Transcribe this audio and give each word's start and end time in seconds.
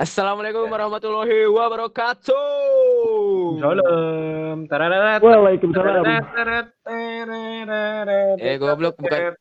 Assalamualaikum 0.00 0.64
warahmatullahi 0.64 1.44
wabarakatuh. 1.52 2.32
Salam. 3.60 4.64
Tarararat. 4.64 5.20
Waalaikumsalam. 5.20 6.04
Eh, 8.40 8.56
goblok, 8.56 8.96
bukan. 8.96 9.36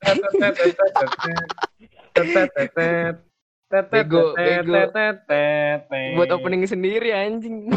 Bego, 3.88 4.36
bego. 4.36 4.76
Buat 6.19 6.29
opening 6.35 6.67
sendiri 6.67 7.15
anjing. 7.15 7.71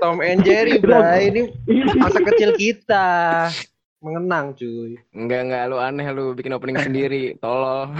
Tom 0.00 0.24
and 0.24 0.40
Jerry, 0.48 0.80
bray. 0.80 1.28
Ini 1.28 1.92
masa 2.00 2.24
kecil 2.24 2.56
kita. 2.56 3.06
Mengenang, 4.00 4.56
cuy. 4.56 4.96
Enggak 5.12 5.40
enggak 5.52 5.62
lu 5.68 5.76
aneh 5.76 6.08
lu 6.08 6.32
bikin 6.32 6.56
opening 6.56 6.80
sendiri. 6.80 7.36
Tolol. 7.36 7.92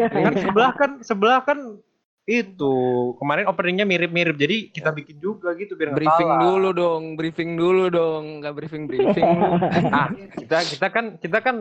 Kan 0.00 0.32
sebelah 0.32 0.72
kan 0.80 0.90
sebelah 1.04 1.44
kan 1.44 1.76
itu 2.22 2.74
kemarin 3.18 3.50
openingnya 3.50 3.82
mirip-mirip 3.82 4.38
jadi 4.38 4.70
kita 4.70 4.94
bikin 4.94 5.18
juga 5.18 5.52
gitu 5.54 5.74
biar 5.74 5.90
nggak 5.90 5.98
Briefing 5.98 6.30
salah. 6.30 6.40
dulu 6.40 6.68
dong, 6.70 7.02
briefing 7.18 7.50
dulu 7.54 7.84
dong. 7.88 8.22
Enggak 8.38 8.54
briefing 8.54 8.86
briefing. 8.86 9.26
ah 9.90 10.06
kita 10.38 10.58
kita 10.62 10.86
kan 10.88 11.04
kita 11.18 11.38
kan 11.42 11.56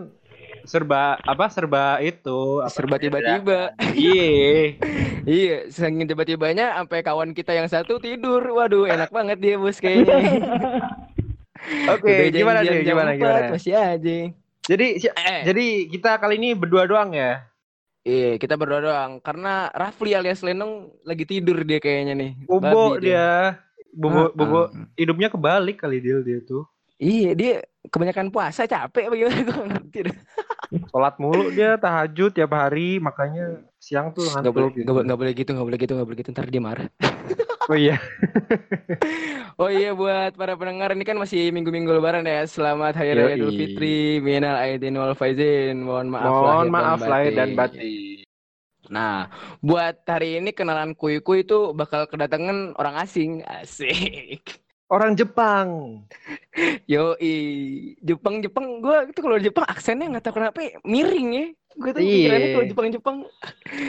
serba 0.61 1.17
apa 1.17 1.49
serba 1.49 1.97
itu 1.97 2.61
apa 2.61 2.70
Serba 2.70 3.01
tiba-tiba. 3.01 3.73
iya 3.97 4.77
Iya, 5.21 5.70
saking 5.70 6.05
tiba-tibanya 6.07 6.77
sampai 6.77 7.01
kawan 7.01 7.34
kita 7.34 7.53
yang 7.53 7.65
satu 7.65 7.98
tidur. 7.98 8.41
Waduh, 8.41 8.85
enak 8.85 9.09
banget 9.09 9.37
dia 9.37 9.57
bos 9.57 9.77
kayaknya. 9.77 10.17
oke 11.93 12.05
Udah 12.05 12.29
gimana 12.31 12.59
sih 12.62 12.81
gimana 12.81 13.12
4, 13.13 13.17
gimana 13.17 13.39
Masih 13.53 13.73
aja. 13.73 14.17
jadi 14.62 14.87
Eh, 14.98 15.41
jadi 15.43 15.65
kita 15.89 16.17
kali 16.17 16.37
ini 16.37 16.53
berdua 16.53 16.85
doang 16.85 17.13
ya 17.13 17.45
iya, 18.01 18.35
kita 18.35 18.53
berdoa 18.55 18.81
doang 18.81 19.11
karena 19.19 19.69
Rafli 19.71 20.11
alias 20.11 20.41
Lenong 20.41 20.89
lagi 21.01 21.23
tidur 21.23 21.61
dia 21.61 21.77
kayaknya 21.77 22.13
nih. 22.13 22.31
bobo 22.43 22.61
Babi 22.61 23.05
dia 23.05 23.57
bobo 23.91 24.21
Ah, 24.21 24.31
bobo 24.31 24.59
ah. 24.59 24.67
hidupnya 24.95 25.27
kebalik 25.27 25.77
kali 25.79 25.99
dia 25.99 26.20
dia 26.21 26.39
tuh 26.41 26.65
Iya, 26.95 27.34
dia 27.34 27.53
kebanyakan 27.89 28.29
puasa 28.29 28.70
capek 28.70 29.09
bagaimana 29.09 29.41
gue 29.49 29.57
ngerti 29.65 29.99
dah. 30.05 30.17
sholat 30.87 31.15
mulu 31.17 31.49
dia 31.49 31.73
tahajud 31.76 32.29
tiap 32.29 32.53
hari 32.53 33.01
makanya 33.01 33.65
siang 33.76 34.13
tuh 34.13 34.29
boleh, 34.29 34.37
ngantuk 34.37 34.70
gitu. 34.77 34.85
nggak, 34.85 34.95
bo- 34.95 35.05
nggak 35.09 35.20
boleh 35.20 35.33
gitu, 35.33 35.49
nggak 35.51 35.67
boleh 35.67 35.79
gitu, 35.81 35.91
nggak 35.98 36.07
boleh 36.07 36.20
gitu. 36.21 36.29
Ntar 36.29 36.45
dia 36.48 36.61
marah. 36.61 36.87
oh 37.70 37.77
iya 37.77 37.98
Oh 39.62 39.70
iya 39.70 39.93
buat 39.93 40.34
para 40.34 40.57
pendengar 40.57 40.90
ini 40.98 41.05
kan 41.05 41.13
masih 41.21 41.54
minggu-minggu 41.54 41.93
lebaran 41.93 42.26
ya. 42.26 42.41
Selamat 42.49 42.98
Hari 42.98 43.13
Raya 43.13 43.37
Idul. 43.37 43.54
Fitri, 43.54 44.17
minal 44.17 44.57
aidin 44.57 44.98
wal 44.98 45.13
faizin. 45.13 45.85
Mohon 45.85 46.07
maaf 46.17 46.34
mohon 46.34 46.65
lahir 46.65 46.71
maaf 46.73 46.98
dan 46.98 47.09
lahir 47.13 47.32
dan 47.37 47.49
batin. 47.54 47.77
batin 47.77 48.29
Nah, 48.91 49.32
buat 49.63 50.04
hari 50.04 50.41
ini 50.41 50.51
kenalan 50.51 50.98
kuy-kuy 50.98 51.48
itu 51.48 51.71
bakal 51.77 52.09
kedatangan 52.09 52.76
orang 52.76 52.99
asing. 52.99 53.45
Asik. 53.45 54.65
Orang 54.91 55.15
Jepang 55.15 55.67
Yoi. 56.85 57.37
Jepang 57.97 58.39
Jepang 58.39 58.65
gua 58.77 59.07
itu 59.07 59.17
kalau 59.17 59.37
Jepang 59.37 59.65
aksennya 59.65 60.07
nggak 60.09 60.23
tahu 60.23 60.35
kenapa 60.35 60.59
miring 60.83 61.29
ya. 61.31 61.48
Gue 61.71 61.91
tuh 61.91 62.03
Iya. 62.03 62.11
pikirannya 62.11 62.48
kalau 62.51 62.65
Jepang 62.67 62.87
Jepang 62.91 63.17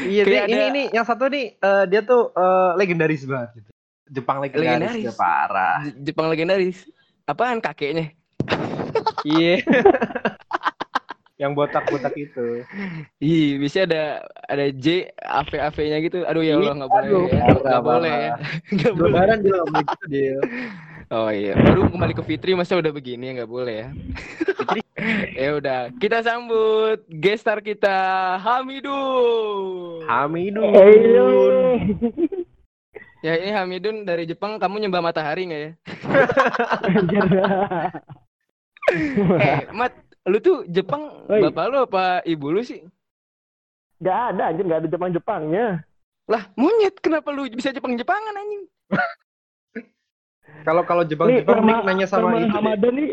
Iya, 0.07 0.23
dia, 0.23 0.41
ini 0.41 0.55
ada- 0.55 0.69
ini 0.71 0.83
yang 0.89 1.03
satu 1.03 1.27
nih 1.27 1.47
eh, 1.53 1.85
dia 1.89 2.01
tuh 2.01 2.31
eh, 2.31 2.71
legendaris 2.77 3.27
banget 3.27 3.51
gitu. 3.57 3.71
Jepang 4.09 4.39
legendaris, 4.39 4.71
Legendaris. 4.79 5.05
dia 5.05 5.15
parah. 5.17 5.77
J- 5.83 5.97
Jepang 6.05 6.27
legendaris. 6.29 6.79
Apaan 7.25 7.59
kakeknya? 7.59 8.15
Iya. 9.25 9.63
yang 11.41 11.59
botak-botak 11.59 12.15
itu. 12.15 12.63
Ih, 13.19 13.59
bisa 13.59 13.83
ada 13.83 14.23
ada 14.47 14.71
J 14.71 15.11
AV 15.19 15.51
AV-nya 15.61 15.99
gitu. 16.01 16.19
Aduh 16.23 16.39
ya 16.41 16.55
Allah 16.55 16.75
nggak 16.77 16.93
boleh 16.93 17.09
aduh, 17.09 17.25
ya. 17.27 17.43
Nggak 17.59 17.83
boleh 17.83 18.13
ya. 18.15 18.35
Lebaran 19.03 19.39
gitu 19.43 19.59
dia. 20.07 20.39
Oh 21.13 21.29
iya, 21.29 21.53
baru 21.53 21.93
kembali 21.93 22.17
ke 22.17 22.25
Fitri 22.25 22.57
masa 22.57 22.81
udah 22.81 22.89
begini 22.89 23.29
ya 23.29 23.45
nggak 23.45 23.53
boleh 23.53 23.85
ya. 23.85 23.89
ya 25.45 25.49
udah, 25.61 25.93
kita 26.01 26.25
sambut 26.25 27.05
guest 27.05 27.45
star 27.45 27.61
kita 27.61 27.93
Hamidun. 28.41 30.09
Hamidun. 30.09 32.01
Ya 33.21 33.37
ini 33.37 33.53
Hamidun 33.53 34.09
dari 34.09 34.25
Jepang, 34.25 34.57
kamu 34.57 34.89
nyembah 34.89 35.05
matahari 35.05 35.53
nggak 35.53 35.61
ya? 35.61 35.73
Eh, 38.93 39.71
Mat, 39.73 39.95
lu 40.27 40.43
tuh 40.43 40.67
Jepang, 40.67 41.23
Oi. 41.31 41.45
bapak 41.49 41.65
lu 41.71 41.79
apa 41.87 42.21
ibu 42.27 42.51
lu 42.51 42.61
sih? 42.67 42.83
Gak 44.03 44.35
ada 44.35 44.51
anjir, 44.51 44.67
gak 44.67 44.85
ada 44.85 44.89
Jepang-Jepangnya. 44.91 45.87
Lah, 46.27 46.51
monyet, 46.59 46.99
kenapa 46.99 47.31
lu 47.31 47.47
bisa 47.53 47.71
Jepang-Jepangan 47.71 48.35
anjing? 48.37 48.65
Kalau 50.63 50.83
kalau 50.83 51.03
Jepang 51.03 51.27
Nih, 51.27 51.43
Jepang 51.43 51.59
nama, 51.59 51.69
Nick 51.69 51.85
nanya 51.85 52.07
sama 52.07 52.29
nama 52.29 52.39
itu. 52.41 52.55
Hamada 52.55 52.89
nih, 52.89 53.11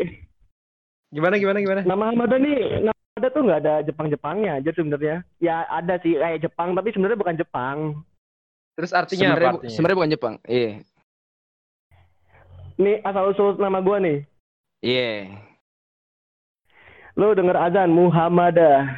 Gimana 1.10 1.34
gimana 1.36 1.58
gimana? 1.58 1.80
nama 1.82 2.04
Hamada 2.08 2.36
nih, 2.36 2.58
nama 2.80 2.98
Hamada 3.10 3.28
tuh 3.30 3.42
gak 3.42 3.60
ada 3.60 3.74
Jepang-Jepangnya 3.82 4.50
aja 4.58 4.70
sebenarnya. 4.70 5.16
Ya 5.38 5.66
ada 5.66 5.94
sih 5.98 6.14
kayak 6.14 6.40
Jepang, 6.40 6.72
tapi 6.72 6.88
sebenarnya 6.90 7.18
bukan 7.18 7.36
Jepang. 7.36 7.78
Terus 8.74 8.92
artinya 8.94 9.34
Sebenarnya 9.34 9.50
apa 9.50 9.56
bu- 9.58 9.62
sebenarnya 9.66 9.98
bukan 9.98 10.12
Jepang. 10.12 10.34
Iya. 10.46 10.72
Nih 12.78 12.96
asal 13.02 13.24
usul 13.28 13.58
nama 13.58 13.82
gua 13.82 13.98
nih. 13.98 14.24
Iya. 14.80 15.36
Lu 17.12 17.34
denger 17.34 17.58
azan 17.58 17.90
Muhammadah. 17.90 18.88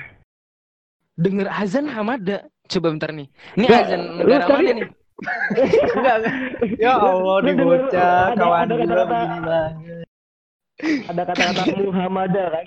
Denger 1.17 1.49
azan 1.51 1.89
Hamada. 1.89 2.47
Coba 2.69 2.95
bentar 2.95 3.11
nih. 3.11 3.27
Ini 3.59 3.65
Nggak, 3.67 3.83
azan 3.83 4.01
negara 4.21 4.45
mana 4.47 4.71
nih? 4.71 4.87
Enggak, 5.23 6.17
enggak. 6.21 6.35
Ya 6.83 6.93
Allah, 6.99 7.37
di 7.47 7.53
bocah 7.57 8.17
kawan 8.35 8.67
begini 8.69 8.95
banget. 9.07 9.73
Ada 10.83 11.23
kata-kata 11.23 11.63
Muhammadah 11.79 12.47
kan. 12.51 12.67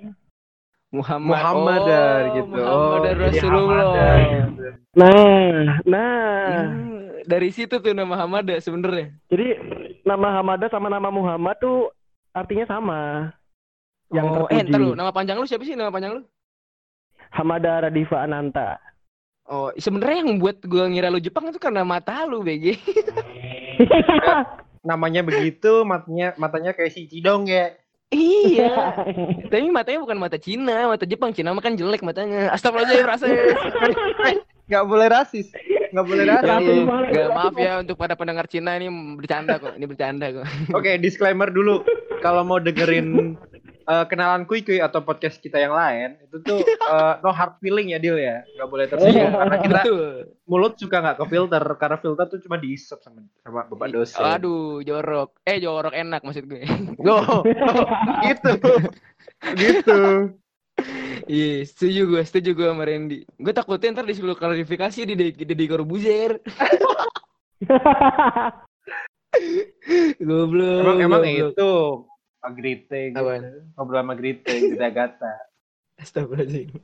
Muhammad. 0.95 1.31
Muhammadar 1.35 2.19
oh, 2.23 2.33
gitu. 2.39 2.55
Muhammad 2.55 3.03
Rasulullah. 3.19 4.15
Gitu. 4.23 4.63
Nah, 4.95 5.55
nah. 5.83 6.47
Hmm, 6.71 7.05
dari 7.27 7.49
situ 7.51 7.75
tuh 7.75 7.91
nama 7.91 8.15
Hamada 8.15 8.55
sebenarnya. 8.63 9.11
Jadi 9.27 9.59
nama 10.07 10.27
Hamada 10.39 10.71
sama 10.71 10.87
nama 10.87 11.11
Muhammad 11.11 11.59
tuh 11.59 11.91
artinya 12.31 12.63
sama. 12.69 13.33
Yang 14.13 14.25
oh, 14.29 14.47
eh, 14.47 14.61
terpuji. 14.61 14.71
ntar 14.71 14.79
lu, 14.79 14.91
nama 14.93 15.11
panjang 15.11 15.35
lu 15.41 15.49
siapa 15.49 15.65
sih 15.65 15.75
nama 15.75 15.91
panjang 15.91 16.21
lu? 16.21 16.23
Hamada 17.33 17.89
Radifa 17.89 18.23
Ananta. 18.23 18.79
Oh, 19.45 19.69
sebenarnya 19.77 20.25
yang 20.25 20.41
buat 20.41 20.57
gua 20.65 20.89
ngira 20.89 21.13
lu 21.13 21.21
Jepang 21.21 21.45
itu 21.53 21.61
karena 21.61 21.85
mata 21.85 22.25
lu, 22.25 22.41
BG. 22.41 22.81
Namanya 24.89 25.21
begitu, 25.21 25.85
matanya 25.85 26.33
matanya 26.41 26.73
kayak 26.73 26.93
si 26.93 27.05
Cidong 27.05 27.45
ya. 27.45 27.77
iya. 28.09 29.05
Tapi 29.53 29.69
matanya 29.69 30.01
bukan 30.01 30.17
mata 30.17 30.41
Cina, 30.41 30.89
mata 30.89 31.05
Jepang. 31.05 31.29
Cina 31.29 31.53
mah 31.53 31.61
kan 31.61 31.77
jelek 31.77 32.01
matanya. 32.01 32.49
Astagfirullahaladzim, 32.57 33.05
rasanya. 33.05 33.41
Nggak 34.69 34.85
boleh 34.89 35.07
rasis. 35.13 35.47
Nggak 35.93 36.05
boleh 36.09 36.23
rasis. 36.25 36.49
Rasis 36.49 36.73
Allah. 36.73 36.85
banget. 36.89 37.13
Gak 37.13 37.29
maaf 37.37 37.55
ya 37.61 37.71
untuk 37.85 37.95
pada 38.01 38.13
pendengar 38.17 38.45
Cina 38.49 38.71
ini 38.81 38.89
bercanda 39.13 39.61
kok. 39.61 39.77
Ini 39.77 39.85
bercanda 39.85 40.25
kok. 40.33 40.45
Oke, 40.73 40.97
disclaimer 40.97 41.53
dulu. 41.53 41.85
Kalau 42.25 42.41
mau 42.41 42.57
dengerin 42.57 43.37
eh, 43.85 44.05
kenalan 44.09 44.43
kuy 44.49 44.65
kuy 44.65 44.81
atau 44.81 45.01
podcast 45.05 45.37
kita 45.37 45.61
yang 45.61 45.73
lain, 45.73 46.17
itu 46.21 46.37
tuh 46.41 46.59
eh, 46.93 47.13
no 47.21 47.29
hard 47.29 47.57
feeling 47.61 47.93
ya 47.93 47.99
Dil 48.01 48.17
ya. 48.17 48.41
Nggak 48.57 48.69
boleh 48.69 48.85
tersinggung 48.89 49.29
Iya. 49.31 49.37
karena 49.37 49.57
kita 49.61 49.79
Betul. 49.85 50.07
mulut 50.49 50.73
suka 50.77 50.97
nggak 51.01 51.17
ke 51.21 51.25
filter 51.29 51.63
karena 51.77 51.97
filter 52.01 52.25
tuh 52.29 52.39
cuma 52.41 52.57
diisep 52.57 52.99
sama 53.01 53.21
sama 53.45 53.65
bapak 53.69 53.87
dosen. 53.93 54.21
Aduh, 54.21 54.81
jorok. 54.81 55.37
Eh, 55.45 55.61
jorok 55.61 55.93
enak 55.93 56.21
maksud 56.25 56.45
gue. 56.49 56.65
Oh, 57.05 57.21
oh, 57.41 57.41
gitu. 58.25 58.51
gitu. 59.55 60.01
Iya, 61.25 61.63
setuju 61.63 62.01
gue, 62.11 62.21
setuju 62.27 62.49
gue 62.51 62.67
sama 62.67 62.83
Randy. 62.83 63.23
Gue 63.39 63.53
takutnya 63.55 63.95
ntar 63.95 64.05
disuruh 64.05 64.35
klarifikasi 64.35 65.07
di 65.07 65.15
di 65.15 65.31
di 65.31 65.65
Corbuzier. 65.71 66.37
Goblok. 70.19 70.79
Emang 70.83 70.97
emang 70.99 71.23
goblok. 71.23 71.51
itu 71.55 71.71
Agrite 72.45 73.11
gitu. 73.11 73.25
Ngobrol 73.75 73.99
sama 74.01 74.13
Agrite 74.13 74.51
gitu 74.61 74.77
gata. 74.77 75.33
Astagfirullahaladzim. 75.97 76.83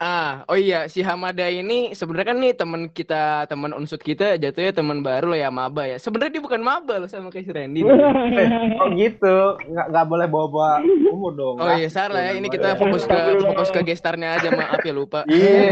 Ah, 0.00 0.48
oh 0.48 0.56
iya, 0.56 0.88
si 0.88 1.04
Hamada 1.04 1.44
ini 1.44 1.92
sebenarnya 1.92 2.32
kan 2.32 2.38
nih 2.40 2.52
teman 2.56 2.82
kita, 2.88 3.44
teman 3.52 3.76
unsut 3.76 4.00
kita 4.00 4.40
jatuhnya 4.40 4.72
teman 4.72 5.04
baru 5.04 5.36
lah 5.36 5.40
ya, 5.44 5.50
maba 5.52 5.84
ya. 5.84 6.00
Sebenarnya 6.00 6.40
dia 6.40 6.44
bukan 6.44 6.64
maba 6.64 7.04
loh 7.04 7.08
sama 7.08 7.28
kayak 7.28 7.44
si 7.44 7.52
Randy. 7.52 7.80
Oh 8.80 8.88
gitu, 8.96 9.60
nggak 9.60 9.86
nggak 9.92 10.06
boleh 10.08 10.26
bawa-bawa 10.26 10.80
umur 11.12 11.32
dong. 11.36 11.56
Oh 11.60 11.68
iya, 11.76 11.92
salah 11.92 12.32
ya. 12.32 12.32
Ini 12.32 12.48
kita 12.48 12.80
fokus 12.80 13.04
ke 13.04 13.18
fokus 13.52 13.68
ke 13.68 13.80
gestarnya 13.84 14.40
aja, 14.40 14.48
maaf 14.56 14.80
ya 14.80 14.92
lupa. 14.96 15.28
Iya. 15.28 15.68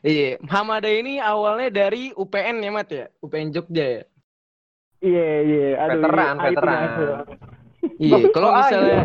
Iya, 0.00 0.40
Hamada 0.48 0.88
ini 0.88 1.20
awalnya 1.20 1.68
dari 1.68 2.14
UPN 2.16 2.64
ya, 2.64 2.70
Mat 2.72 2.88
ya? 2.88 3.12
UPN 3.20 3.52
Jogja 3.52 4.00
ya? 4.00 4.02
Iya, 5.00 5.28
iya. 5.42 5.68
Aduh, 5.80 6.04
Veteran, 6.04 6.34
iya, 6.36 6.44
veteran. 6.44 6.76
ya. 6.76 7.18
Iya, 7.96 8.18
kalau 8.36 8.50
misalnya 8.52 8.98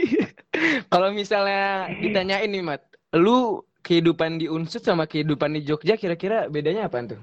kalau 0.92 1.08
misalnya 1.12 1.92
ditanyain 2.00 2.48
nih, 2.48 2.64
Mat, 2.64 2.82
lu 3.12 3.60
kehidupan 3.84 4.40
di 4.40 4.48
Unsut 4.48 4.80
sama 4.80 5.04
kehidupan 5.04 5.52
di 5.56 5.60
Jogja 5.64 6.00
kira-kira 6.00 6.48
bedanya 6.48 6.88
apa 6.88 7.04
tuh? 7.04 7.20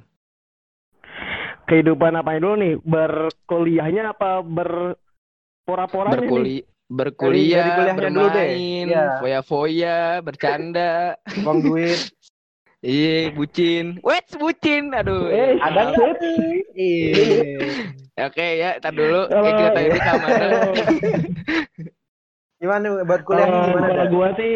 kehidupan 1.68 2.16
apa 2.16 2.40
dulu 2.40 2.56
nih? 2.64 2.74
Berkuliahnya 2.80 4.16
apa 4.16 4.40
berpora-poranya 4.40 6.16
nih? 6.16 6.24
Berkuli 6.24 6.58
berkuliah, 6.88 7.60
dari 7.60 7.72
kuliahnya 7.76 8.08
dulu 8.08 8.28
deh. 8.32 8.48
bermain, 8.56 8.86
Iya. 8.88 9.04
foya-foya, 9.20 10.00
bercanda. 10.24 11.20
Uang 11.44 11.60
duit. 11.60 12.00
Iya, 12.80 13.34
bucin. 13.34 13.98
Wait, 14.00 14.28
bucin. 14.34 14.94
Aduh. 14.94 15.28
Eh, 15.28 15.58
ya. 15.58 15.66
Ada 15.66 15.82
nggak? 15.88 16.10
Iya. 16.74 17.14
Oke 18.20 18.46
ya, 18.56 18.70
tar 18.78 18.94
dulu. 18.94 19.26
Oke, 19.26 19.50
kita 19.52 19.70
tanya 19.72 19.88
dulu 19.88 20.00
ke 20.00 20.12
Amanda. 20.16 20.48
Gimana 22.58 22.86
buat 23.04 23.22
kuliah 23.22 23.46
Kalau- 23.46 23.66
gimana? 23.68 23.88
Kalau 23.88 24.06
gua 24.10 24.28
sih, 24.34 24.54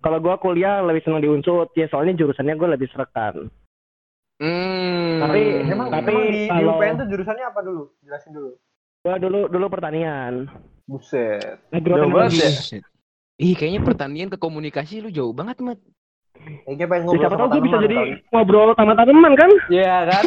kalau 0.00 0.18
gua 0.18 0.34
kuliah 0.36 0.80
lebih 0.80 1.04
senang 1.04 1.20
di 1.20 1.28
Unsut 1.28 1.68
ya 1.72 1.84
soalnya 1.86 2.16
jurusannya 2.16 2.56
gua 2.56 2.72
lebih 2.72 2.88
serekan. 2.88 3.52
Hmm. 4.40 5.20
Tapi- 5.20 5.68
Emang, 5.68 5.88
Tapi 5.88 6.10
emang 6.10 6.24
di, 6.26 6.42
di 6.48 6.62
UPN 6.64 6.94
tuh 6.96 7.06
jurusannya 7.06 7.44
apa 7.44 7.60
dulu? 7.60 7.82
Jelasin 8.00 8.32
dulu. 8.32 8.50
Gua 9.00 9.14
dulu 9.16 9.40
dulu 9.46 9.66
pertanian. 9.68 10.48
Buset. 10.84 11.60
Agroteknologi. 11.68 12.12
banget 12.12 12.32
ya? 12.34 12.50
Buset. 12.50 12.82
Ih, 13.36 13.52
kayaknya 13.52 13.80
pertanian 13.82 14.28
ke 14.28 14.38
komunikasi 14.38 15.00
lu 15.00 15.10
jauh 15.10 15.32
banget, 15.32 15.60
Mat. 15.60 15.80
Kayaknya 16.34 16.86
pengen 16.86 17.00
Ya, 17.00 17.06
ngobrol 17.06 17.20
siapa 17.22 17.34
sama 17.34 17.40
tahu 17.40 17.48
gue 17.48 17.62
bisa 17.62 17.76
jadi 17.80 17.96
kali. 17.96 18.12
ngobrol 18.28 18.68
sama 18.74 18.92
tanaman 18.94 19.32
kan? 19.32 19.50
Iya 19.70 19.96
kan? 20.10 20.24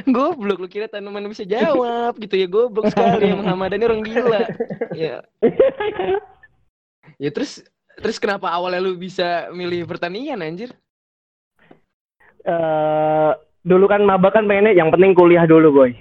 Goblok 0.14 0.58
lu 0.58 0.68
kira 0.70 0.86
tanaman 0.86 1.26
bisa 1.26 1.42
jawab 1.42 2.14
gitu 2.16 2.34
ya 2.34 2.46
goblok 2.46 2.88
sekali 2.88 3.26
emang 3.28 3.46
Hamadani 3.46 3.84
orang 3.84 4.02
gila. 4.02 4.42
Ya. 4.94 5.26
Ya 7.18 7.30
terus 7.30 7.60
terus 7.98 8.16
kenapa 8.16 8.48
awalnya 8.48 8.80
lu 8.80 8.94
bisa 8.94 9.50
milih 9.50 9.84
pertanian 9.84 10.40
anjir? 10.40 10.70
Eh 12.42 13.30
dulu 13.60 13.84
kan 13.86 14.00
maba 14.00 14.32
kan 14.32 14.48
pengennya 14.48 14.72
yang 14.72 14.88
penting 14.88 15.12
kuliah 15.12 15.44
dulu 15.44 15.68
boy. 15.74 15.92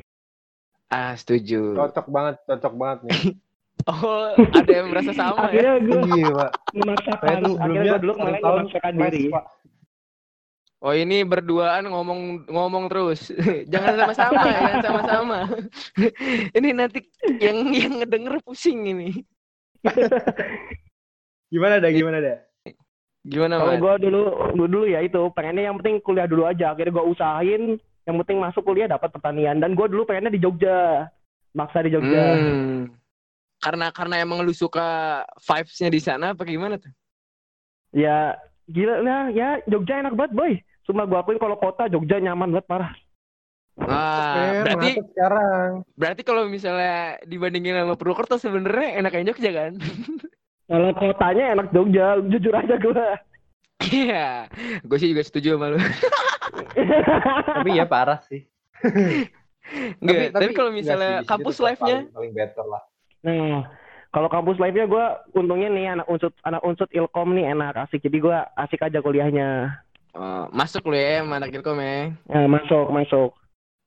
Ah, 0.87 1.13
setuju. 1.13 1.75
Cocok 1.75 2.07
banget, 2.07 2.35
cocok 2.47 2.73
banget 2.73 2.99
nih. 3.05 3.13
Oh, 3.87 4.35
ada 4.35 4.71
yang 4.71 4.91
merasa 4.91 5.15
sama 5.15 5.47
ya? 5.47 5.47
akhirnya 5.47 5.73
gue 5.79 5.99
Iya, 6.19 6.29
Pak. 6.35 6.51
Memaksakan. 6.75 7.35
tuh 7.45 7.55
Akhirnya 7.55 7.91
gue 7.95 7.99
dulu 8.03 8.13
kemarin 8.19 8.41
memaksakan 8.43 8.93
diri. 8.99 9.23
Pak. 9.31 9.45
Oh, 10.79 10.95
ini 10.95 11.27
berduaan 11.27 11.91
ngomong 11.91 12.47
ngomong 12.47 12.87
terus. 12.87 13.35
jangan 13.71 13.99
sama-sama, 13.99 14.41
jangan 14.55 14.79
sama-sama. 14.83 15.39
ini 16.57 16.69
nanti 16.71 16.99
yang 17.43 17.71
yang 17.75 17.93
ngedenger 17.99 18.39
pusing 18.43 18.87
ini. 18.87 19.23
Gimana 21.51 21.83
dah, 21.83 21.91
gimana 21.91 22.17
dah? 22.23 22.37
Gimana, 23.27 23.59
Kalau 23.59 23.75
gue 23.75 23.93
dulu 24.07 24.21
dulu 24.55 24.67
dulu 24.71 24.85
ya 24.87 25.03
itu 25.03 25.19
pengennya 25.35 25.67
yang 25.67 25.75
penting 25.83 25.99
kuliah 25.99 26.27
dulu 26.27 26.47
aja. 26.47 26.71
Akhirnya 26.71 26.95
gue 26.95 27.05
usahain 27.11 27.63
yang 28.07 28.15
penting 28.23 28.39
masuk 28.39 28.63
kuliah 28.63 28.87
dapat 28.87 29.11
pertanian 29.11 29.59
dan 29.59 29.75
gue 29.75 29.87
dulu 29.91 30.07
pengennya 30.07 30.31
di 30.31 30.39
Jogja. 30.39 31.11
Maksa 31.51 31.83
di 31.83 31.91
Jogja. 31.91 32.39
Hmm. 32.39 32.98
Karena 33.59 33.91
karena 33.91 34.15
emang 34.23 34.39
lu 34.41 34.55
suka 34.55 35.21
vibes-nya 35.43 35.89
di 35.91 36.01
sana 36.01 36.31
apa 36.31 36.47
gimana 36.47 36.79
tuh? 36.79 36.91
Ya 37.91 38.39
gila 38.71 39.03
lah 39.03 39.23
ya 39.35 39.59
Jogja 39.67 39.99
enak 39.99 40.15
banget 40.15 40.31
boy. 40.31 40.53
Cuma 40.87 41.03
gue 41.05 41.19
akuin 41.19 41.37
kalau 41.37 41.59
kota 41.59 41.91
Jogja 41.91 42.23
nyaman 42.23 42.55
banget 42.55 42.67
parah. 42.71 42.91
Ah, 43.79 44.59
Eh, 44.59 44.63
berarti 44.67 44.91
sekarang. 44.99 45.69
berarti 45.95 46.21
kalau 46.27 46.43
misalnya 46.51 47.15
dibandingin 47.23 47.79
sama 47.79 47.95
Purwokerto 47.95 48.35
sebenarnya 48.35 48.99
enaknya 48.99 49.31
Jogja 49.31 49.51
kan? 49.55 49.73
Kalau 50.69 50.89
kotanya 50.95 51.43
enak 51.57 51.67
Jogja, 51.71 52.19
jujur 52.27 52.53
aja 52.53 52.75
gue. 52.77 53.07
Iya, 53.79 54.51
gue 54.83 54.97
sih 54.99 55.09
juga 55.15 55.23
setuju 55.23 55.55
sama 55.55 55.71
lu. 55.71 55.79
Tapi 57.47 57.69
ya 57.79 57.87
parah 57.87 58.19
sih. 58.27 58.43
Enggak, 60.03 60.35
tapi, 60.35 60.51
kalau 60.51 60.69
enggak 60.73 60.83
misalnya 60.83 61.09
sih, 61.09 61.15
di 61.15 61.23
sini 61.23 61.29
kampus 61.31 61.55
life-nya, 61.63 61.97
paling, 62.03 62.13
paling 62.13 62.33
better 62.35 62.65
lah. 62.67 62.83
Nah, 63.23 63.67
kalau 64.09 64.29
kampus 64.31 64.57
live-nya 64.57 64.85
gue 64.89 65.05
untungnya 65.37 65.69
nih 65.69 65.85
anak 65.93 66.07
unsut 66.09 66.33
anak 66.41 66.65
unsut 66.65 66.89
ilkom 66.95 67.35
nih 67.37 67.53
enak 67.53 67.77
asik. 67.87 68.01
Jadi 68.01 68.17
gue 68.19 68.37
asik 68.57 68.81
aja 68.81 68.99
kuliahnya. 69.03 69.69
oh, 70.17 70.49
masuk 70.49 70.89
lu 70.89 70.97
ya 70.97 71.21
sama 71.21 71.37
anak 71.37 71.53
Ilkom 71.53 71.77
ya. 71.77 72.09
Ya, 72.25 72.49
masuk 72.49 72.89
masuk. 72.89 73.29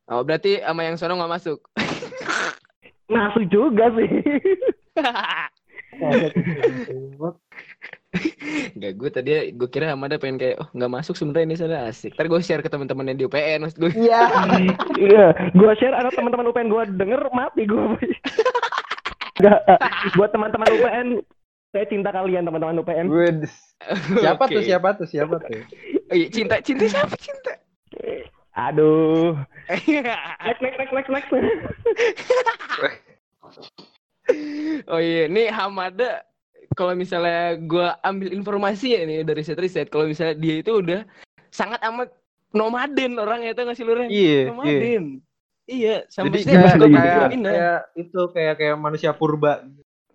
Oh, 0.07 0.23
berarti 0.23 0.63
sama 0.63 0.87
yang 0.87 0.95
sono 0.95 1.19
nggak 1.19 1.35
masuk. 1.41 1.59
Masuk 3.13 3.45
juga 3.53 3.93
sih. 3.93 4.09
Enggak, 8.73 8.93
gue 8.97 9.11
tadi 9.13 9.31
gue 9.53 9.69
kira 9.69 9.93
Amanda 9.93 10.17
pengen 10.17 10.41
kayak 10.41 10.57
oh 10.65 10.69
nggak 10.73 10.93
masuk 10.93 11.15
sebenarnya 11.17 11.45
ini 11.45 11.57
sana 11.61 11.93
asik. 11.93 12.17
Ntar 12.17 12.33
gue 12.33 12.41
share 12.41 12.65
ke 12.65 12.73
teman-teman 12.73 13.13
yang 13.13 13.19
di 13.21 13.27
UPN 13.29 13.69
maksud 13.69 13.79
gue. 13.85 13.93
Iya. 14.01 14.21
Iya, 14.97 15.27
gue 15.53 15.71
share 15.77 15.93
ada 15.93 16.09
teman-teman 16.09 16.49
UPN 16.49 16.73
gue 16.73 16.83
denger 16.97 17.21
mati 17.37 17.69
gue. 17.69 17.85
Enggak, 19.43 19.59
buat 20.15 20.31
teman-teman 20.31 20.71
UPN 20.79 21.09
saya 21.75 21.85
cinta 21.91 22.15
kalian 22.15 22.47
teman-teman 22.47 22.79
UPN. 22.79 23.07
Good. 23.11 23.39
Siapa 24.23 24.45
Oke. 24.47 24.55
tuh? 24.55 24.63
Siapa 24.63 24.89
tuh? 24.95 25.07
Siapa 25.11 25.37
tuh? 25.43 25.67
Oh, 26.13 26.15
iya, 26.15 26.31
cinta 26.31 26.63
cinta 26.63 26.87
siapa 26.87 27.17
cinta? 27.19 27.59
Aduh. 28.55 29.35
Next 30.47 30.61
next 30.63 30.79
next 30.79 31.11
next 31.11 31.31
next. 31.33 31.51
oh 34.87 35.01
iya, 35.03 35.27
nih 35.27 35.51
Hamada 35.51 36.23
kalau 36.79 36.95
misalnya 36.95 37.59
gue 37.59 37.89
ambil 38.07 38.29
informasi 38.33 38.95
ya 38.97 39.03
nih 39.05 39.27
dari 39.27 39.43
riset 39.43 39.59
riset 39.59 39.89
kalau 39.91 40.09
misalnya 40.09 40.39
dia 40.39 40.55
itu 40.63 40.73
udah 40.79 41.05
sangat 41.53 41.83
amat 41.85 42.09
nomaden 42.53 43.19
orangnya 43.19 43.57
itu 43.57 43.61
nggak 43.65 43.77
sih 43.77 43.85
lu? 43.85 43.93
Iya, 43.93 44.07
iya. 44.09 44.41
Nomaden. 44.53 45.05
Iya, 45.71 46.05
sampai 46.11 46.43
Jadi 46.43 46.51
dia 46.51 46.59
kayak, 46.59 46.75
kayak, 46.75 46.91
pindah-pindah. 46.91 47.53
kayak 47.55 47.81
itu 47.95 48.21
kayak 48.35 48.55
kayak 48.59 48.77
manusia 48.77 49.11
purba. 49.15 49.63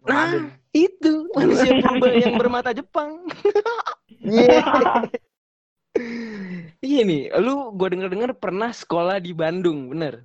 Nah, 0.03 0.51
itu 0.75 1.13
manusia 1.31 1.71
purba 1.79 2.07
yang 2.11 2.35
bermata 2.35 2.69
Jepang. 2.75 3.25
Iya. 4.21 4.61
Iya 6.77 7.01
nih, 7.09 7.33
lu 7.41 7.73
gue 7.73 7.87
denger-dengar 7.89 8.37
pernah 8.37 8.69
sekolah 8.69 9.17
di 9.17 9.33
Bandung, 9.33 9.89
bener? 9.89 10.21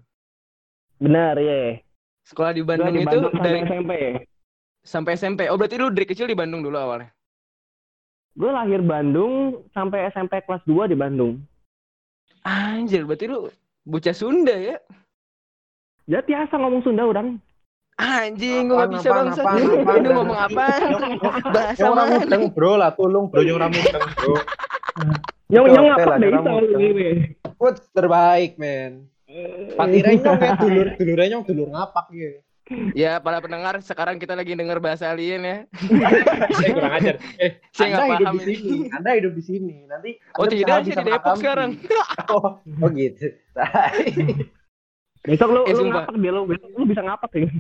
Benar 1.01 1.41
ya. 1.41 1.81
Sekolah 2.29 2.53
di 2.53 2.61
Bandung 2.61 2.93
di 2.93 3.03
itu 3.03 3.09
Bandung 3.09 3.33
sampai 3.33 3.43
dari 3.49 3.61
SMP. 3.65 3.93
sampai 4.85 5.13
SMP. 5.17 5.41
Oh 5.49 5.57
berarti 5.57 5.81
lu 5.81 5.89
dari 5.89 6.07
kecil 6.07 6.29
di 6.29 6.37
Bandung 6.37 6.61
dulu 6.61 6.77
awalnya? 6.77 7.09
Gue 8.37 8.53
lahir 8.53 8.85
Bandung 8.85 9.65
sampai 9.73 10.13
SMP 10.13 10.45
kelas 10.45 10.61
2 10.69 10.93
di 10.93 10.97
Bandung. 10.97 11.41
Anjir, 12.45 13.09
berarti 13.09 13.33
lu 13.33 13.49
bocah 13.89 14.15
Sunda 14.15 14.53
ya? 14.53 14.77
Ya 16.11 16.21
biasa 16.21 16.55
ngomong 16.59 16.83
Sunda 16.83 17.07
orang. 17.07 17.39
Anjing, 18.01 18.67
gue 18.67 18.75
gak 18.75 18.91
bisa 18.99 19.09
apaan, 19.13 19.63
Ini 20.01 20.09
ngomong 20.11 20.39
apa? 20.39 20.65
Bahasa 21.55 21.79
Yang 21.79 21.93
orang 21.93 22.09
mana? 22.09 22.19
mudeng 22.19 22.45
bro 22.51 22.73
lah, 22.75 22.91
tolong 22.97 23.27
bro, 23.31 23.41
yang 23.45 23.57
orang 23.61 23.71
mudeng 23.71 24.05
bro. 24.17 24.35
Yang 25.53 25.65
yang 25.71 25.87
apa 25.93 26.09
lah, 26.09 26.17
deh 26.19 26.31
itu. 26.33 26.53
Quotes 27.61 27.87
terbaik 27.95 28.59
men. 28.59 29.07
Patire 29.79 30.19
nyong 30.19 30.41
ya 30.41 30.53
dulur, 30.59 30.87
dulure 30.99 31.25
nyong 31.31 31.45
dulur 31.47 31.69
ngapak 31.71 32.07
ya. 32.11 32.33
Ya, 32.97 33.13
para 33.21 33.39
pendengar, 33.45 33.77
sekarang 33.85 34.17
kita 34.17 34.33
lagi 34.33 34.57
denger 34.57 34.81
bahasa 34.81 35.13
alien 35.13 35.45
ya. 35.45 35.59
Saya 36.57 36.71
kurang 36.73 36.95
ajar. 36.97 37.15
Eh, 37.37 37.61
Saya 37.77 37.87
Anda 37.93 37.97
nggak 38.01 38.09
hidup 38.09 38.25
paham 38.25 38.37
di 38.41 38.45
ini. 38.45 38.57
sini. 38.57 38.79
Anda 38.89 39.11
hidup 39.21 39.33
di 39.37 39.43
sini. 39.45 39.75
Nanti 39.85 40.11
Oh 40.41 40.47
tidak, 40.49 40.89
saya 40.89 41.05
di 41.05 41.05
Depok 41.07 41.35
sekarang. 41.39 41.71
Oh, 42.33 42.57
oh 42.65 42.89
gitu. 42.97 43.27
Besok 45.23 45.49
lu 45.49 45.61
Eh, 45.63 45.71
lu 45.71 45.79
sumpah. 45.81 46.03
ngapak 46.03 46.15
dia 46.17 46.31
lu, 46.31 46.43
besok 46.45 46.71
lu 46.73 46.85
bisa 46.85 47.03
ngapak 47.03 47.31
ya. 47.33 47.47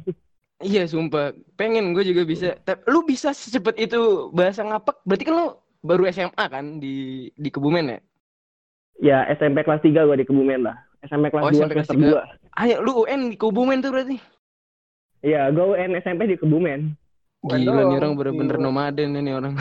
Iya, 0.62 0.86
sumpah. 0.86 1.34
Pengen 1.52 1.90
gue 1.90 2.04
juga 2.04 2.22
bisa. 2.22 2.54
Tapi 2.56 2.86
lu 2.86 3.02
bisa 3.02 3.30
secepat 3.32 3.74
itu 3.76 3.98
bahasa 4.30 4.62
ngapak. 4.62 5.02
Berarti 5.02 5.24
kan 5.24 5.34
lu 5.34 5.46
baru 5.80 6.06
SMA 6.06 6.44
kan 6.44 6.78
di 6.78 6.94
di 7.32 7.48
Kebumen 7.48 7.84
ya? 7.88 7.98
Ya 8.96 9.18
SMP 9.28 9.60
kelas 9.60 9.82
3 9.82 9.90
gue 10.04 10.16
di 10.16 10.22
Kebumen 10.22 10.62
lah. 10.62 10.78
SMP 11.02 11.34
kelas 11.34 11.42
Oh, 11.42 11.50
2 11.50 11.58
SMP 11.58 11.72
kelas 11.74 11.86
semester 11.88 12.22
2. 12.46 12.62
Ayo, 12.62 12.76
lu 12.78 13.02
UN 13.02 13.20
di 13.26 13.36
Kebumen 13.36 13.78
tuh 13.78 13.90
berarti. 13.90 14.22
Iya, 15.20 15.50
gue 15.50 15.66
UN 15.68 15.98
SMP 15.98 16.22
di 16.26 16.36
Kebumen. 16.36 16.94
Gila 17.42 17.82
nih 17.82 17.96
orang 17.96 18.14
bener-bener 18.14 18.54
nomaden 18.56 19.18
ini 19.18 19.34
orang. 19.34 19.58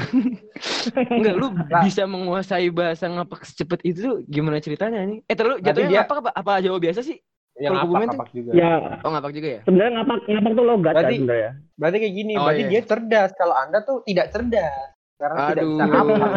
Enggak, 1.18 1.34
lu 1.34 1.50
Nah. 1.66 1.82
bisa 1.82 2.06
menguasai 2.06 2.70
bahasa 2.70 3.10
ngapak 3.10 3.42
secepat 3.42 3.82
itu 3.82 4.22
gimana 4.24 4.58
ceritanya 4.58 5.02
nih? 5.02 5.26
Eh, 5.26 5.34
terus 5.34 5.58
jatuhnya 5.60 5.90
dia- 5.90 5.98
ngapak 6.00 6.18
apa, 6.20 6.32
apa 6.32 6.62
Jawa 6.62 6.78
biasa 6.78 7.02
sih? 7.02 7.18
Yang 7.62 7.74
Kalau 7.78 7.94
ngapak 7.94 8.30
juga. 8.34 8.52
Ya, 8.52 8.72
Oh, 9.00 9.10
ngapak 9.10 9.32
juga 9.32 9.48
ya? 9.48 9.60
sebenarnya 9.62 9.92
ngapak 9.94 10.18
ngapak 10.26 10.52
tuh 10.52 10.66
logat 10.66 10.84
kan 10.88 10.96
Berarti- 10.98 11.18
sebenarnya. 11.20 11.52
Berarti 11.78 11.98
kayak 11.98 12.16
gini, 12.16 12.34
Oh, 12.34 12.44
berarti 12.44 12.64
iya. 12.64 12.70
dia 12.70 12.82
cerdas. 12.84 13.30
Kalau 13.34 13.56
Anda 13.56 13.78
tuh 13.82 13.98
tidak 14.02 14.28
cerdas. 14.30 14.88
Karena 15.16 15.38
tidak 15.48 15.64
bisa 15.64 15.84
Aduh. 15.84 15.88
ngapak. 15.88 16.30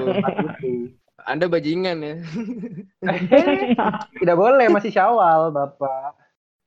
Anda 1.24 1.46
bajingan 1.48 1.96
ya. 1.98 2.14
Tidak 4.20 4.36
boleh, 4.36 4.66
masih 4.68 4.92
syawal, 4.92 5.48
Bapak. 5.48 6.20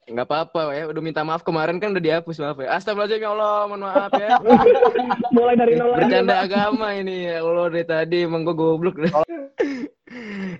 Enggak 0.07 0.23
apa-apa 0.31 0.71
ya, 0.71 0.87
udah 0.87 1.01
minta 1.03 1.19
maaf 1.27 1.43
kemarin 1.43 1.83
kan 1.83 1.91
udah 1.91 1.99
dihapus 1.99 2.39
maaf 2.39 2.55
ya. 2.63 2.71
Astagfirullahaladzim 2.79 3.27
ya 3.27 3.31
Allah, 3.35 3.55
mohon 3.67 3.81
maaf 3.83 4.11
ya. 4.15 4.29
Mulai 5.35 5.55
dari 5.59 5.73
nol 5.75 5.91
lagi. 5.91 6.07
Bercanda 6.07 6.35
agama 6.39 6.87
ini 6.95 7.27
ya 7.27 7.43
Allah 7.43 7.65
dari 7.67 7.83
tadi 7.83 8.17
emang 8.23 8.47
gue 8.47 8.55
goblok 8.55 8.95
deh. 8.97 9.11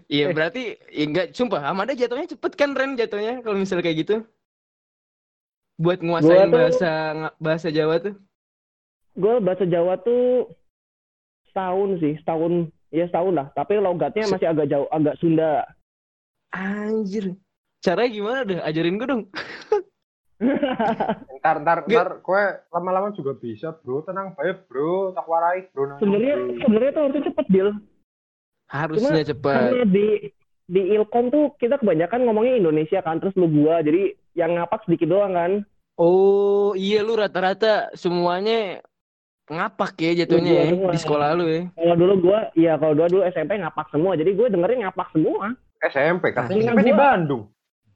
Iya 0.08 0.36
berarti 0.36 0.76
ya 0.92 1.04
enggak 1.08 1.32
sumpah 1.32 1.64
Hamada 1.64 1.96
jatuhnya 1.96 2.28
cepet 2.28 2.52
kan 2.60 2.76
Ren 2.76 3.00
jatuhnya 3.00 3.40
kalau 3.40 3.56
misalnya 3.56 3.84
kayak 3.88 3.98
gitu. 4.04 4.16
Buat 5.80 6.04
nguasain 6.04 6.28
Gua 6.28 6.52
tuh- 6.52 6.56
bahasa 6.60 6.92
bahasa 7.40 7.68
Jawa 7.72 7.96
tuh. 8.04 8.16
Gue 9.16 9.40
bahasa 9.40 9.64
Jawa 9.64 9.96
tuh 10.04 10.52
setahun 11.48 11.90
sih, 12.04 12.14
setahun 12.20 12.68
ya 12.92 13.08
setahun 13.08 13.34
lah. 13.40 13.48
Tapi 13.56 13.80
logatnya 13.80 14.28
masih 14.28 14.48
agak 14.52 14.68
jauh, 14.68 14.88
agak 14.92 15.16
Sunda. 15.24 15.64
Anjir. 16.52 17.32
Caranya 17.88 18.12
gimana 18.12 18.40
deh? 18.44 18.60
Ajarin 18.60 19.00
gue 19.00 19.08
dong. 19.08 19.24
Ntar 21.40 21.56
ntar 21.64 21.78
ntar 21.88 22.20
kue 22.20 22.44
lama-lama 22.70 23.16
juga 23.16 23.32
bisa 23.40 23.72
bro 23.72 24.04
tenang 24.04 24.36
baik 24.36 24.68
bro 24.68 25.16
tak 25.16 25.26
warai 25.26 25.66
bro 25.74 25.98
sebenarnya 25.98 26.36
sebenarnya 26.62 26.92
tuh 26.92 27.02
harusnya 27.08 27.24
cepet 27.32 27.46
deal. 27.48 27.70
Harusnya 28.68 29.24
cepet. 29.24 29.56
Karena 29.56 29.84
di 29.88 30.08
di 30.68 30.82
Ilkom 31.00 31.32
tuh 31.32 31.56
kita 31.56 31.80
kebanyakan 31.80 32.28
ngomongnya 32.28 32.60
Indonesia 32.60 33.00
kan, 33.00 33.24
terus 33.24 33.32
lu 33.40 33.48
gua, 33.48 33.80
jadi 33.80 34.12
yang 34.36 34.60
ngapak 34.60 34.84
sedikit 34.84 35.08
doang 35.08 35.32
kan. 35.32 35.52
Oh 35.96 36.76
iya 36.76 37.00
lu 37.02 37.16
rata-rata 37.16 37.96
semuanya 37.96 38.84
ngapak 39.48 39.96
ya 39.96 40.12
jatuhnya 40.28 40.52
Iya, 40.52 40.60
ya 40.60 40.72
semua. 40.76 40.92
di 40.92 41.00
sekolah 41.00 41.30
lu 41.40 41.46
ya. 41.48 41.62
Kalau 41.72 41.96
dulu 41.96 42.14
gua, 42.20 42.40
iya 42.54 42.76
kalau 42.76 42.94
dulu 42.94 43.08
dulu 43.16 43.24
SMP 43.32 43.56
ngapak 43.64 43.88
semua, 43.96 44.20
jadi 44.20 44.36
gue 44.36 44.48
dengerin 44.52 44.84
ngapak 44.84 45.08
semua. 45.16 45.56
SMP 45.88 46.36
katanya 46.36 46.52
Nah, 46.52 46.66
SMP 46.76 46.82
di 46.84 46.94
Bandung 46.94 47.44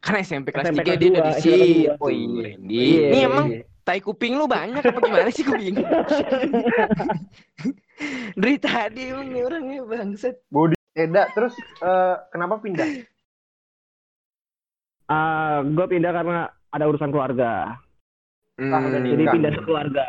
Kan 0.02 0.18
SMP 0.26 0.50
kelas 0.50 0.74
SMP 0.74 0.82
3 0.82 0.98
kelas 0.98 0.98
dia 0.98 1.10
udah 1.14 1.24
di 1.38 1.42
dua. 1.86 1.94
Oh 2.02 2.10
iya, 2.10 2.40
Randy. 2.42 2.74
Iya, 2.74 3.08
Ini 3.14 3.20
emang 3.30 3.48
tai 3.86 4.00
kuping 4.02 4.34
lu 4.34 4.46
banyak 4.50 4.82
apa 4.82 5.00
gimana 5.02 5.30
sih 5.30 5.46
bingung. 5.46 5.86
Dari 8.42 8.58
tadi 8.58 9.14
emang 9.14 9.30
nih 9.30 9.42
orangnya 9.46 9.86
bangsat. 9.86 10.36
Eda 10.98 11.30
terus 11.32 11.54
eh, 11.80 12.16
kenapa 12.34 12.60
pindah 12.60 12.84
Ah, 15.12 15.60
gue 15.60 15.86
pindah 15.92 16.12
karena 16.16 16.48
ada 16.72 16.86
urusan 16.88 17.12
keluarga. 17.12 17.76
Hmm, 18.56 18.96
Jadi 18.96 19.24
pindah 19.28 19.52
sekeluarga. 19.60 20.06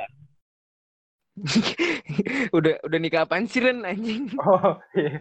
udah 2.57 2.77
udah 2.85 2.99
nikah 3.01 3.25
apaan 3.25 3.49
sih 3.49 3.65
Ren 3.65 3.89
anjing? 3.89 4.29
oh 4.45 4.77
iya 4.93 5.17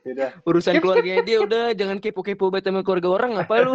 Beda. 0.00 0.26
Urusan 0.48 0.72
Skip, 0.76 0.80
skip. 0.80 0.82
keluarganya 0.82 1.20
dia 1.20 1.38
udah 1.44 1.64
jangan 1.76 2.00
kepo-kepo 2.00 2.48
banget 2.48 2.72
sama 2.72 2.80
keluarga 2.80 3.08
orang 3.12 3.32
apa 3.36 3.54
lu? 3.60 3.74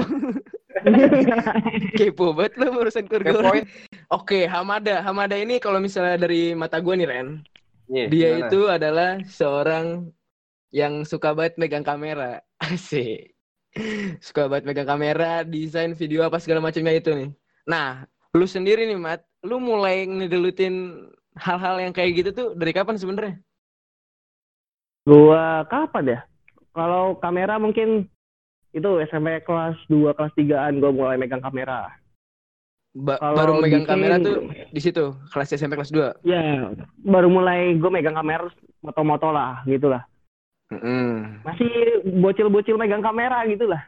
kepo 2.00 2.34
banget 2.34 2.54
lu 2.58 2.68
urusan 2.74 3.06
keluarga 3.06 3.32
orang. 3.38 3.66
Oke, 4.10 4.50
Hamada. 4.50 5.06
Hamada 5.06 5.38
ini 5.38 5.62
kalau 5.62 5.78
misalnya 5.78 6.18
dari 6.18 6.58
mata 6.58 6.82
gue 6.82 6.94
nih 6.98 7.08
Ren, 7.10 7.28
Iya, 7.90 8.06
dia 8.10 8.30
gimana? 8.34 8.42
itu 8.50 8.60
adalah 8.70 9.12
seorang 9.26 9.86
yang 10.74 11.06
suka 11.06 11.34
banget 11.34 11.58
megang 11.58 11.86
kamera. 11.86 12.42
Asik. 12.62 13.34
Suka 14.26 14.50
banget 14.50 14.66
megang 14.70 14.90
kamera, 14.90 15.46
desain 15.46 15.94
video 15.94 16.26
apa 16.26 16.42
segala 16.42 16.62
macamnya 16.62 16.98
itu 16.98 17.14
nih. 17.14 17.30
Nah, 17.70 18.06
lu 18.34 18.46
sendiri 18.46 18.86
nih, 18.86 18.98
Mat, 18.98 19.22
lu 19.46 19.58
mulai 19.62 20.06
ngedelutin 20.06 21.06
hal-hal 21.36 21.76
yang 21.80 21.94
kayak 21.94 22.12
gitu 22.16 22.30
tuh 22.32 22.48
dari 22.56 22.72
kapan 22.72 22.98
sebenarnya? 22.98 23.36
Gua 25.04 25.66
kapan 25.66 26.06
ya? 26.06 26.20
Kalau 26.74 27.18
kamera 27.18 27.58
mungkin 27.58 28.06
itu 28.70 28.90
SMP 29.04 29.42
kelas 29.42 29.74
2, 29.90 30.14
kelas 30.14 30.34
3-an 30.38 30.78
gue 30.78 30.92
mulai 30.94 31.18
megang 31.18 31.42
kamera. 31.42 31.90
Ba- 32.94 33.18
Kalau 33.18 33.38
baru 33.38 33.54
megang 33.58 33.86
desain- 33.86 33.90
kamera 33.90 34.16
tuh 34.22 34.36
di 34.70 34.82
situ, 34.82 35.06
kelas 35.34 35.50
SMP 35.50 35.74
kelas 35.74 35.90
2. 35.90 36.14
Ya, 36.22 36.70
baru 37.02 37.30
mulai 37.30 37.74
gue 37.74 37.90
megang 37.90 38.14
kamera 38.14 38.46
moto-moto 38.86 39.34
lah, 39.34 39.66
gitu 39.66 39.90
lah. 39.90 40.06
Mm. 40.70 41.42
Masih 41.42 41.70
bocil-bocil 42.22 42.78
megang 42.78 43.02
kamera 43.02 43.42
gitu 43.50 43.66
lah. 43.66 43.82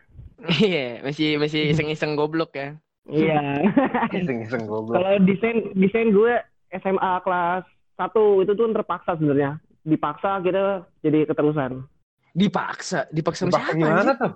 Iya, 0.58 1.06
masih 1.06 1.38
masih 1.38 1.70
iseng-iseng 1.70 2.18
goblok 2.18 2.58
ya. 2.58 2.74
Iya. 3.06 3.62
iseng-iseng 4.18 4.66
goblok 4.66 4.98
Kalau 4.98 5.14
desain 5.22 5.70
desain 5.78 6.10
gue 6.10 6.34
SMA 6.80 7.14
kelas 7.24 7.64
1 8.00 8.44
itu 8.48 8.52
tuh 8.56 8.68
terpaksa 8.72 9.20
sebenarnya. 9.20 9.60
Dipaksa 9.84 10.40
kita 10.40 10.88
jadi 11.04 11.28
keterusan. 11.28 11.84
Dipaksa, 12.32 13.12
dipaksa 13.12 13.52
Dipaksa 13.52 13.76
siapa? 13.76 13.80
gimana 13.80 14.12
tuh 14.16 14.34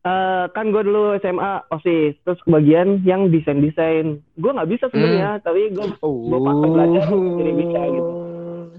Eh 0.00 0.44
kan 0.56 0.72
gue 0.72 0.80
dulu 0.80 1.12
SMA 1.20 1.60
OSIS, 1.68 2.16
terus 2.24 2.40
kebagian 2.48 3.04
yang 3.04 3.28
desain-desain. 3.28 4.24
Gue 4.40 4.50
nggak 4.56 4.70
bisa 4.72 4.88
sebenarnya, 4.88 5.44
tapi 5.44 5.68
gue 5.76 5.92
Oh, 6.00 6.24
Gua 6.24 6.40
paksa 6.40 6.66
belajar, 6.72 7.04
jadi 7.12 7.52
bisa 7.52 7.80
gitu. 7.84 8.12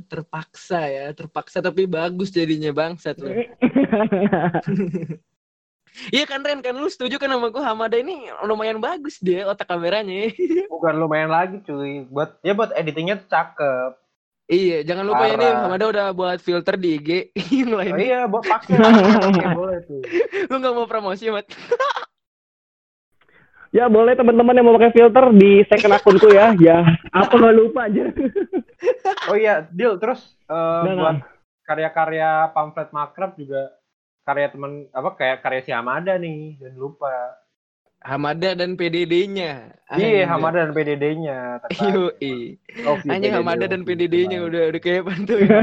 Terpaksa 0.10 0.82
ya, 0.90 1.06
terpaksa 1.14 1.62
tapi 1.62 1.86
bagus 1.86 2.34
jadinya 2.34 2.74
bangsat 2.74 3.22
lu. 3.22 3.30
Iya 5.92 6.24
kan 6.24 6.40
Ren, 6.40 6.64
kan 6.64 6.72
lu 6.72 6.88
setuju 6.88 7.20
kan 7.20 7.28
sama 7.28 7.52
gua 7.52 7.68
Hamada 7.68 8.00
ini 8.00 8.32
lumayan 8.48 8.80
bagus 8.80 9.20
dia 9.20 9.44
otak 9.44 9.68
kameranya. 9.68 10.32
bukan 10.74 10.94
lumayan 10.98 11.30
lagi 11.30 11.60
cuy 11.62 12.08
buat 12.10 12.40
ya 12.42 12.56
buat 12.56 12.72
editingnya 12.74 13.22
tuh 13.22 13.30
cakep 13.30 13.92
iya, 14.50 14.82
jangan 14.82 15.06
lupa 15.06 15.30
ya 15.30 15.36
nih 15.38 15.52
Parah. 15.52 15.62
Hamada 15.68 15.86
udah 15.92 16.08
buat 16.10 16.40
filter 16.42 16.76
di 16.80 16.90
IG 16.98 17.10
yang 17.62 17.76
oh, 17.76 17.78
lain. 17.78 17.94
iya 18.02 18.20
buat 18.26 18.44
pakai 18.48 18.76
Oke, 18.82 19.46
boleh 19.62 19.78
tuh 19.86 20.02
Lu 20.50 20.56
gak 20.58 20.74
mau 20.74 20.88
promosi, 20.90 21.30
Mat? 21.30 21.46
ya 23.72 23.88
boleh 23.88 24.16
teman-teman 24.20 24.58
yang 24.58 24.66
mau 24.68 24.76
pakai 24.76 24.92
filter 24.92 25.26
di 25.32 25.64
second 25.70 25.96
akunku 25.96 26.28
ya. 26.34 26.52
Ya, 26.60 26.84
apa 27.16 27.32
nggak 27.32 27.56
lupa 27.56 27.88
aja. 27.88 28.04
oh 29.32 29.38
iya 29.38 29.64
deal 29.72 29.96
terus 30.02 30.20
eh, 30.50 30.82
Nah, 30.88 30.96
buat 30.98 31.18
karya-karya 31.64 32.52
pamflet 32.52 32.90
makrab 32.92 33.38
juga 33.40 33.72
karya 34.22 34.48
teman 34.54 34.86
apa 34.94 35.10
kayak 35.18 35.42
karya 35.42 35.62
si 35.66 35.72
Hamada 35.74 36.18
nih 36.18 36.58
dan 36.62 36.74
lupa 36.78 37.10
Hamada 38.02 38.58
dan 38.58 38.74
PDD-nya. 38.74 39.78
iya 39.94 40.26
Hamada 40.26 40.66
dan 40.66 40.74
PDD-nya 40.74 41.62
Yoi. 41.86 42.58
Love 42.82 43.06
you, 43.06 43.14
Anjing 43.14 43.30
PDD, 43.30 43.38
Hamada 43.38 43.66
dan 43.70 43.82
PDD-nya 43.86 44.40
udah 44.42 44.64
udah 44.74 44.82
kayak 44.82 45.06
ya. 45.06 45.60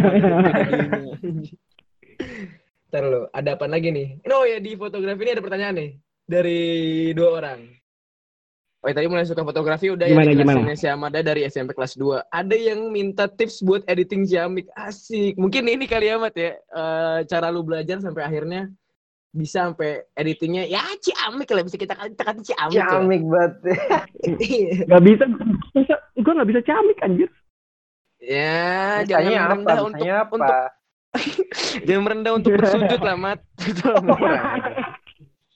PDD-nya. 0.54 1.14
Ntar 2.88 3.04
lo, 3.04 3.28
ada 3.34 3.58
apa 3.58 3.66
lagi 3.68 3.90
nih? 3.90 4.22
Oh 4.32 4.46
ya 4.48 4.62
di 4.62 4.78
fotografi 4.78 5.20
ini 5.26 5.34
ada 5.34 5.44
pertanyaan 5.44 5.76
nih 5.76 5.90
dari 6.24 6.60
dua 7.12 7.42
orang. 7.42 7.77
Oh 8.88 8.90
ya, 8.90 9.04
tadi 9.04 9.12
mulai 9.12 9.28
suka 9.28 9.44
fotografi 9.44 9.92
udah 9.92 10.08
Gimana, 10.08 10.32
ya 10.32 10.40
gimana? 10.40 10.72
Hamada 10.72 11.20
dari 11.20 11.44
SMP 11.44 11.76
kelas 11.76 11.92
2. 12.00 12.24
Ada 12.32 12.56
yang 12.56 12.88
minta 12.88 13.28
tips 13.28 13.60
buat 13.60 13.84
editing 13.84 14.24
ciamik. 14.24 14.64
Asik. 14.72 15.36
Mungkin 15.36 15.68
ini 15.68 15.84
kali 15.84 16.08
ya 16.08 16.16
Mat 16.16 16.32
ya. 16.32 16.56
eh, 16.56 17.18
cara 17.28 17.52
lu 17.52 17.60
belajar 17.60 18.00
sampai 18.00 18.24
akhirnya 18.24 18.72
bisa 19.28 19.68
sampai 19.68 20.08
editingnya 20.16 20.64
ya 20.64 20.80
ciamik 21.04 21.52
lah 21.52 21.60
bisa 21.60 21.76
kita 21.76 21.92
kata 22.00 22.16
kata 22.16 22.40
ciamik. 22.40 22.80
Ciamik 22.80 23.22
banget 23.28 23.52
Iya. 24.40 24.88
Gak 24.88 25.02
bisa, 25.04 25.24
bisa 25.76 25.94
gue 26.16 26.32
nggak 26.32 26.48
bisa 26.48 26.60
camik 26.64 26.98
anjir. 27.04 27.28
ya, 28.24 29.04
jangan 29.04 29.30
apa 29.36 29.44
merendah 29.52 29.84
untuk 29.84 30.08
apa 30.08 30.32
untuk 30.32 30.56
jangan 31.86 32.02
merendah 32.08 32.32
untuk 32.40 32.50
bersujud 32.56 33.00
lah, 33.04 33.16
Mat. 33.20 33.40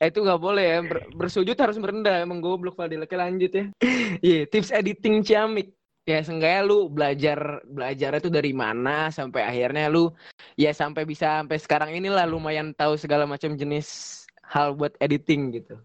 Eh, 0.03 0.11
itu 0.11 0.19
nggak 0.19 0.43
boleh 0.43 0.67
ya. 0.67 0.79
Ber- 0.83 1.07
bersujud 1.15 1.55
harus 1.55 1.79
merendah. 1.79 2.27
Emang 2.27 2.43
goblok 2.43 2.75
Fadil. 2.75 3.07
Oke 3.07 3.15
lanjut 3.15 3.55
ya. 3.55 3.65
Iya, 4.19 4.51
tips 4.51 4.75
editing 4.75 5.23
ciamik. 5.23 5.71
Ya, 6.03 6.19
seenggaknya 6.19 6.67
lu 6.67 6.91
belajar 6.91 7.63
belajarnya 7.63 8.19
tuh 8.19 8.35
dari 8.35 8.51
mana 8.51 9.07
sampai 9.15 9.47
akhirnya 9.47 9.87
lu 9.87 10.11
ya 10.59 10.75
sampai 10.75 11.07
bisa 11.07 11.39
sampai 11.39 11.63
sekarang 11.63 11.95
inilah 11.95 12.27
lumayan 12.27 12.75
tahu 12.75 12.99
segala 12.99 13.23
macam 13.23 13.55
jenis 13.55 14.19
hal 14.43 14.75
buat 14.75 14.99
editing 14.99 15.55
gitu. 15.63 15.79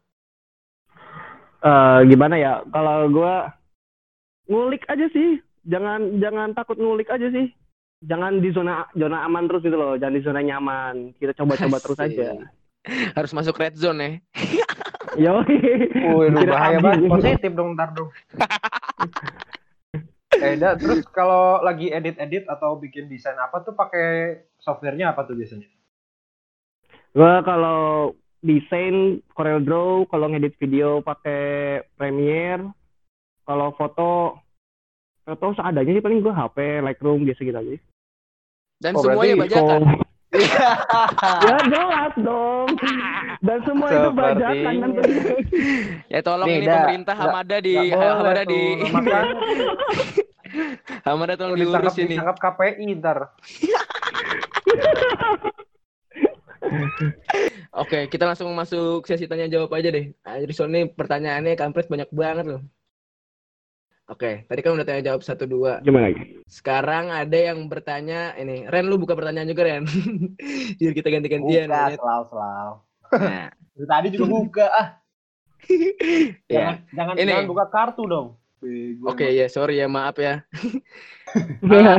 Eh, 1.61 1.99
gimana 2.09 2.35
ya? 2.41 2.65
Kalau 2.73 3.05
gue 3.13 3.35
ngulik 4.49 4.89
aja 4.89 5.05
sih. 5.13 5.37
Jangan 5.69 6.17
jangan 6.17 6.57
takut 6.57 6.81
ngulik 6.81 7.13
aja 7.13 7.29
sih. 7.29 7.53
Jangan 8.01 8.41
di 8.41 8.49
zona 8.49 8.89
zona 8.97 9.21
aman 9.21 9.45
terus 9.45 9.61
gitu 9.61 9.77
loh. 9.77 9.93
Jangan 10.01 10.17
di 10.17 10.25
zona 10.25 10.41
nyaman. 10.41 11.13
Kita 11.21 11.37
coba-coba 11.37 11.77
terus 11.77 11.99
aja. 12.01 12.33
Harus 13.15 13.31
masuk 13.35 13.59
red 13.59 13.75
zone 13.75 13.99
ya. 15.17 15.17
Yo. 15.17 15.41
Wih, 15.43 16.29
lu 16.29 16.39
bahaya 16.45 16.77
banget. 16.79 17.09
Positif 17.09 17.51
dong, 17.57 17.73
ntar 17.73 17.89
dong. 17.97 18.13
eh, 20.43 20.53
dah, 20.59 20.77
terus 20.77 21.01
kalau 21.09 21.63
lagi 21.65 21.89
edit-edit 21.89 22.45
atau 22.45 22.77
bikin 22.77 23.09
desain 23.09 23.39
apa 23.39 23.65
tuh 23.65 23.73
pakai 23.73 24.37
softwarenya 24.61 25.15
apa 25.15 25.25
tuh 25.25 25.33
biasanya? 25.33 25.65
Gue 27.17 27.33
kalau 27.41 28.13
desain 28.45 29.25
Corel 29.33 29.65
Draw, 29.65 30.05
kalau 30.05 30.29
ngedit 30.29 30.53
video 30.61 31.01
pakai 31.01 31.81
Premiere, 31.97 32.69
kalau 33.41 33.73
foto 33.73 34.37
foto 35.25 35.45
seadanya 35.57 35.97
sih 35.97 36.03
paling 36.03 36.21
gue 36.21 36.31
HP, 36.31 36.85
Lightroom 36.85 37.25
biasa 37.25 37.41
gitu 37.41 37.57
aja. 37.57 37.75
Dan 38.77 38.93
Oh, 38.93 39.01
semuanya 39.01 39.33
berarti 39.33 39.57
bajakan. 39.57 39.81
Oh, 40.27 41.07
ya 41.39 41.55
jelas 41.71 42.13
dong. 42.19 42.67
Dan 43.39 43.57
semua 43.63 43.87
itu 43.87 44.09
Seperti- 44.11 44.19
bajakan 44.19 44.73
kan. 44.75 44.91
Ya 46.11 46.19
tolong 46.19 46.47
Nih, 46.47 46.57
ini 46.59 46.67
dah, 46.67 46.75
pemerintah 46.83 47.15
Hamada 47.15 47.57
di 47.57 47.75
Hamada 47.87 48.43
di 48.43 48.61
Hamada 51.07 51.33
tolong 51.39 51.55
diurus 51.55 51.95
ini. 51.97 52.15
ditangkap 52.15 52.37
KPI 52.43 52.87
ntar. 52.99 53.17
Oke, 57.71 58.09
kita 58.09 58.25
langsung 58.25 58.51
masuk 58.51 59.05
sesi 59.05 59.29
tanya 59.29 59.47
jawab 59.47 59.71
aja 59.71 59.87
deh. 59.87 60.11
Anjir, 60.23 60.51
soalnya 60.51 60.89
pertanyaannya 60.89 61.55
kampret 61.55 61.87
banyak 61.87 62.09
banget 62.11 62.45
loh. 62.49 62.61
Oke, 64.07 64.47
tadi 64.47 64.59
kan 64.63 64.71
udah 64.71 64.87
tanya 64.87 65.03
jawab 65.11 65.19
satu 65.19 65.43
dua. 65.43 65.83
Gimana 65.83 66.07
lagi? 66.07 66.39
Sekarang 66.47 67.11
ada 67.11 67.35
yang 67.35 67.67
bertanya 67.67 68.31
ini, 68.39 68.63
Ren 68.63 68.87
lu 68.87 68.95
buka 68.95 69.19
pertanyaan 69.19 69.51
juga 69.51 69.67
Ren. 69.67 69.83
Biar 70.79 70.93
kita 70.95 71.11
ganti-gantian. 71.11 71.67
Buka, 71.67 71.91
Ren. 71.91 71.97
selalu, 71.99 72.23
selalu. 72.31 72.73
Nah, 73.19 73.47
tadi 73.91 74.07
juga 74.15 74.25
buka 74.31 74.65
ah. 74.71 74.87
ya. 76.47 76.55
Jangan, 76.55 76.75
jangan, 76.95 77.13
Ini. 77.19 77.31
jangan 77.35 77.47
buka 77.51 77.65
kartu 77.67 78.03
dong. 78.07 78.27
Oke 79.05 79.27
emang. 79.27 79.37
ya, 79.43 79.45
sorry 79.51 79.75
ya, 79.83 79.91
maaf 79.91 80.17
ya. 80.17 80.41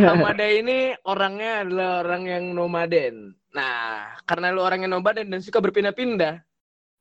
Hamada 0.08 0.48
ini 0.48 0.96
orangnya 1.04 1.62
adalah 1.62 1.90
orang 2.02 2.22
yang 2.24 2.44
nomaden. 2.56 3.36
Nah, 3.52 4.16
karena 4.24 4.48
lu 4.48 4.64
orang 4.64 4.82
yang 4.82 4.96
nomaden 4.96 5.28
dan 5.28 5.44
suka 5.44 5.60
berpindah-pindah, 5.60 6.40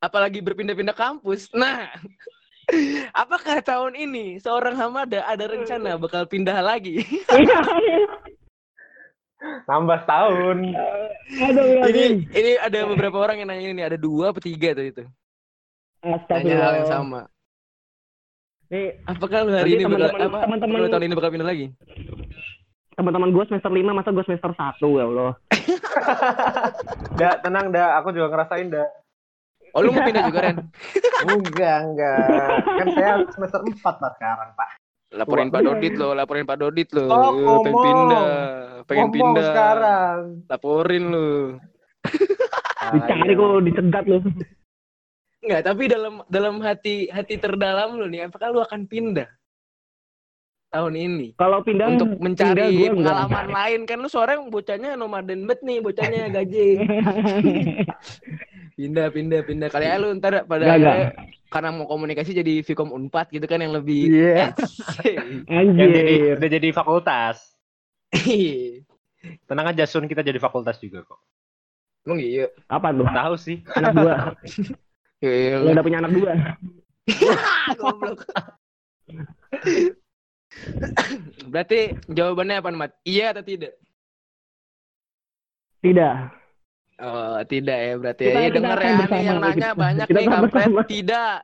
apalagi 0.04 0.44
berpindah-pindah 0.44 0.94
kampus. 0.94 1.48
Nah, 1.56 1.90
apakah 3.14 3.64
tahun 3.64 3.96
ini 3.96 4.40
seorang 4.40 4.76
Hamada 4.76 5.24
ada 5.24 5.46
rencana 5.48 5.96
bakal 5.96 6.28
pindah 6.28 6.60
lagi? 6.60 7.04
Nambah 9.70 9.98
setahun. 10.04 10.58
Aduh, 11.38 11.86
ini 11.94 12.26
ini 12.28 12.52
ada 12.58 12.90
beberapa 12.90 13.22
orang 13.22 13.38
yang 13.38 13.48
nanya 13.48 13.70
ini, 13.70 13.82
ada 13.86 13.96
dua 13.96 14.34
atau 14.34 14.42
tiga 14.42 14.74
tuh 14.74 14.86
itu. 14.86 15.04
Tanya 16.26 16.56
hal 16.58 16.74
yang 16.82 16.90
sama. 16.90 17.22
Nih, 18.68 19.00
Apakah 19.08 19.48
lu 19.48 19.56
hari 19.56 19.80
ini 19.80 19.88
bakal 19.88 20.12
teman-teman- 20.12 20.92
tahun 20.92 21.06
ini 21.08 21.16
bakal 21.16 21.32
pindah 21.32 21.48
lagi? 21.48 21.68
teman-teman 22.98 23.30
gue 23.30 23.46
semester 23.46 23.70
5 23.70 23.94
masa 23.94 24.10
gue 24.10 24.26
semester 24.26 24.52
1 24.58 24.98
ya 24.98 25.06
Allah. 25.06 25.32
Da, 27.22 27.38
tenang 27.46 27.70
dah, 27.70 28.02
aku 28.02 28.10
juga 28.10 28.34
ngerasain 28.34 28.74
dah. 28.74 28.90
Oh, 29.78 29.86
lu 29.86 29.94
mau 29.94 30.02
pindah 30.02 30.26
juga 30.26 30.40
Ren? 30.42 30.58
Enggak, 31.30 31.78
enggak. 31.86 32.26
Kan 32.66 32.88
saya 32.98 33.12
semester 33.30 33.62
4 33.62 33.78
pak 33.78 34.12
sekarang, 34.18 34.50
Pak. 34.54 34.70
Laporin 35.14 35.48
Pak 35.48 35.62
Dodit 35.62 35.94
lo, 35.96 36.12
laporin 36.12 36.44
Pak 36.44 36.58
Dodit 36.58 36.90
lo. 36.92 37.06
Oh, 37.06 37.62
pengen 37.62 37.72
ngomong. 37.72 37.86
pindah, 37.86 38.26
pengen 38.84 39.02
Ngomong 39.06 39.14
pindah. 39.14 39.44
sekarang. 39.46 40.18
Laporin 40.50 41.04
lu. 41.08 41.30
Dicari 42.94 43.32
kok 43.32 43.50
dicegat 43.62 44.06
lu. 44.08 44.18
Enggak, 45.40 45.62
tapi 45.64 45.84
dalam 45.86 46.14
dalam 46.28 46.56
hati 46.60 47.08
hati 47.08 47.38
terdalam 47.38 47.96
lu 47.96 48.10
nih, 48.10 48.26
apakah 48.26 48.50
lu 48.50 48.60
akan 48.60 48.84
pindah 48.84 49.30
tahun 50.68 51.00
ini 51.00 51.28
Kalau 51.40 51.64
pindah 51.64 51.96
untuk 51.96 52.12
pindah 52.12 52.24
mencari 52.28 52.68
enggak. 52.84 52.92
pengalaman 53.00 53.48
lain 53.56 53.82
kan 53.88 53.98
lu 54.04 54.10
seorang 54.12 54.52
bocahnya 54.52 55.00
nomaden 55.00 55.48
bet 55.48 55.62
nih, 55.62 55.80
bocahnya 55.80 56.28
gaji. 56.28 56.68
pindah, 58.78 59.08
pindah, 59.10 59.42
pindah. 59.42 59.68
Kali 59.74 59.86
aja 59.90 59.98
lu 59.98 60.14
ntar 60.22 60.46
pada 60.46 60.64
enggak. 60.64 60.78
akhirnya 60.78 61.28
karena 61.48 61.70
mau 61.74 61.88
komunikasi 61.90 62.32
jadi 62.38 62.62
Vkom 62.62 62.94
Unpad 62.94 63.34
gitu 63.34 63.44
kan 63.50 63.58
yang 63.64 63.74
lebih 63.74 64.12
Iya. 64.12 64.54
Yang 65.50 65.68
jadi 65.74 66.00
Anjir. 66.00 66.34
udah 66.38 66.50
jadi 66.54 66.70
fakultas. 66.76 67.38
Tenang 69.50 69.68
aja 69.74 69.84
Sun 69.90 70.06
kita 70.06 70.22
jadi 70.22 70.38
fakultas 70.38 70.78
juga 70.78 71.04
kok. 71.04 71.20
Emang 72.06 72.22
iya. 72.22 72.48
Apa 72.70 72.94
tuh? 72.94 73.08
Tahu 73.08 73.36
sih. 73.36 73.58
Anak 73.76 73.92
dua. 73.98 74.16
Iya. 75.18 75.66
Lu 75.66 75.74
udah 75.74 75.82
punya 75.82 75.98
anak 75.98 76.14
dua. 76.14 76.30
Goblok. 77.82 78.22
Berarti 81.50 81.98
jawabannya 82.06 82.62
apa, 82.62 82.70
Mat? 82.70 82.94
Iya 83.02 83.34
atau 83.34 83.42
tidak? 83.42 83.74
Tidak. 85.82 86.14
Oh, 86.98 87.38
tidak 87.46 87.78
ya 87.78 87.94
berarti 87.96 88.24
Kita- 88.26 88.34
ya. 88.34 88.40
Iya 88.40 88.50
kita 88.50 88.58
denger 88.58 88.74
akan 88.74 88.82
ya 88.82 88.98
bersama, 88.98 89.22
yang 89.22 89.38
nanya 89.38 89.54
kita- 89.54 89.78
banyak 89.78 90.06
kita 90.10 90.18
nih 90.18 90.28
kampret. 90.28 90.50
bersama. 90.50 90.82
Tidak. 90.84 91.36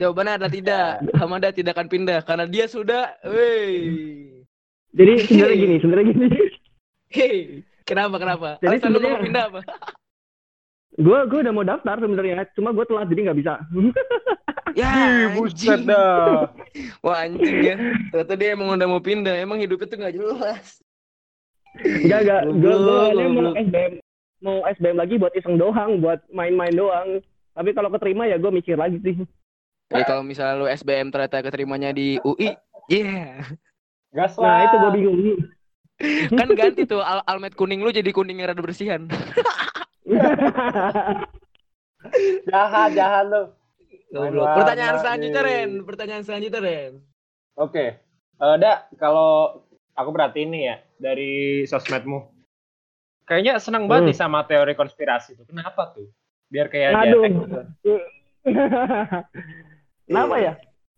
Jawabannya 0.00 0.32
adalah 0.32 0.52
tidak. 0.52 0.86
Hamada 1.14 1.48
tidak 1.52 1.72
akan 1.76 1.88
pindah 1.88 2.18
karena 2.22 2.44
dia 2.46 2.64
sudah 2.66 3.02
weh. 3.22 3.68
Jadi 4.90 5.12
sebenarnya 5.26 5.56
gini, 5.58 5.76
sebenarnya 5.76 6.06
gini. 6.08 6.26
Hei, 7.10 7.36
kenapa 7.84 8.16
kenapa? 8.16 8.48
Jadi 8.58 8.70
Alasan 8.70 8.88
lu 8.88 8.96
sebenarnya- 8.96 9.12
mau 9.12 9.26
pindah 9.28 9.44
apa? 9.44 9.60
Gue 10.94 11.18
gue 11.26 11.38
udah 11.42 11.52
mau 11.52 11.64
daftar 11.64 11.96
sebenarnya, 11.98 12.36
cuma 12.54 12.70
gue 12.70 12.84
telat 12.86 13.06
jadi 13.10 13.20
nggak 13.26 13.38
bisa. 13.42 13.52
Ya, 14.74 14.90
buset 15.30 15.80
dah. 15.84 16.50
Wah, 16.98 17.22
anjing 17.22 17.58
ya. 17.60 17.76
Ternyata 18.08 18.34
dia 18.34 18.48
emang 18.54 18.72
udah 18.72 18.88
mau 18.88 18.98
pindah. 18.98 19.34
Emang 19.36 19.58
hidupnya 19.58 19.86
tuh 19.86 19.98
gak 20.00 20.14
jelas. 20.14 20.66
Enggak 21.78 22.18
enggak. 22.22 22.42
Gue 22.58 22.74
gue 22.74 22.98
goblok. 23.14 23.54
SBM 23.54 23.92
mau 24.44 24.60
SBM 24.68 25.00
lagi 25.00 25.16
buat 25.16 25.32
iseng 25.32 25.56
doang, 25.56 26.04
buat 26.04 26.20
main-main 26.28 26.76
doang. 26.76 27.24
Tapi 27.56 27.72
kalau 27.72 27.88
keterima 27.88 28.28
ya 28.28 28.36
gue 28.36 28.52
mikir 28.52 28.76
lagi 28.76 29.00
sih. 29.00 29.16
Jadi 29.88 30.04
kalau 30.04 30.20
misalnya 30.20 30.60
lu 30.60 30.68
SBM 30.68 31.08
ternyata 31.08 31.40
keterimanya 31.40 31.96
di 31.96 32.20
UI, 32.20 32.52
yeah. 32.92 33.40
Gas 34.12 34.36
Nah 34.36 34.68
itu 34.68 34.76
gue 34.76 34.90
bingung. 35.00 35.18
Kan 36.38 36.48
ganti 36.52 36.84
tuh 36.84 37.00
al 37.00 37.24
almet 37.24 37.56
kuning 37.56 37.80
lu 37.80 37.88
jadi 37.88 38.10
kuning 38.12 38.42
rada 38.44 38.60
bersihan. 38.60 39.08
Jahat, 42.44 42.92
jahat 42.92 43.24
lu. 43.32 43.42
Goblok. 44.12 44.46
Pertanyaan 44.60 44.96
selanjutnya. 45.00 45.42
Ren. 45.42 45.70
Pertanyaan 45.82 46.22
selanjutnya, 46.22 46.60
Ren. 46.60 46.92
Oke. 47.56 47.98
Eh, 48.38 48.56
Da, 48.60 48.86
kalau 49.00 49.64
aku 49.96 50.10
berarti 50.12 50.44
ini 50.44 50.68
ya 50.68 50.76
dari 51.00 51.64
sosmedmu. 51.64 52.33
Kayaknya 53.24 53.56
senang 53.56 53.88
banget 53.88 54.02
Hmm. 54.04 54.10
nih 54.12 54.18
sama 54.20 54.38
teori 54.44 54.74
konspirasi 54.76 55.32
itu. 55.32 55.44
Kenapa 55.48 55.96
tuh? 55.96 56.12
Biar 56.52 56.68
kayak 56.68 56.92
ada 56.92 57.00
Aduh. 57.08 57.22
gitu. 57.24 57.94
Kenapa 60.08 60.36
ya? 60.36 60.52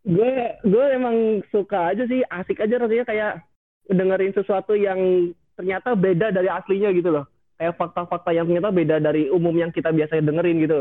Gue 0.06 0.54
gue 0.62 0.84
emang 0.94 1.42
suka 1.50 1.94
aja 1.94 2.06
sih, 2.06 2.22
asik 2.26 2.62
aja 2.62 2.78
rasanya 2.78 3.06
kayak 3.06 3.32
dengerin 3.90 4.34
sesuatu 4.34 4.74
yang 4.74 5.30
ternyata 5.54 5.94
beda 5.94 6.34
dari 6.34 6.50
aslinya 6.50 6.90
gitu 6.94 7.14
loh. 7.14 7.24
Kayak 7.56 7.78
fakta-fakta 7.78 8.34
yang 8.34 8.50
ternyata 8.50 8.70
beda 8.74 8.96
dari 8.98 9.30
umum 9.30 9.54
yang 9.54 9.70
kita 9.70 9.94
biasanya 9.94 10.26
dengerin 10.26 10.62
gitu. 10.66 10.80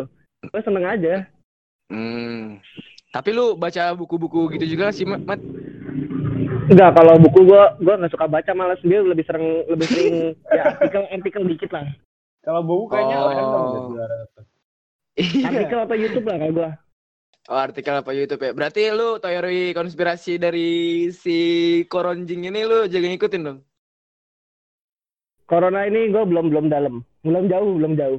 Gue 0.50 0.62
seneng 0.66 0.86
aja. 0.86 1.26
Hmm. 1.90 2.58
Tapi 3.14 3.30
lu 3.32 3.56
baca 3.56 3.94
buku-buku 3.96 4.58
gitu 4.58 4.76
juga 4.76 4.92
sih, 4.92 5.06
Mat? 5.08 5.40
Enggak, 6.66 6.92
kalau 6.98 7.14
buku 7.22 7.40
gue 7.46 7.64
gue 7.78 7.94
nggak 7.94 8.14
suka 8.14 8.26
baca 8.26 8.52
malas 8.58 8.82
dia 8.82 9.00
lebih 9.06 9.26
sering 9.30 9.46
lebih 9.70 9.88
sering 9.90 10.16
ya 10.58 10.64
artikel 10.74 11.04
artikel 11.14 11.44
dikit 11.46 11.70
lah. 11.72 11.86
Kalau 12.42 12.62
buku 12.66 12.94
kayaknya 12.94 13.18
Oh. 13.22 13.30
random. 13.30 13.64
Iya. 15.16 15.46
Artikel 15.48 15.80
atau 15.86 15.98
YouTube 15.98 16.26
lah 16.28 16.38
kalau 16.42 16.54
gue. 16.54 16.70
Oh, 17.46 17.62
artikel 17.62 17.94
apa 17.94 18.10
YouTube 18.10 18.42
ya? 18.42 18.52
Berarti 18.58 18.90
lu 18.90 19.22
teori 19.22 19.70
konspirasi 19.78 20.42
dari 20.42 21.08
si 21.14 21.38
Koronjing 21.86 22.50
ini 22.50 22.66
lu 22.66 22.90
jangan 22.90 23.14
ngikutin 23.14 23.46
dong. 23.46 23.60
Corona 25.46 25.86
ini 25.86 26.10
gue 26.10 26.24
belum 26.26 26.50
belum 26.50 26.74
dalam, 26.74 27.06
belum 27.22 27.46
jauh 27.46 27.72
belum 27.78 27.94
jauh. 27.94 28.18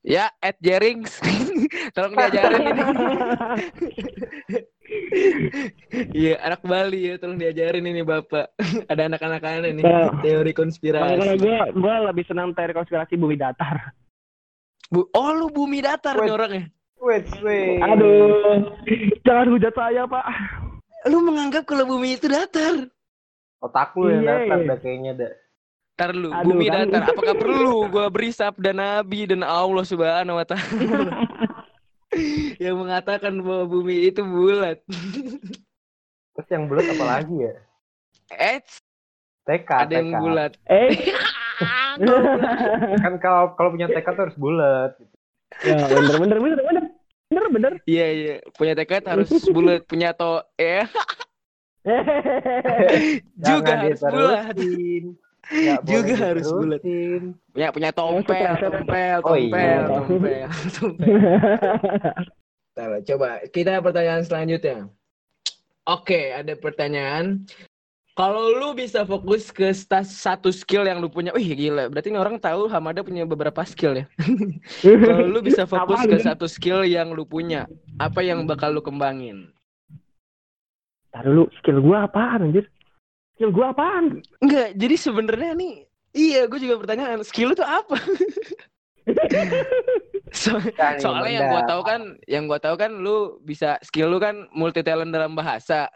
Ya, 0.00 0.32
at 0.40 0.56
Jerings. 0.64 1.20
Tolong 1.92 2.14
diajarin 2.14 2.62
ini. 2.64 2.82
Iya, 6.12 6.38
anak 6.42 6.62
Bali 6.62 7.10
ya, 7.10 7.14
tolong 7.18 7.36
diajarin 7.36 7.82
ini 7.82 8.02
Bapak. 8.02 8.54
Ada 8.90 9.10
anak-anak 9.10 9.42
ini 9.66 9.82
Kalau- 9.82 10.14
teori 10.22 10.52
Kalau 10.52 10.60
konspirasi. 10.62 11.36
gue 11.36 11.58
gue 11.74 11.94
lebih 12.06 12.24
senang 12.26 12.54
teori 12.54 12.72
konspirasi 12.72 13.14
bumi 13.16 13.34
datar. 13.34 13.90
Bu- 14.86 15.10
oh, 15.10 15.30
lu 15.34 15.50
bumi 15.50 15.82
datar 15.82 16.14
nih 16.14 16.22
Wait. 16.22 16.36
orangnya. 16.38 16.64
Wait, 16.96 17.26
wait. 17.42 17.82
Aduh, 17.82 18.70
jangan 19.20 19.46
hujat 19.50 19.74
saya 19.74 20.06
pak. 20.06 20.24
Lu 21.06 21.18
menganggap 21.20 21.66
kalau 21.66 21.84
bumi 21.84 22.14
itu 22.14 22.26
datar. 22.26 22.86
Otak 23.58 23.92
lu 23.98 24.08
yang 24.08 24.22
Iya. 24.22 24.30
datar 24.46 24.58
dah 24.64 24.78
kayaknya 24.78 25.12
dah. 25.16 25.32
Tar 25.96 26.10
lu, 26.12 26.28
Aduh, 26.30 26.46
bumi 26.46 26.70
kan. 26.70 26.86
datar. 26.86 27.10
Apakah 27.10 27.34
perlu 27.34 27.88
gua 27.88 28.06
beri 28.06 28.30
sabda 28.30 28.70
Nabi 28.70 29.26
dan 29.26 29.42
Allah 29.42 29.82
Subhanahu 29.82 30.38
wa 30.38 30.46
taala 30.46 30.62
yang 32.64 32.76
mengatakan 32.80 33.34
bahwa 33.40 33.64
bumi 33.68 34.10
itu 34.10 34.22
bulat? 34.24 34.80
Terus 36.36 36.48
yang 36.52 36.68
bulat 36.68 36.84
apa 36.92 37.04
lagi 37.04 37.36
ya? 37.36 37.54
Eh, 38.34 38.58
TK, 39.46 39.70
ada 39.86 39.94
yang 39.94 40.10
bulat. 40.18 40.52
eh, 40.66 40.90
Kan 43.00 43.14
kalau 43.22 43.56
kalau 43.56 43.72
punya 43.72 43.88
TK 43.88 44.06
tuh 44.12 44.22
harus 44.28 44.36
bulat. 44.36 44.92
ya 45.62 45.78
bener 45.88 46.16
bener 46.20 46.38
bener 46.42 46.60
bener 46.60 46.84
bener 47.30 47.44
bener. 47.54 47.72
Iya, 47.88 48.06
iya. 48.12 48.34
Punya 48.52 48.74
tekad 48.76 49.06
harus 49.08 49.30
bulat, 49.48 49.86
punya 49.88 50.12
to 50.12 50.42
eh 50.60 50.84
juga 53.46 53.72
harus 53.86 54.02
bulat. 54.02 54.54
Juga 55.86 56.02
boleh 56.10 56.16
harus 56.18 56.48
bulat. 56.50 56.80
Punya 57.54 57.68
punya 57.70 57.90
tompel, 57.94 58.34
Oh, 58.34 58.58
tompel, 58.58 59.18
Oh, 59.22 59.36
iya. 59.38 59.86
tompel, 59.86 60.46
tompel, 60.76 61.10
tompel. 62.74 62.92
Coba 63.06 63.28
kita 63.54 63.78
pertanyaan 63.80 64.22
selanjutnya. 64.26 64.90
Oke, 65.86 66.34
ada 66.34 66.52
pertanyaan. 66.58 67.46
Kalau 68.16 68.48
lu 68.48 68.72
bisa 68.72 69.04
fokus 69.04 69.52
ke 69.52 69.68
stas 69.76 70.08
satu 70.08 70.48
skill 70.48 70.88
yang 70.88 71.04
lu 71.04 71.12
punya, 71.12 71.36
wih 71.36 71.52
gila. 71.52 71.92
Berarti 71.92 72.08
ini 72.08 72.16
orang 72.16 72.40
tahu 72.40 72.64
Hamada 72.64 73.04
punya 73.04 73.28
beberapa 73.28 73.60
skill 73.68 73.92
ya. 73.92 74.08
Kalau 75.04 75.28
lu 75.28 75.44
bisa 75.44 75.68
fokus 75.68 76.00
ke 76.08 76.16
satu 76.24 76.48
skill 76.48 76.88
yang 76.88 77.12
lu 77.12 77.28
punya, 77.28 77.68
apa 78.00 78.24
yang 78.24 78.48
bakal 78.48 78.72
lu 78.72 78.80
kembangin? 78.80 79.52
Taruh 81.12 81.28
dulu, 81.28 81.44
skill 81.60 81.84
gua 81.84 82.08
apaan 82.08 82.48
anjir? 82.48 82.64
Skill 83.36 83.52
gua 83.52 83.68
apaan? 83.68 84.24
Enggak, 84.40 84.72
jadi 84.74 84.96
sebenarnya 84.96 85.52
nih, 85.52 85.84
iya 86.16 86.48
gue 86.48 86.56
juga 86.56 86.80
pertanyaan, 86.80 87.20
skill 87.20 87.52
lu 87.52 87.54
tuh 87.54 87.68
apa? 87.68 88.00
So- 90.32 90.58
Kan, 90.74 90.98
soalnya 90.98 91.30
iya, 91.30 91.38
yang 91.38 91.48
gua 91.48 91.60
benar. 91.62 91.70
tahu 91.70 91.82
kan, 91.84 92.00
yang 92.26 92.44
gua 92.48 92.58
tahu 92.58 92.76
kan 92.76 92.90
lu 92.96 93.16
bisa 93.40 93.76
skill 93.80 94.08
lu 94.08 94.18
kan 94.18 94.48
multi 94.52 94.80
talent 94.80 95.12
dalam 95.12 95.36
bahasa. 95.36 95.86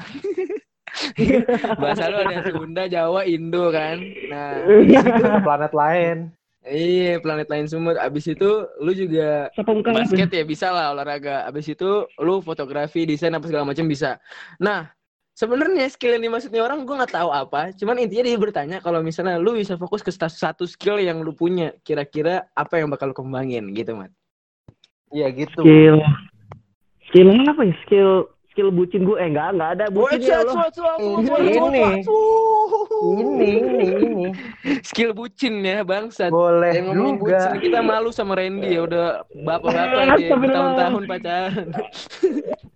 bahasa 1.83 2.09
lu 2.09 2.21
ada 2.21 2.45
Sunda, 2.45 2.85
Jawa, 2.87 3.25
Indo 3.25 3.69
kan. 3.71 3.99
Nah, 4.29 4.61
Ke 4.95 5.41
planet 5.41 5.73
lain. 5.73 6.17
iya 6.63 7.17
planet 7.19 7.49
lain 7.49 7.67
semua. 7.67 7.97
Abis 7.99 8.29
itu 8.29 8.51
lu 8.79 8.93
juga 8.93 9.49
basket 9.91 10.29
ya 10.31 10.45
bisa 10.45 10.69
lah 10.69 10.93
olahraga. 10.93 11.49
Abis 11.49 11.73
itu 11.73 12.05
lu 12.17 12.41
fotografi, 12.41 13.05
desain 13.05 13.33
apa 13.33 13.49
segala 13.49 13.65
macam 13.65 13.89
bisa. 13.89 14.21
Nah, 14.57 14.89
sebenarnya 15.41 15.89
skill 15.89 16.21
yang 16.21 16.25
dimaksudnya 16.29 16.61
orang 16.61 16.85
gue 16.85 16.93
nggak 16.93 17.17
tahu 17.17 17.33
apa. 17.33 17.73
Cuman 17.73 17.97
intinya 17.97 18.29
dia 18.29 18.37
bertanya 18.37 18.77
kalau 18.85 19.01
misalnya 19.01 19.41
lu 19.41 19.57
bisa 19.57 19.81
fokus 19.81 20.05
ke 20.05 20.13
satu 20.13 20.69
skill 20.69 21.01
yang 21.01 21.25
lu 21.25 21.33
punya, 21.33 21.73
kira-kira 21.81 22.45
apa 22.53 22.77
yang 22.77 22.93
bakal 22.93 23.09
lu 23.09 23.17
kembangin 23.17 23.73
gitu, 23.73 23.97
Mat? 23.97 24.13
Iya 25.17 25.33
gitu. 25.33 25.65
Skill. 25.65 25.97
Skill 27.09 27.29
apa 27.49 27.63
ya? 27.65 27.75
Skill 27.89 28.11
skill 28.51 28.75
bucin 28.75 29.07
gue 29.07 29.15
eh 29.15 29.31
enggak 29.31 29.55
enggak 29.57 29.71
ada 29.79 29.87
bucin 29.89 30.21
ya 30.21 30.43
Allah. 30.45 30.69
Ini. 31.01 31.87
Ini, 33.01 33.49
ini, 33.49 33.87
ini. 34.05 34.27
Skill 34.85 35.17
bucin 35.17 35.65
ya, 35.65 35.81
bangsat. 35.81 36.29
Boleh 36.29 36.77
Yang 36.77 36.85
ngomongin 36.93 37.17
juga. 37.17 37.31
bucin 37.41 37.53
kita 37.65 37.79
malu 37.81 38.11
sama 38.13 38.37
Randy 38.37 38.77
ya 38.77 38.85
udah 38.85 39.25
bapak-bapak 39.47 39.89
dia 39.89 40.05
Astagfirullah. 40.05 40.41
bertahun-tahun 40.45 41.03
pacaran. 41.09 41.67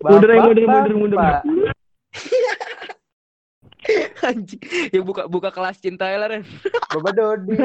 Mundur, 0.00 0.28
Bapak, 0.32 0.44
mundur, 0.48 0.64
mundur, 0.64 0.94
mundur. 0.96 1.73
Anjing. 4.28 4.60
Ya 4.90 5.00
buka 5.04 5.28
buka 5.28 5.52
kelas 5.52 5.80
cinta 5.80 6.08
ya 6.08 6.18
lah, 6.18 6.28
Ren. 6.32 6.44
Bapak 6.94 7.12
Dodi. 7.12 7.56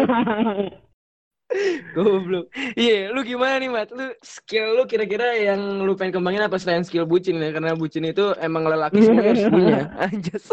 Goblok. 1.98 2.54
Iya, 2.78 3.10
lu 3.10 3.26
gimana 3.26 3.58
nih, 3.58 3.74
Mat? 3.74 3.90
Lu 3.90 4.14
skill 4.22 4.78
lu 4.78 4.86
kira-kira 4.86 5.34
yang 5.34 5.82
lu 5.82 5.98
pengen 5.98 6.22
kembangin 6.22 6.46
apa 6.46 6.62
selain 6.62 6.86
skill 6.86 7.10
bucin 7.10 7.42
ya? 7.42 7.50
Karena 7.50 7.74
bucin 7.74 8.06
itu 8.06 8.38
emang 8.38 8.70
lelaki 8.70 9.02
semuanya 9.02 9.34
harus 9.34 9.50
punya. 9.50 9.90
Anjas. 9.98 10.46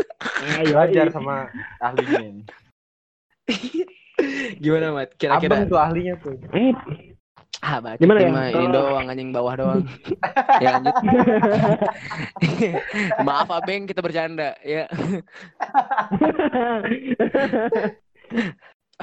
Ayo, 0.57 0.73
Belajar 0.73 1.13
sama 1.13 1.53
ahlinya. 1.85 2.49
Gimana, 4.57 4.97
Mat? 4.97 5.13
Abang 5.13 5.21
Kira-kira 5.21 5.69
tuh 5.69 5.77
ahlinya 5.77 6.17
tuh. 6.17 6.41
Ah, 7.67 7.83
bacot 7.83 7.99
Gimana 7.99 8.23
ya? 8.23 8.31
mah 8.31 8.47
ini 8.55 8.67
doang 8.71 9.11
anjing 9.11 9.35
bawah 9.35 9.59
doang. 9.59 9.83
ya 10.63 10.79
lanjut. 10.79 10.95
Maaf, 13.27 13.51
Abeng, 13.51 13.91
kita 13.91 13.99
bercanda 13.99 14.55
ya. 14.63 14.87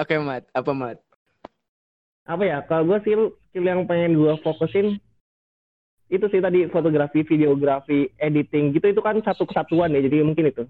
Oke, 0.00 0.16
Mat. 0.16 0.48
Apa, 0.56 0.72
Mat? 0.72 0.96
apa 2.24 2.40
ya? 2.40 2.64
Kalau 2.64 2.88
gue 2.88 3.04
skill 3.04 3.36
skill 3.52 3.68
yang 3.68 3.84
pengen 3.84 4.16
gue 4.16 4.32
fokusin 4.40 4.96
itu 6.08 6.24
sih 6.32 6.40
tadi 6.40 6.64
fotografi, 6.72 7.20
videografi, 7.20 8.08
editing 8.16 8.72
gitu 8.72 8.96
itu 8.96 9.00
kan 9.04 9.20
satu 9.20 9.44
kesatuan 9.44 9.92
ya. 9.92 10.00
Jadi 10.00 10.24
mungkin 10.24 10.48
itu. 10.48 10.64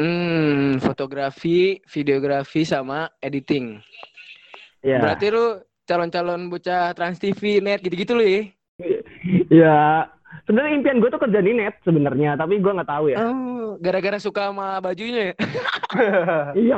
Hmm, 0.00 0.80
fotografi, 0.80 1.84
videografi 1.84 2.64
sama 2.64 3.12
editing. 3.20 3.76
Ya. 4.80 5.04
Berarti 5.04 5.28
lu 5.28 5.67
calon-calon 5.88 6.52
bocah 6.52 6.92
Trans 6.92 7.16
TV, 7.16 7.64
net 7.64 7.80
gitu-gitu 7.80 8.12
lu 8.12 8.22
ya? 8.22 8.42
Ya. 9.48 9.78
Sebenarnya 10.44 10.76
impian 10.76 11.00
gue 11.00 11.08
tuh 11.08 11.20
kerja 11.20 11.40
di 11.40 11.56
net 11.56 11.80
sebenarnya, 11.82 12.36
tapi 12.36 12.60
gue 12.60 12.68
nggak 12.68 12.88
tahu 12.88 13.10
ya. 13.10 13.16
Oh, 13.16 13.80
gara-gara 13.80 14.20
suka 14.20 14.52
sama 14.52 14.76
bajunya 14.78 15.32
ya? 15.32 15.34
Iya. 16.68 16.76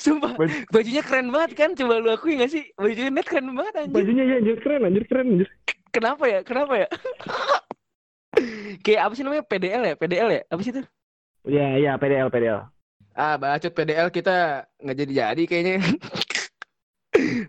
Sumpah, 0.00 0.32
Baju- 0.32 0.64
bajunya 0.72 1.02
keren 1.04 1.28
banget 1.28 1.52
kan? 1.54 1.70
Coba 1.76 2.00
lu 2.00 2.08
akui 2.08 2.40
gak 2.40 2.48
sih? 2.48 2.64
Bajunya 2.74 3.12
net 3.12 3.28
keren 3.28 3.52
banget 3.52 3.74
anjir. 3.84 3.94
Bajunya 4.00 4.24
ya 4.24 4.34
anjir 4.40 4.56
keren, 4.64 4.80
anjir 4.88 5.04
keren, 5.04 5.26
anjir. 5.36 5.48
Kenapa 5.92 6.24
ya? 6.24 6.40
Kenapa 6.40 6.72
ya? 6.72 6.88
Kayak 8.84 9.00
apa 9.04 9.12
sih 9.12 9.24
namanya? 9.28 9.44
PDL 9.44 9.82
ya? 9.84 9.94
PDL 10.00 10.28
ya? 10.32 10.42
Apa 10.48 10.60
sih 10.64 10.72
itu? 10.72 10.82
Iya, 11.44 11.66
iya, 11.76 11.92
PDL, 12.00 12.28
PDL. 12.32 12.60
Ah, 13.12 13.34
bacot 13.36 13.72
PDL 13.72 14.08
kita 14.08 14.64
nggak 14.80 14.96
jadi-jadi 14.96 15.42
kayaknya. 15.44 15.76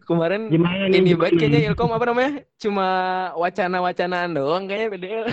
Kemarin 0.05 0.49
Gimana 0.49 0.89
nih? 0.89 0.99
ini 1.01 1.11
banget 1.13 1.33
kayaknya 1.41 1.59
Ilkom 1.71 1.91
apa 1.93 2.05
namanya? 2.09 2.31
Cuma 2.57 2.87
wacana-wacanaan 3.37 4.31
doang 4.33 4.63
kayaknya 4.65 4.87
PDL. 4.93 5.25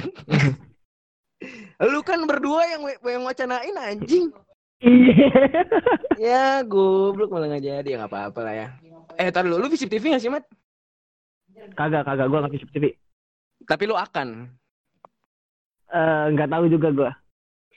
Lu 1.92 2.00
kan 2.00 2.24
berdua 2.24 2.62
yang 2.64 2.82
yang 3.04 3.24
wacanain 3.24 3.76
anjing. 3.76 4.32
Iya. 4.80 5.28
Ya, 6.16 6.64
goblok 6.64 7.28
malah 7.28 7.52
nggak 7.52 7.64
jadi 7.64 7.88
ya 7.92 7.96
nggak 8.00 8.12
apa-apa 8.12 8.40
lah 8.40 8.54
ya. 8.56 8.68
Eh, 9.20 9.28
tar 9.28 9.44
dulu, 9.44 9.60
lu 9.60 9.68
visip 9.68 9.88
TV 9.92 10.08
nggak 10.12 10.22
sih, 10.24 10.32
Mat? 10.32 10.44
Kagak, 11.76 12.08
kagak, 12.08 12.28
gue 12.28 12.38
nggak 12.40 12.54
visip 12.56 12.68
TV. 12.72 12.84
Tapi 13.68 13.84
lu 13.84 13.92
akan. 13.92 14.48
Eh, 15.92 16.24
nggak 16.32 16.48
tahu 16.48 16.64
juga 16.72 16.88
gue. 16.88 17.10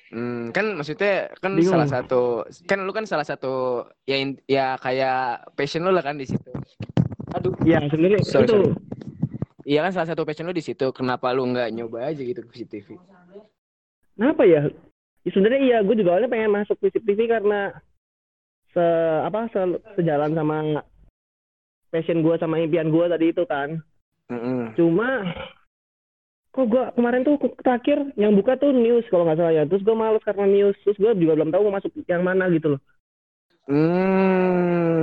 Hmm, 0.10 0.50
kan 0.50 0.74
maksudnya 0.74 1.30
kan 1.38 1.54
Bingung. 1.54 1.78
salah 1.78 1.86
satu 1.86 2.42
kan 2.66 2.82
lu 2.82 2.90
kan 2.90 3.06
salah 3.06 3.22
satu 3.22 3.86
ya 4.10 4.18
in- 4.18 4.42
ya 4.50 4.74
kayak 4.82 5.54
passion 5.54 5.86
lu 5.86 5.94
lah 5.94 6.02
kan 6.02 6.18
di 6.18 6.26
situ. 6.26 6.50
Aduh. 7.38 7.54
Iya, 7.62 7.86
sebenarnya 7.94 8.26
Sorry, 8.26 8.50
itu. 8.50 8.58
sorry. 8.58 8.70
Iya 9.70 9.86
kan 9.86 9.92
salah 9.94 10.10
satu 10.10 10.26
passion 10.26 10.50
lu 10.50 10.54
di 10.58 10.66
situ. 10.66 10.90
Kenapa 10.90 11.30
lu 11.30 11.46
nggak 11.46 11.70
nyoba 11.70 12.10
aja 12.10 12.26
gitu 12.26 12.42
ke 12.42 12.50
visip 12.50 12.68
TV? 12.74 12.98
Kenapa 14.18 14.50
ya? 14.50 14.66
Ya, 15.22 15.30
sebenarnya 15.30 15.62
iya, 15.62 15.78
gue 15.86 15.94
juga 15.94 16.18
awalnya 16.18 16.34
pengen 16.34 16.58
masuk 16.58 16.82
visip 16.82 17.06
TV 17.06 17.30
karena 17.30 17.70
se 18.74 18.86
apa 19.22 19.46
se- 19.54 19.82
sejalan 19.94 20.34
sama 20.34 20.58
passion 21.94 22.26
gue 22.26 22.34
sama 22.42 22.58
impian 22.58 22.90
gue 22.90 23.06
tadi 23.06 23.30
itu 23.30 23.46
kan. 23.46 23.78
Mm-mm. 24.34 24.74
Cuma 24.74 25.22
kok 26.60 26.68
gue 26.68 26.84
kemarin 27.00 27.24
tuh 27.24 27.40
terakhir 27.64 28.12
yang 28.20 28.36
buka 28.36 28.60
tuh 28.60 28.76
news 28.76 29.08
kalau 29.08 29.24
nggak 29.24 29.40
salah 29.40 29.56
ya. 29.56 29.64
Terus 29.64 29.84
gue 29.88 29.96
males 29.96 30.20
karena 30.28 30.44
news. 30.44 30.76
Terus 30.84 31.00
gue 31.00 31.12
juga 31.16 31.40
belum 31.40 31.56
tahu 31.56 31.64
mau 31.72 31.80
masuk 31.80 31.96
yang 32.04 32.28
mana 32.28 32.52
gitu 32.52 32.76
loh. 32.76 32.82
Hmm, 33.70 35.00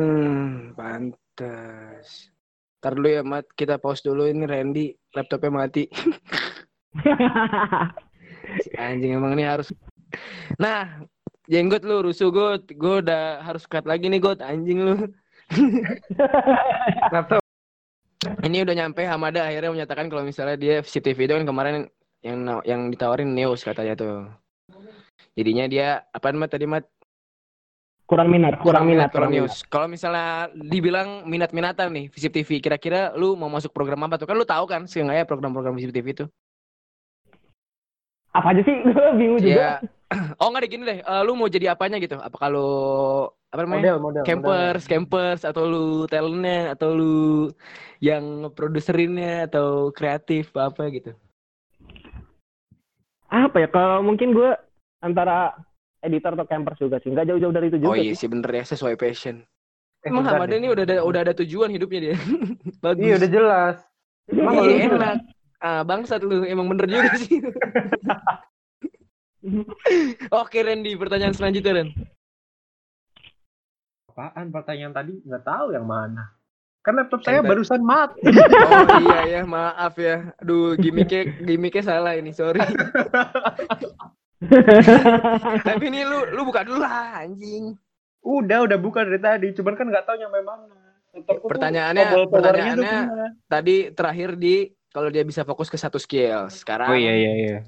pantas. 0.76 2.28
Ntar 2.82 2.92
dulu 2.92 3.08
ya, 3.08 3.22
Mat. 3.24 3.48
Kita 3.56 3.80
pause 3.80 4.04
dulu 4.04 4.28
ini 4.28 4.44
Randy 4.44 4.92
laptopnya 5.16 5.48
mati. 5.64 5.88
Si 8.60 8.68
Anjing 8.82 9.16
emang 9.16 9.32
ini 9.38 9.48
harus. 9.48 9.72
Nah, 10.60 11.00
jenggot 11.48 11.86
lu 11.88 12.04
rusuh 12.04 12.28
got. 12.28 12.68
Gue 12.68 13.00
udah 13.00 13.40
harus 13.40 13.64
cut 13.64 13.88
lagi 13.88 14.12
nih 14.12 14.20
got. 14.20 14.44
Anjing 14.44 14.84
lu. 14.84 15.08
Laptop. 17.14 17.45
Ini 18.46 18.66
udah 18.66 18.74
nyampe 18.74 19.02
Hamada 19.06 19.46
akhirnya 19.46 19.70
menyatakan 19.72 20.06
kalau 20.10 20.22
misalnya 20.26 20.56
dia 20.58 20.82
CCTV 20.82 21.18
itu 21.26 21.34
kan 21.38 21.46
kemarin 21.46 21.74
yang 22.24 22.62
yang 22.66 22.80
ditawarin 22.90 23.30
Neos 23.30 23.62
katanya 23.62 23.94
tuh. 23.94 24.26
Jadinya 25.36 25.68
dia 25.68 26.00
apa 26.10 26.32
mat 26.32 26.50
tadi 26.50 26.64
mat 26.64 26.84
kurang 28.06 28.30
minat, 28.30 28.62
kurang, 28.62 28.86
minat, 28.86 29.10
kurang 29.10 29.34
kurang 29.34 29.44
news. 29.50 29.66
Kalau 29.66 29.90
misalnya 29.90 30.46
dibilang 30.54 31.26
minat-minatan 31.26 31.90
nih 31.90 32.06
Visip 32.14 32.30
TV, 32.30 32.62
kira-kira 32.62 33.10
lu 33.18 33.34
mau 33.34 33.50
masuk 33.50 33.74
program 33.74 34.06
apa 34.06 34.14
tuh? 34.14 34.30
Kan 34.30 34.38
lu 34.38 34.46
tahu 34.46 34.64
kan 34.70 34.86
seenggaknya 34.86 35.26
program-program 35.26 35.74
Visip 35.74 35.90
TV 35.90 36.14
itu. 36.14 36.24
Apa 38.30 38.54
aja 38.54 38.62
sih? 38.62 38.74
Gue 38.86 39.06
bingung 39.20 39.42
juga. 39.42 39.54
Ya. 39.54 39.72
Oh 40.38 40.54
enggak 40.54 40.62
deh 40.62 40.70
gini 40.70 40.84
deh. 40.86 40.98
eh, 41.02 41.22
lu 41.26 41.34
mau 41.34 41.50
jadi 41.50 41.74
apanya 41.74 41.98
gitu? 41.98 42.14
Apa 42.22 42.38
kalau 42.38 42.70
apa 43.56 43.64
namanya? 43.64 43.96
Model, 43.96 43.98
model. 43.98 44.22
campers, 44.22 44.82
campers 44.84 45.40
atau 45.42 45.64
lu 45.64 45.86
talentnya 46.04 46.76
atau 46.76 46.92
lu 46.92 47.16
yang 47.98 48.22
produserinnya 48.52 49.48
atau 49.48 49.88
kreatif 49.90 50.52
apa, 50.52 50.84
apa 50.84 50.92
gitu. 50.92 51.10
Apa 53.26 53.56
ya? 53.58 53.68
Kalau 53.72 54.04
mungkin 54.04 54.30
gue 54.30 54.52
antara 55.00 55.56
editor 56.00 56.36
atau 56.36 56.44
campers 56.44 56.76
juga 56.76 57.00
sih. 57.00 57.10
Nggak 57.10 57.32
jauh-jauh 57.32 57.50
dari 57.50 57.66
itu 57.66 57.80
Oh 57.80 57.82
juga 57.90 57.98
iya 57.98 58.12
sih. 58.12 58.28
bener 58.28 58.50
ya 58.52 58.62
sesuai 58.62 58.94
passion. 58.94 59.40
Eh, 60.04 60.12
Emang 60.12 60.22
Hamada 60.22 60.54
ini 60.54 60.68
udah 60.68 60.84
ada 60.84 60.96
udah 61.02 61.20
ada 61.24 61.34
tujuan 61.34 61.72
hidupnya 61.72 62.12
dia. 62.12 62.16
Bagus. 62.84 63.02
Iya 63.02 63.14
udah 63.16 63.30
jelas. 63.32 63.76
Emang 64.28 64.54
Iya, 64.60 64.62
lu- 64.62 65.00
enak. 65.00 65.16
Ah, 65.56 65.80
bangsat 65.82 66.20
lu 66.20 66.44
emang 66.44 66.68
bener 66.68 66.84
juga 66.86 67.10
sih. 67.16 67.40
Oke 70.34 70.58
Randy, 70.60 70.94
pertanyaan 70.94 71.32
selanjutnya 71.32 71.72
Ren. 71.72 71.88
Apaan 74.16 74.48
pertanyaan 74.48 74.96
tadi? 74.96 75.20
Nggak 75.20 75.44
tahu 75.44 75.76
yang 75.76 75.84
mana. 75.84 76.32
Kan 76.80 76.96
laptop 76.96 77.20
saya 77.20 77.44
Yang 77.44 77.52
barusan 77.52 77.82
mati. 77.84 78.24
Oh 78.64 78.96
iya 79.04 79.20
ya, 79.28 79.42
maaf 79.44 79.92
ya. 80.00 80.32
Aduh, 80.40 80.72
gimmicknya 80.74 81.36
gimmicknya 81.36 81.84
salah 81.84 82.16
ini, 82.16 82.32
sorry. 82.32 82.64
Tapi 85.68 85.84
ini 85.88 86.00
lu 86.00 86.32
lu 86.32 86.48
buka 86.48 86.64
dulu 86.64 86.80
lah 86.80 87.20
anjing. 87.20 87.76
Udah, 88.24 88.64
udah 88.64 88.78
buka 88.80 89.04
dari 89.04 89.20
tadi. 89.20 89.46
Cuman 89.52 89.76
kan 89.76 89.84
nggak 89.84 90.04
tahu 90.04 90.16
nyampe 90.16 90.40
mana. 90.40 90.80
Laptopku 91.12 91.46
Pertanyaannya- 91.48 92.08
tuh 92.08 92.24
pertanyaannya- 92.28 93.04
ke 93.04 93.12
mana? 93.12 93.26
Tadi 93.48 93.76
terakhir 93.92 94.30
di 94.36 94.54
kalau 94.88 95.12
dia 95.12 95.24
bisa 95.24 95.44
fokus 95.44 95.68
ke 95.68 95.76
satu 95.76 96.00
skill. 96.00 96.48
Sekarang 96.48 96.88
Oh 96.88 96.96
iya 96.96 97.12
iya 97.12 97.32
iya. 97.36 97.58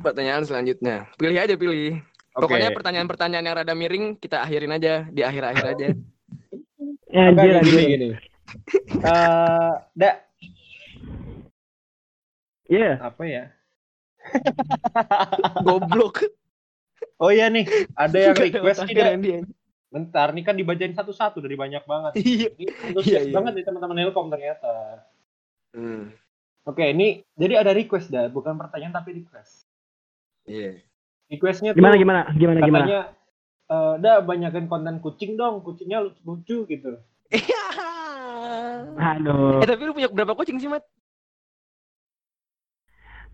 pertanyaan 0.00 0.48
selanjutnya. 0.48 1.12
Pilih 1.16 1.36
aja 1.36 1.52
pilih. 1.54 2.00
Pokoknya 2.36 2.68
pertanyaan-pertanyaan 2.70 3.44
yang 3.44 3.56
rada 3.56 3.72
miring 3.72 4.20
kita 4.20 4.44
akhirin 4.44 4.68
aja 4.70 5.08
di 5.08 5.24
akhir-akhir 5.24 5.64
aja. 5.72 5.86
Ya, 7.08 7.24
Oke, 7.32 7.40
anjir, 7.40 7.48
gini 7.48 7.56
anjir. 7.56 7.88
gini. 7.88 8.08
Eh, 9.00 9.72
da, 9.96 10.10
Iya. 12.66 12.90
apa 13.00 13.22
ya? 13.24 13.44
Goblok. 15.66 16.26
Oh 17.16 17.32
iya 17.32 17.48
nih, 17.48 17.64
ada 17.96 18.16
yang 18.18 18.36
request 18.36 18.84
tidak? 18.84 19.16
Bentar, 19.88 20.28
nih 20.34 20.44
kan 20.44 20.52
dibacain 20.58 20.92
satu-satu 20.92 21.40
dari 21.40 21.56
banyak 21.56 21.88
banget. 21.88 22.12
Iya. 22.20 22.48
Ini 22.52 22.72
antusias 22.84 23.22
Iya, 23.24 23.30
iya. 23.30 23.34
banget 23.34 23.52
nih 23.56 23.64
teman-teman 23.64 23.96
Helcom 24.02 24.28
ternyata. 24.28 24.72
Hmm. 25.72 26.12
Oke, 26.66 26.84
ini 26.90 27.22
jadi 27.32 27.62
ada 27.62 27.70
request 27.72 28.10
dah, 28.10 28.26
bukan 28.28 28.58
pertanyaan 28.58 28.92
tapi 28.92 29.24
request. 29.24 29.64
Iya. 30.44 30.82
Requestnya 31.26 31.74
tuh 31.74 31.78
Gimana 31.82 31.96
gimana? 31.96 32.20
Gimana 32.32 32.58
gimana? 32.62 32.84
katanya, 32.86 33.02
eh 33.66 33.94
dah 33.98 34.16
banyakin 34.22 34.66
konten 34.66 34.96
kucing 35.00 35.34
dong, 35.34 35.60
kucingnya 35.60 36.02
lucu-lucu 36.02 36.66
gitu. 36.66 36.90
Aduh. 38.96 39.58
eh 39.58 39.66
tapi 39.66 39.82
lu 39.82 39.92
punya 39.92 40.08
berapa 40.08 40.32
kucing 40.32 40.56
sih, 40.56 40.70
Mat? 40.70 40.86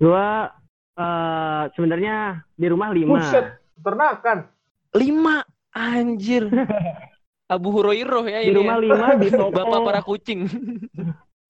Gua 0.00 0.48
eh 0.96 1.62
sebenarnya 1.72 2.42
di 2.52 2.66
rumah 2.66 2.88
lima. 2.90 3.20
Buset, 3.20 3.46
ternakan. 3.78 4.48
Lima. 4.92 5.44
Anjir. 5.72 6.52
Abu 7.52 7.68
Hurairah 7.72 8.24
ya 8.28 8.38
Di 8.44 8.52
ini. 8.52 8.57
rumah 8.57 8.76
ya. 8.76 8.85
lima 8.85 9.07
di 9.16 9.28
toko. 9.33 9.52
Bapak 9.52 9.81
para 9.85 10.00
kucing. 10.00 10.40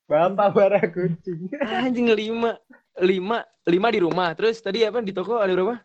Bapak 0.06 0.48
bara 0.54 0.82
kucing. 0.86 1.50
Anjing 1.58 2.06
lima. 2.10 2.58
Lima. 2.98 3.42
Lima 3.66 3.88
di 3.90 3.98
rumah. 3.98 4.34
Terus 4.34 4.58
tadi 4.58 4.82
apa 4.82 4.98
di 4.98 5.10
toko 5.10 5.38
ada 5.38 5.50
berapa? 5.50 5.78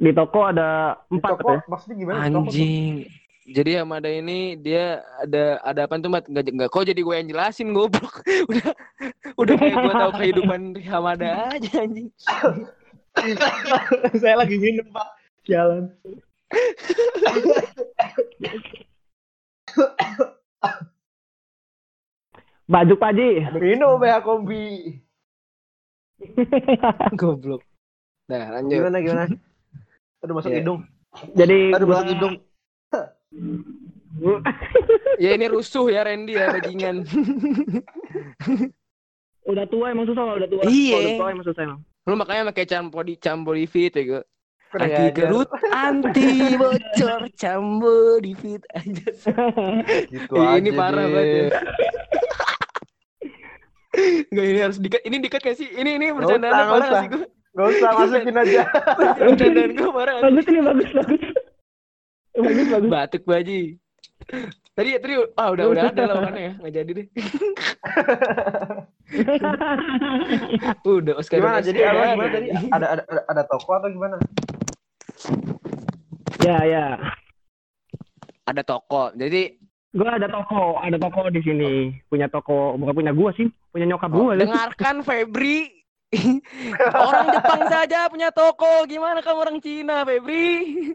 Di 0.00 0.16
toko 0.16 0.48
ada 0.48 0.96
Di 1.12 1.20
empat 1.20 1.36
toko, 1.36 1.60
katanya. 1.60 1.68
maksudnya 1.68 1.96
gimana? 2.00 2.24
Anjing. 2.24 3.04
Jadi 3.50 3.70
Hamada 3.76 4.06
ini 4.08 4.54
dia 4.56 5.04
ada 5.20 5.60
ada 5.60 5.84
apa 5.84 6.00
tuh 6.00 6.08
Mat? 6.08 6.24
Enggak 6.30 6.54
enggak 6.54 6.70
kok 6.72 6.86
jadi 6.88 7.00
gue 7.02 7.14
yang 7.20 7.28
jelasin 7.28 7.74
goblok. 7.76 8.24
udah 8.50 8.72
udah 9.36 9.54
kayak 9.58 9.74
gue 9.76 9.92
tahu 9.92 10.12
kehidupan 10.16 10.72
Hamada 10.88 11.52
aja 11.52 11.84
anjing. 11.84 12.08
Saya 14.22 14.40
lagi 14.40 14.56
minum, 14.56 14.88
Pak. 14.94 15.08
Jalan. 15.44 15.92
Baju 22.70 22.94
Pak 22.94 23.10
Haji. 23.10 23.50
Minum 23.58 23.98
ya 23.98 24.22
kombi. 24.22 25.02
Goblok. 27.18 27.66
Nah, 28.30 28.54
lanjut. 28.54 28.78
Gimana 28.78 29.02
gimana? 29.02 29.26
Aduh 30.20 30.34
masuk 30.36 30.50
Iya. 30.52 30.58
hidung. 30.60 30.78
Jadi 31.32 31.58
Aduh 31.74 31.86
gua 31.88 31.96
masuk 32.00 32.10
hidung. 32.12 32.34
Ya 35.22 35.30
ini 35.38 35.46
rusuh 35.48 35.86
ya 35.88 36.02
Randy 36.04 36.34
ya 36.34 36.50
bajingan. 36.50 37.06
udah 39.50 39.64
tua 39.70 39.86
emang 39.94 40.04
susah 40.04 40.22
kalau 40.28 40.36
udah 40.36 40.50
tua. 40.50 40.62
Iya. 40.66 40.92
Kalau 40.92 41.00
udah 41.00 41.16
tua 41.16 41.28
emang 41.30 41.46
susah 41.46 41.62
emang. 41.64 41.80
Lu 42.04 42.14
makanya 42.18 42.42
pakai 42.52 42.66
campo 42.66 42.98
di 43.00 43.14
campo 43.16 43.50
di 43.54 43.64
fit 43.70 43.94
ya 43.96 44.20
Anti 44.70 45.10
kerut, 45.10 45.50
anti 45.74 46.46
bocor, 46.60 47.20
cambo 47.34 48.22
di 48.22 48.32
fit 48.38 48.62
aja. 48.70 49.10
Gitu 50.06 50.34
aja 50.38 50.62
ini 50.62 50.70
parah 50.70 51.06
deh. 51.06 51.10
banget 51.10 51.26
ya. 51.26 51.48
Enggak 54.30 54.46
ini 54.46 54.58
harus 54.62 54.78
dikat. 54.78 55.00
Ini 55.02 55.16
dikat 55.18 55.40
gak 55.42 55.56
sih? 55.58 55.68
Ini 55.74 55.90
ini 55.98 56.06
bercandaan 56.14 56.54
parah 56.70 56.90
sih 57.02 57.08
gue? 57.10 57.26
Gak 57.50 57.66
usah 57.66 57.90
masukin 57.98 58.36
aja. 58.38 58.62
Bercandaan 59.18 59.70
gue 59.74 59.90
sih? 59.90 60.22
bagus 60.22 60.46
ini 60.46 60.60
bagus 60.62 60.90
bagus. 60.94 61.22
bagus 62.46 62.66
bagus. 62.70 62.90
Batuk 62.90 63.22
baji. 63.26 63.60
Tadi 64.78 64.90
tadi 65.02 65.14
ah 65.34 65.50
udah 65.50 65.64
udah 65.66 65.82
ada 65.90 66.02
lawangannya 66.06 66.40
ya, 66.40 66.52
nggak 66.62 66.74
jadi 66.78 66.90
deh. 66.94 67.06
Udah 70.86 71.18
Oscar 71.18 71.42
Gimana? 71.42 71.58
Jadi 71.58 71.82
apa 71.82 71.98
ada. 71.98 72.14
gimana 72.14 72.30
tadi? 72.30 72.48
Ada 72.54 72.86
ada 72.86 73.02
ada, 73.26 73.42
toko 73.42 73.70
atau 73.74 73.90
gimana? 73.90 74.16
ya 76.46 76.58
ya. 76.62 76.86
Ada 78.46 78.62
toko. 78.62 79.10
Jadi 79.18 79.58
Gua 79.90 80.14
ada 80.14 80.30
toko, 80.30 80.78
ada 80.78 80.94
toko 81.02 81.26
di 81.34 81.42
sini. 81.42 81.90
Punya 82.06 82.30
toko, 82.30 82.78
bukan 82.78 82.94
punya 82.94 83.10
gua 83.10 83.34
sih, 83.34 83.50
punya 83.74 83.90
nyokap 83.90 84.14
oh, 84.14 84.30
gua. 84.30 84.38
dengarkan 84.38 85.02
Febri. 85.02 85.79
Orang 86.92 87.26
Jepang 87.30 87.62
saja 87.66 88.10
punya 88.10 88.28
toko, 88.30 88.82
gimana 88.84 89.22
kamu 89.22 89.38
orang 89.40 89.58
Cina, 89.62 90.02
Febri? 90.02 90.90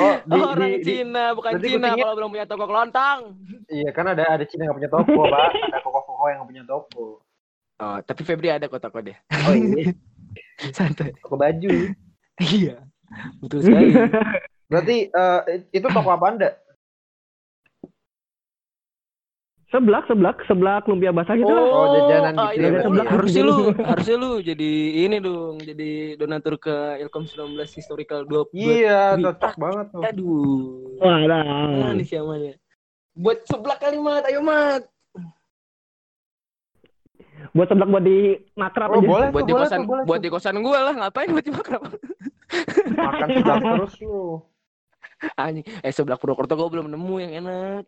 Oh, 0.00 0.14
di, 0.30 0.38
orang 0.40 0.72
di, 0.74 0.78
di- 0.80 0.84
Cina, 0.84 1.24
bukan 1.32 1.52
berarti 1.56 1.68
Cina 1.68 1.78
kucingnya- 1.92 2.02
kalau 2.02 2.14
belum 2.16 2.30
punya 2.32 2.46
toko 2.48 2.64
kelontang. 2.64 3.18
iya 3.68 3.90
kan 3.92 4.06
ada 4.08 4.24
ada 4.26 4.44
Cina 4.44 4.66
yang 4.66 4.74
punya 4.74 4.90
toko, 4.90 5.20
Pak. 5.24 5.48
Ada 5.70 5.78
koko-koko 5.80 6.24
yang 6.26 6.38
nggak 6.42 6.50
punya 6.50 6.64
toko. 6.64 7.04
Oh, 7.74 7.98
tapi 8.00 8.22
Febri 8.22 8.48
ada 8.48 8.66
kok 8.66 8.78
toko 8.78 8.98
dia. 8.98 9.18
Oh 9.46 9.52
iya, 9.52 9.90
Santai. 10.76 11.10
toko 11.18 11.34
baju. 11.36 11.70
Iya. 12.38 12.82
Betul 13.38 13.62
sekali. 13.62 13.94
Berarti 14.66 14.96
eh, 15.06 15.40
itu 15.70 15.86
toko 15.86 16.08
apa 16.08 16.26
Anda? 16.30 16.50
Seblak, 19.74 20.06
seblak, 20.06 20.36
seblak 20.46 20.82
lumpia 20.86 21.10
basah 21.10 21.34
gitu 21.34 21.50
lah. 21.50 21.66
Oh, 21.66 21.86
jajanan 21.90 22.34
ah, 22.38 22.54
gitu 22.54 22.62
iya, 22.62 22.68
ya, 22.70 22.80
iya. 22.86 23.02
ya. 23.02 23.04
harusnya 23.10 23.42
lu 23.42 23.56
harusnya 23.90 24.16
lu 24.16 24.30
jadi 24.38 24.70
ini 25.02 25.16
dong 25.18 25.58
jadi 25.58 25.90
donatur 26.14 26.54
ke 26.56 27.02
Ilkom 27.02 27.26
19 27.26 27.58
historical 27.74 28.22
20 28.22 28.54
Iya, 28.54 29.18
cocok 29.18 29.54
banget 29.58 29.86
tuh. 29.90 30.02
aduh 30.06 30.94
Wah, 31.02 31.18
nah, 31.26 31.90
nah. 31.90 32.04
siamanya 32.06 32.54
buat 33.12 33.42
seblak 33.44 33.82
kalimat 33.82 34.22
ayo 34.30 34.38
mat 34.38 34.86
Buat 37.50 37.66
seblak 37.70 37.90
buat 37.90 38.02
di 38.02 38.18
makrab 38.54 38.88
Oh, 38.88 38.98
aja. 38.98 39.06
boleh 39.10 39.28
buat 39.28 39.42
tuh, 39.42 39.46
di 39.46 39.54
boleh 39.54 39.66
kosan 39.66 39.78
tuh, 39.78 39.88
boleh 39.90 40.04
buat 40.06 40.16
tuh. 40.16 40.24
di 40.24 40.30
kosan 40.30 40.56
gua 40.62 40.78
lah 40.80 40.94
ngapain 40.96 41.28
buat 41.28 41.44
di 41.44 41.52
makrab 41.52 41.82
Makan 42.94 43.28
seblak 43.28 43.58
terus 43.60 43.94
lu. 44.00 44.22
anjing 45.42 45.66
eh 45.82 45.90
seblak 45.90 46.18
Purwokerto 46.18 46.54
gua 46.54 46.70
belum 46.70 46.86
nemu 46.88 47.14
yang 47.18 47.32
enak 47.42 47.82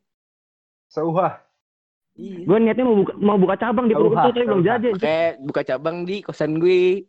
Seuhah. 0.87 1.46
Iya 2.17 2.45
Gue 2.45 2.59
niatnya 2.59 2.85
mau 2.85 2.97
buka, 2.97 3.13
mau 3.17 3.37
buka 3.37 3.55
cabang 3.57 3.87
di 3.87 3.95
Purwokerto 3.95 4.33
tapi 4.33 4.45
belum 4.49 4.65
jadi. 4.65 4.89
Kayak 4.97 5.33
buka 5.45 5.61
cabang 5.63 5.97
di 6.03 6.17
kosan 6.21 6.57
gue 6.59 7.05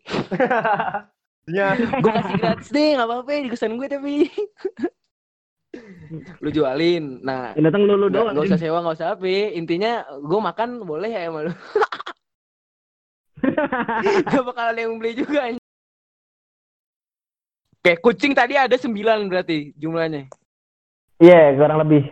Ya, 1.48 1.80
gue 1.80 2.12
kasih 2.12 2.36
gratis 2.44 2.70
deh 2.70 3.00
nggak 3.00 3.08
apa-apa 3.08 3.32
di 3.40 3.48
kosan 3.48 3.80
gue 3.80 3.88
tapi 3.88 4.28
lu 6.44 6.50
jualin 6.52 7.24
nah 7.24 7.56
Yang 7.56 7.72
datang 7.72 7.84
lu 7.88 7.96
lu 7.96 8.08
doang. 8.12 8.36
nggak 8.36 8.52
usah 8.52 8.60
sewa, 8.60 8.84
nggak 8.84 8.98
usah 9.00 9.16
apa. 9.16 9.28
Intinya 9.56 9.92
gue 10.20 10.40
makan 10.40 10.84
boleh 10.84 11.08
ya 11.08 11.32
sama 11.32 11.48
lu. 11.48 11.54
Gak 14.28 14.44
bakal 14.44 14.74
ada 14.74 14.82
yang 14.82 14.98
beli 14.98 15.14
juga. 15.14 15.54
Oke, 17.78 17.94
kucing 18.02 18.34
tadi 18.34 18.58
ada 18.58 18.74
9 18.74 18.92
berarti 19.30 19.78
jumlahnya. 19.78 20.26
Iya, 21.22 21.54
kurang 21.54 21.86
lebih. 21.86 22.10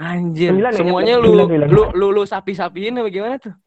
Anjir, 0.00 0.48
Sembilan 0.56 0.72
ya, 0.72 0.78
semuanya 0.80 1.14
sembilan, 1.20 1.36
lu, 1.36 1.44
sembilan. 1.44 1.68
lu 1.68 1.82
lu 1.92 2.06
lu 2.16 2.22
sapi-sapiin 2.24 2.96
apa 2.96 3.08
gimana 3.12 3.36
tuh? 3.36 3.52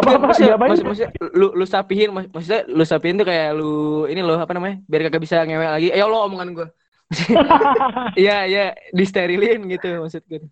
apa 0.00 0.08
apa 0.16 0.24
maksudnya, 0.32 0.56
maksud- 0.56 1.12
lu 1.36 1.52
lu 1.52 1.64
sapihin, 1.68 2.08
mak- 2.08 2.32
maksudnya 2.32 2.64
lu 2.64 2.84
sapihin 2.84 3.20
tuh 3.20 3.28
kayak 3.28 3.52
lu 3.52 4.04
ini 4.08 4.24
loh 4.24 4.40
apa 4.40 4.56
namanya? 4.56 4.80
Biar 4.88 5.04
kagak 5.04 5.20
bisa 5.20 5.44
ngewek 5.44 5.68
lagi. 5.68 5.88
Eh 5.92 6.00
Allah 6.00 6.24
omongan 6.24 6.48
gue. 6.56 6.68
Iya, 8.16 8.46
iya, 8.46 8.64
disterilin 8.96 9.68
gitu 9.68 10.00
maksud 10.00 10.24
gue. 10.24 10.48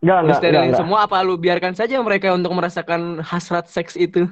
Enggak, 0.00 0.18
Lu 0.18 0.24
enggak, 0.26 0.38
sterilin 0.42 0.68
enggak, 0.74 0.80
semua 0.82 0.98
apa 1.06 1.22
lu 1.22 1.38
biarkan 1.38 1.78
saja 1.78 2.02
mereka 2.02 2.34
untuk 2.34 2.50
merasakan 2.50 3.22
hasrat 3.22 3.70
seks 3.70 3.94
itu? 3.94 4.26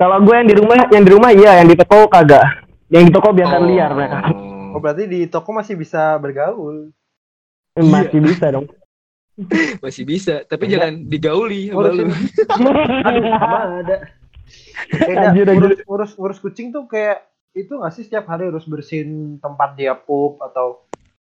Kalau 0.00 0.16
gue 0.24 0.32
yang 0.32 0.48
di 0.48 0.56
rumah, 0.56 0.76
yang 0.88 1.04
di 1.04 1.12
rumah 1.12 1.30
iya, 1.34 1.60
yang 1.60 1.68
di 1.68 1.76
toko 1.76 2.08
kagak. 2.08 2.40
Yang 2.88 3.04
di 3.08 3.12
toko 3.12 3.28
biarkan 3.36 3.62
liar 3.68 3.90
mereka. 3.92 4.18
Oh 4.74 4.80
berarti 4.80 5.06
di 5.06 5.20
toko 5.24 5.50
masih 5.50 5.74
bisa 5.74 6.18
bergaul. 6.18 6.90
Masih 7.74 8.18
bisa 8.20 8.50
dong. 8.50 8.66
Masih 9.82 10.06
bisa, 10.06 10.46
tapi 10.46 10.66
Enggak. 10.66 10.74
jangan 10.78 10.94
digauli 11.04 11.66
sama 11.66 11.90
lu. 11.90 12.06
Ngurusin. 12.06 12.06
Aduh, 13.10 13.22
sama 13.26 13.58
ada. 13.82 13.96
Kayak 14.94 15.18
Anjir, 15.34 15.46
anjir. 15.48 15.58
urus, 15.58 15.80
urus 15.84 16.12
urus 16.14 16.38
kucing 16.38 16.70
tuh 16.70 16.86
kayak 16.86 17.26
itu 17.50 17.74
nggak 17.74 17.90
sih 17.90 18.06
setiap 18.06 18.26
hari 18.26 18.46
harus 18.46 18.62
bersihin 18.62 19.38
tempat 19.38 19.74
dia 19.74 19.94
pup 19.94 20.38
atau 20.38 20.86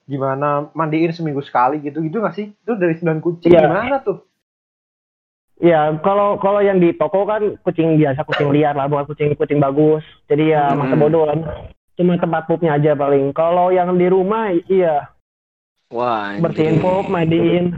gimana 0.05 0.70
mandiin 0.72 1.11
seminggu 1.11 1.42
sekali 1.42 1.79
gitu 1.81 1.98
gitu 2.01 2.18
nggak 2.18 2.35
sih 2.35 2.51
itu 2.51 2.72
dari 2.74 2.94
sembilan 2.94 3.18
kucing 3.18 3.51
Iya. 3.51 3.66
gimana 3.66 3.98
tuh 3.98 4.18
Ya, 5.59 5.90
kalau 5.98 6.38
kalau 6.38 6.62
yang 6.62 6.79
di 6.79 6.94
toko 6.94 7.27
kan 7.27 7.59
kucing 7.66 7.98
biasa, 7.98 8.22
kucing 8.22 8.55
liar 8.55 8.79
lah, 8.79 8.87
bukan 8.87 9.11
kucing 9.11 9.35
kucing 9.35 9.59
bagus. 9.59 10.07
Jadi 10.31 10.55
ya 10.55 10.70
Hmm. 10.70 10.79
masa 10.79 10.94
bodoh 10.94 11.27
kan. 11.27 11.42
Cuma 11.98 12.14
tempat 12.14 12.46
pupnya 12.46 12.78
aja 12.78 12.94
paling. 12.94 13.34
Kalau 13.34 13.68
yang 13.68 13.90
di 13.92 14.06
rumah, 14.06 14.54
iya 14.70 15.11
Wah, 15.90 16.38
bersihin 16.38 16.78
pup, 16.78 17.11
mandiin. 17.11 17.74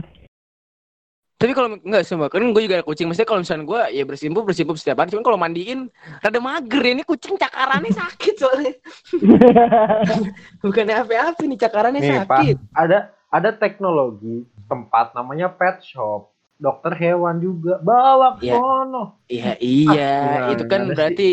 Tapi 1.35 1.57
kalau 1.57 1.73
enggak 1.73 2.05
semua 2.05 2.29
kan 2.29 2.37
gue 2.37 2.61
juga 2.61 2.77
ada 2.77 2.85
kucing. 2.85 3.09
Maksudnya 3.09 3.25
kalau 3.25 3.41
misalnya 3.41 3.65
gue 3.65 3.81
ya 3.97 4.03
bersihin 4.05 4.29
pup, 4.29 4.45
bersihin 4.45 4.69
pup 4.69 4.77
setiap 4.77 5.01
hari. 5.01 5.09
Cuman 5.09 5.25
kalau 5.25 5.41
mandiin 5.41 5.89
rada 6.21 6.37
mager 6.37 6.81
ya. 6.85 6.91
Ini 6.93 7.01
kucing 7.01 7.33
cakarannya 7.33 7.89
sakit 8.05 8.33
soalnya. 8.37 8.73
Bukannya 10.61 10.95
apa-apa 11.01 11.41
nih 11.41 11.57
cakarannya 11.57 11.99
Nih, 11.99 12.09
Pak, 12.21 12.29
sakit. 12.29 12.55
ada 12.77 12.99
ada 13.33 13.49
teknologi 13.51 14.45
tempat 14.69 15.17
namanya 15.17 15.49
pet 15.49 15.81
shop. 15.81 16.29
Dokter 16.61 16.93
hewan 16.93 17.41
juga 17.41 17.81
bawa 17.81 18.37
ke 18.37 18.45
Iya. 18.45 18.53
sono. 18.53 19.03
Iya 19.25 19.51
iya. 19.57 20.13
Ah, 20.45 20.53
itu 20.53 20.63
kan 20.69 20.93
berarti 20.93 21.29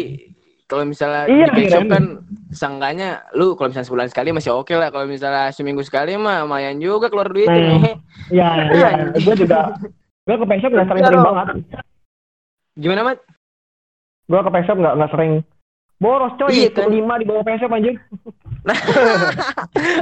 kalau 0.69 0.85
misalnya 0.85 1.25
Iya, 1.25 1.49
di 1.51 1.65
shop 1.67 1.81
kirain. 1.81 1.91
kan 1.91 2.05
sangkanya 2.51 3.09
lu 3.33 3.57
kalau 3.57 3.73
misalnya 3.73 3.89
sebulan 3.89 4.09
sekali 4.09 4.29
masih 4.31 4.53
oke 4.53 4.71
lah. 4.71 4.89
Kalau 4.89 5.05
misalnya 5.05 5.49
seminggu 5.49 5.81
sekali 5.81 6.13
mah 6.15 6.45
lumayan 6.45 6.77
juga 6.77 7.09
keluar 7.09 7.27
duit. 7.27 7.49
Hmm. 7.49 7.81
Mehe. 7.81 7.93
Iya, 8.29 8.49
iya. 8.71 8.89
Gue 9.25 9.35
juga, 9.35 9.73
gue 10.23 10.37
ke 10.37 10.45
pet 10.45 10.59
shop 10.61 10.71
nggak 10.71 10.87
sering-sering 10.87 11.25
banget. 11.25 11.47
Gimana 12.77 13.01
mat? 13.03 13.19
Gue 14.27 14.39
ke 14.39 14.51
pet 14.51 14.65
shop 14.65 14.77
nggak 14.77 14.95
nggak 14.95 15.11
sering. 15.11 15.33
Boros 15.99 16.31
coy, 16.39 16.53
Iya, 16.55 16.71
kan? 16.71 16.87
lima 16.87 17.17
di 17.17 17.25
bawah 17.25 17.43
pet 17.43 17.59
shop 17.59 17.73
anjir. 17.73 17.97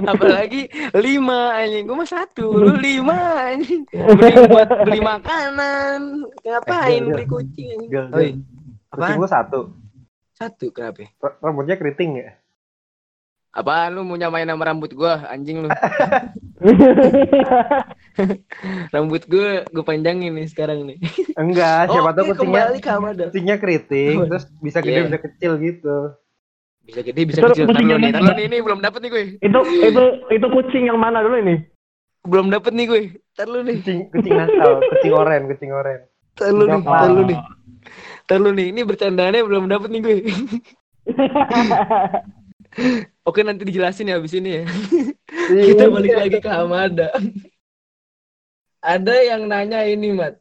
Apalagi 0.05 0.67
lima 0.95 1.57
anjing. 1.57 1.87
Gue 1.87 1.97
mah 1.97 2.11
satu. 2.11 2.53
Lu 2.53 2.75
lima 2.83 3.17
anjing. 3.49 3.87
Mending 3.89 4.51
buat 4.51 4.69
beli 4.83 5.01
makanan. 5.01 5.99
Ngapain 6.43 7.01
Eh, 7.01 7.07
beli 7.07 7.25
kucing 7.25 7.69
anjing? 7.87 8.43
Kucing 8.91 9.17
lu 9.17 9.29
satu. 9.31 9.61
Satu 10.37 10.68
kenapa? 10.68 11.09
R- 11.16 11.38
Rambutnya 11.40 11.81
keriting 11.81 12.20
ya? 12.20 12.37
Apaan 13.57 13.96
lu 13.96 14.05
mau 14.05 14.20
nyamain 14.20 14.44
sama 14.44 14.68
rambut 14.68 14.92
gua 14.92 15.25
anjing 15.33 15.64
lu? 15.64 15.72
Rambut 18.92 19.25
gua 19.25 19.64
gua 19.72 19.85
panjangin 19.85 20.37
nih 20.37 20.44
sekarang 20.53 20.85
nih. 20.85 21.01
Enggak, 21.40 21.88
siapa 21.88 22.12
tahu 22.12 22.25
Oke, 22.29 22.31
kucingnya 22.37 22.68
kucingnya 23.33 23.57
keriting, 23.57 24.29
terus 24.29 24.44
bisa 24.61 24.85
gede 24.85 25.01
Iya. 25.01 25.05
bisa 25.09 25.18
kecil 25.25 25.53
gitu. 25.57 25.96
Bisa 26.85 27.01
gede 27.01 27.20
bisa 27.25 27.40
Itu 27.40 27.49
kecil. 27.57 27.64
Kucing 27.64 27.87
nih, 27.88 28.12
nih, 28.12 28.44
ini 28.44 28.57
belum 28.61 28.85
dapet 28.85 29.01
nih 29.01 29.11
gue. 29.11 29.25
itu 29.40 29.59
itu 29.81 30.03
itu 30.37 30.46
kucing 30.53 30.92
yang 30.92 31.01
mana 31.01 31.25
dulu 31.25 31.40
ini? 31.40 31.64
Belum 32.29 32.53
dapet 32.53 32.77
nih 32.77 32.85
gue. 32.85 33.03
Tar 33.33 33.49
lu 33.49 33.64
nih, 33.64 33.81
Kucing 33.81 34.12
kucing 34.12 34.37
nakal, 34.37 34.85
kucing 34.85 35.12
oren, 35.16 35.49
kucing 35.49 35.72
oren. 35.72 36.05
tar 36.37 36.53
lu 36.53 36.68
nih, 36.68 36.77
Jangan. 36.77 37.01
tar 37.01 37.09
lu 37.09 37.25
nih. 37.25 37.38
Tar 38.27 38.42
lu 38.42 38.51
nih, 38.53 38.75
ini 38.75 38.83
bercandaannya 38.83 39.46
belum 39.46 39.70
dapet 39.70 39.88
nih 39.92 40.01
gue. 40.03 40.16
Oke 43.29 43.40
nanti 43.40 43.64
dijelasin 43.64 44.12
ya 44.12 44.20
abis 44.20 44.37
ini 44.37 44.61
ya. 44.61 44.64
Kita 45.51 45.88
balik 45.88 46.14
lagi 46.14 46.38
ke 46.42 46.51
Hamada. 46.51 47.09
Ada 48.85 49.14
yang 49.35 49.51
nanya 49.51 49.83
ini, 49.88 50.14
Mat. 50.14 50.38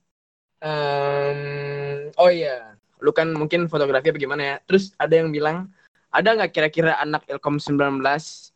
Em, 0.62 2.12
oh 2.18 2.30
iya, 2.30 2.78
lu 3.02 3.12
kan 3.14 3.34
mungkin 3.34 3.70
fotografi 3.70 4.12
apa 4.12 4.20
gimana 4.20 4.44
ya. 4.44 4.56
Terus 4.66 4.94
ada 4.98 5.16
yang 5.18 5.34
bilang, 5.34 5.70
ada 6.14 6.36
nggak 6.36 6.52
kira-kira 6.54 6.98
anak 7.02 7.26
Ilkom 7.30 7.58
19 7.58 8.02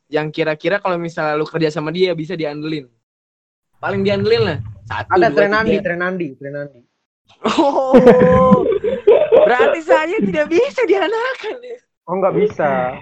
yang 0.10 0.34
kira-kira 0.34 0.82
kalau 0.82 0.98
misalnya 0.98 1.38
lu 1.38 1.46
kerja 1.46 1.70
sama 1.70 1.94
dia 1.94 2.14
bisa 2.14 2.34
diandelin? 2.34 2.90
Paling 3.80 4.02
diandelin 4.04 4.44
lah. 4.44 4.60
Satu, 4.90 5.10
Ada 5.16 5.28
dua, 5.30 5.38
Trenandi, 5.38 5.70
tiga. 5.70 5.82
Trenandi, 5.86 6.28
Trenandi. 6.36 6.80
Oh, 7.40 7.96
berarti 9.46 9.80
saya 9.90 10.18
tidak 10.20 10.52
bisa 10.52 10.82
diandalkan 10.84 11.56
ya. 11.64 11.78
Oh 12.10 12.18
nggak 12.18 12.36
bisa, 12.36 12.98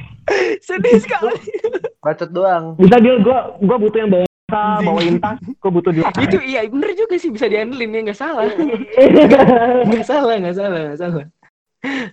Sedih 0.60 1.00
sekali. 1.00 1.40
bacot 2.04 2.30
doang. 2.30 2.76
Bisa 2.76 3.00
dia 3.00 3.16
gua 3.24 3.56
gua 3.58 3.78
butuh 3.80 4.00
yang 4.04 4.12
bawa 4.12 4.26
tas, 4.46 4.80
bawain 4.84 5.16
tas, 5.18 5.40
gua 5.58 5.72
butuh 5.72 5.92
dia. 5.96 6.04
Itu 6.28 6.38
iya 6.44 6.68
bener 6.68 6.92
juga 6.94 7.16
sih 7.16 7.32
bisa 7.32 7.48
diandelin 7.48 7.96
ya 7.96 8.02
nggak 8.12 8.20
salah. 8.20 8.46
nggak 9.88 10.06
salah 10.06 10.36
nggak 10.38 10.56
salah 10.56 10.80
nggak 10.92 11.00
salah 11.00 11.26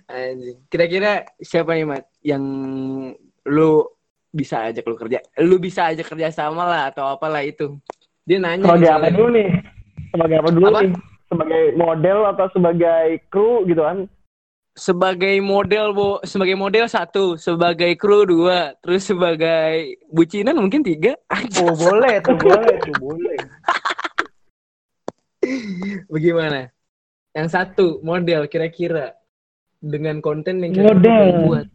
anjing 0.07 0.61
kira-kira 0.69 1.25
siapa 1.41 1.73
nih 1.73 1.83
mat 1.83 2.05
yang 2.21 2.43
lu 3.43 3.83
bisa 4.29 4.69
ajak 4.69 4.85
lu 4.85 4.95
kerja 4.95 5.19
lu 5.41 5.57
bisa 5.57 5.89
ajak 5.91 6.05
kerja 6.05 6.29
sama 6.31 6.63
lah 6.63 6.81
atau 6.93 7.09
apalah 7.09 7.41
itu 7.41 7.75
dia 8.23 8.39
nanya 8.39 8.61
Sebagai 8.63 8.89
apa 8.89 9.07
dulu 9.11 9.29
nih? 9.35 9.49
Sebagai 10.13 10.35
apa 10.39 10.49
dulu 10.53 10.65
Apa? 10.69 10.79
nih? 10.79 10.93
Sebagai 11.35 11.65
model 11.75 12.19
atau 12.31 12.47
sebagai 12.55 13.07
kru 13.29 13.67
gitu 13.67 13.83
kan? 13.83 14.07
sebagai 14.75 15.39
model 15.39 15.95
bu 15.95 16.19
sebagai 16.27 16.59
model 16.59 16.91
satu 16.91 17.39
sebagai 17.39 17.95
kru 17.95 18.27
dua 18.27 18.75
terus 18.83 19.07
sebagai 19.07 20.03
bucinan 20.11 20.59
mungkin 20.59 20.83
tiga. 20.83 21.15
Oh 21.63 21.71
boleh 21.71 22.19
tuh, 22.19 22.35
boleh 22.35 22.75
tuh, 22.83 22.95
boleh. 22.99 23.39
bagaimana? 26.11 26.75
Yang 27.31 27.47
satu 27.55 28.03
model 28.03 28.51
kira-kira. 28.51 29.15
Dengan 29.79 30.19
konten 30.19 30.59
yang 30.59 30.75
kira-kira 30.75 30.97
Model. 30.99 31.45
buat. 31.47 31.67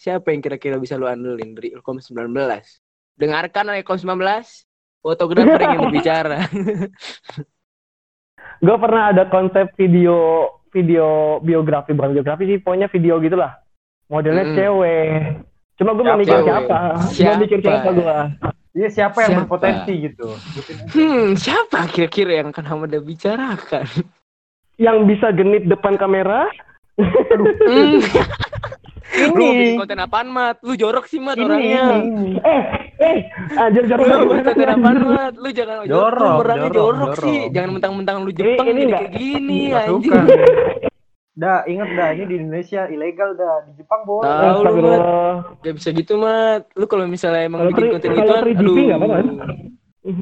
Siapa 0.00 0.32
yang 0.32 0.40
kira-kira 0.40 0.80
bisa 0.80 0.96
lu 0.96 1.04
andelin 1.04 1.52
dari 1.52 1.76
Ilkom 1.76 2.00
19 2.00 2.32
dengarkan 3.18 3.74
Ilkom 3.82 3.98
19 3.98 5.02
fotografer 5.02 5.58
yang 5.58 5.82
berbicara 5.82 6.46
Gue 8.58 8.76
pernah 8.76 9.10
ada 9.10 9.24
konsep 9.24 9.70
video 9.74 10.46
video 10.68 11.38
biografi 11.40 11.92
bukan 11.92 12.12
biografi 12.12 12.44
sih, 12.44 12.58
pokoknya 12.58 12.88
video 12.88 13.16
gitulah. 13.18 13.56
Modelnya 14.06 14.44
Mm. 14.44 14.54
cewek. 14.54 15.20
Cuma 15.74 15.90
gue 15.92 16.02
mau 16.02 16.18
mikir 16.18 16.38
siapa. 16.42 16.78
Gue 16.98 17.14
Siapa? 17.14 17.38
mikir 17.38 17.58
siapa 17.60 17.88
gue. 17.92 18.16
Iya 18.74 18.88
siapa 18.90 19.18
yang 19.20 19.30
Siapa? 19.32 19.40
berpotensi 19.42 19.92
gitu? 20.00 20.26
hmm 20.92 21.34
siapa 21.34 21.88
kira-kira 21.88 22.32
yang 22.36 22.48
akan 22.50 22.64
Hamada 22.64 22.98
bicarakan 23.00 23.86
Yang 24.76 24.96
bisa 25.08 25.26
genit 25.32 25.64
depan 25.64 25.94
kamera. 25.94 26.46
lu 29.20 29.34
Ini. 29.40 29.50
bikin 29.52 29.76
konten 29.76 29.98
apaan 29.98 30.28
mat 30.28 30.56
lu 30.60 30.72
jorok 30.74 31.04
sih 31.04 31.18
mat 31.18 31.34
Ini, 31.34 31.44
orangnya 31.44 31.82
ini. 31.98 32.30
Eh, 32.38 32.62
eh, 32.98 33.16
anjir 33.54 33.82
lu 33.82 33.88
jangan 33.88 34.18
bikin 34.24 34.44
konten 34.44 34.68
apaan 34.70 34.98
mat 35.04 35.34
lu 35.42 35.48
jangan 35.50 35.76
Jorok, 35.82 36.22
lu 36.24 36.40
orangnya 36.40 36.68
jorok, 36.68 36.76
jorok, 36.76 37.08
jorok. 37.10 37.24
sih 37.24 37.38
jangan 37.48 37.70
mentang-mentang 37.72 38.16
lu 38.20 38.30
Jepang 38.30 38.66
ini 38.66 38.80
nggak- 38.84 39.00
kayak 39.00 39.12
gini 39.12 39.60
suka. 39.84 40.18
Dah, 41.38 41.62
inget 41.64 41.86
dah 41.94 42.10
ini 42.10 42.24
di 42.26 42.34
Indonesia 42.36 42.90
ilegal 42.90 43.38
dah. 43.38 43.62
Di 43.62 43.78
Jepang 43.78 44.02
boleh. 44.02 44.26
Tahu 44.26 44.58
lu, 44.58 44.82
Mat. 44.82 45.00
Gak 45.62 45.74
bisa 45.78 45.88
gitu, 45.94 46.18
Mat. 46.18 46.66
Lu 46.74 46.90
kalau 46.90 47.06
misalnya 47.06 47.46
emang 47.46 47.62
Kalau 47.62 47.70
bikin 47.70 47.78
tri- 47.78 47.92
konten 47.94 48.10
3GP 48.10 48.58
aduh. 48.58 48.74
nggak 48.74 48.98
apa-apa. 48.98 49.18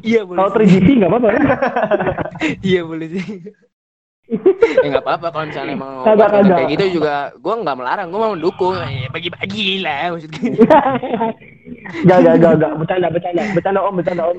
Iya, 0.05 0.21
boleh. 0.21 0.37
Kalau 0.37 0.49
sih. 0.53 0.61
3GP 0.61 0.87
nggak 0.93 1.09
apa-apa. 1.09 1.29
Iya, 2.69 2.81
boleh 2.85 3.07
sih. 3.09 3.25
Ya 4.27 4.87
nggak 4.91 5.05
apa-apa 5.07 5.27
kalau 5.31 5.45
misalnya 5.47 5.73
emang 5.73 6.03
Kagak, 6.03 6.29
kayak 6.43 6.69
gitu 6.75 6.85
juga 6.99 7.31
gua 7.39 7.55
nggak 7.63 7.77
melarang, 7.79 8.07
gua 8.11 8.19
mau 8.27 8.33
mendukung. 8.35 8.75
Ya, 8.75 9.07
bagi-bagi 9.07 9.79
lah 9.79 10.11
maksudnya. 10.11 10.41
Gak, 12.03 12.17
gak, 12.19 12.35
gak, 12.43 12.53
gak. 12.59 12.71
Bercanda, 12.75 13.07
bercanda. 13.07 13.43
Bercanda 13.55 13.79
om, 13.79 13.93
bercanda 13.95 14.23
om. 14.27 14.37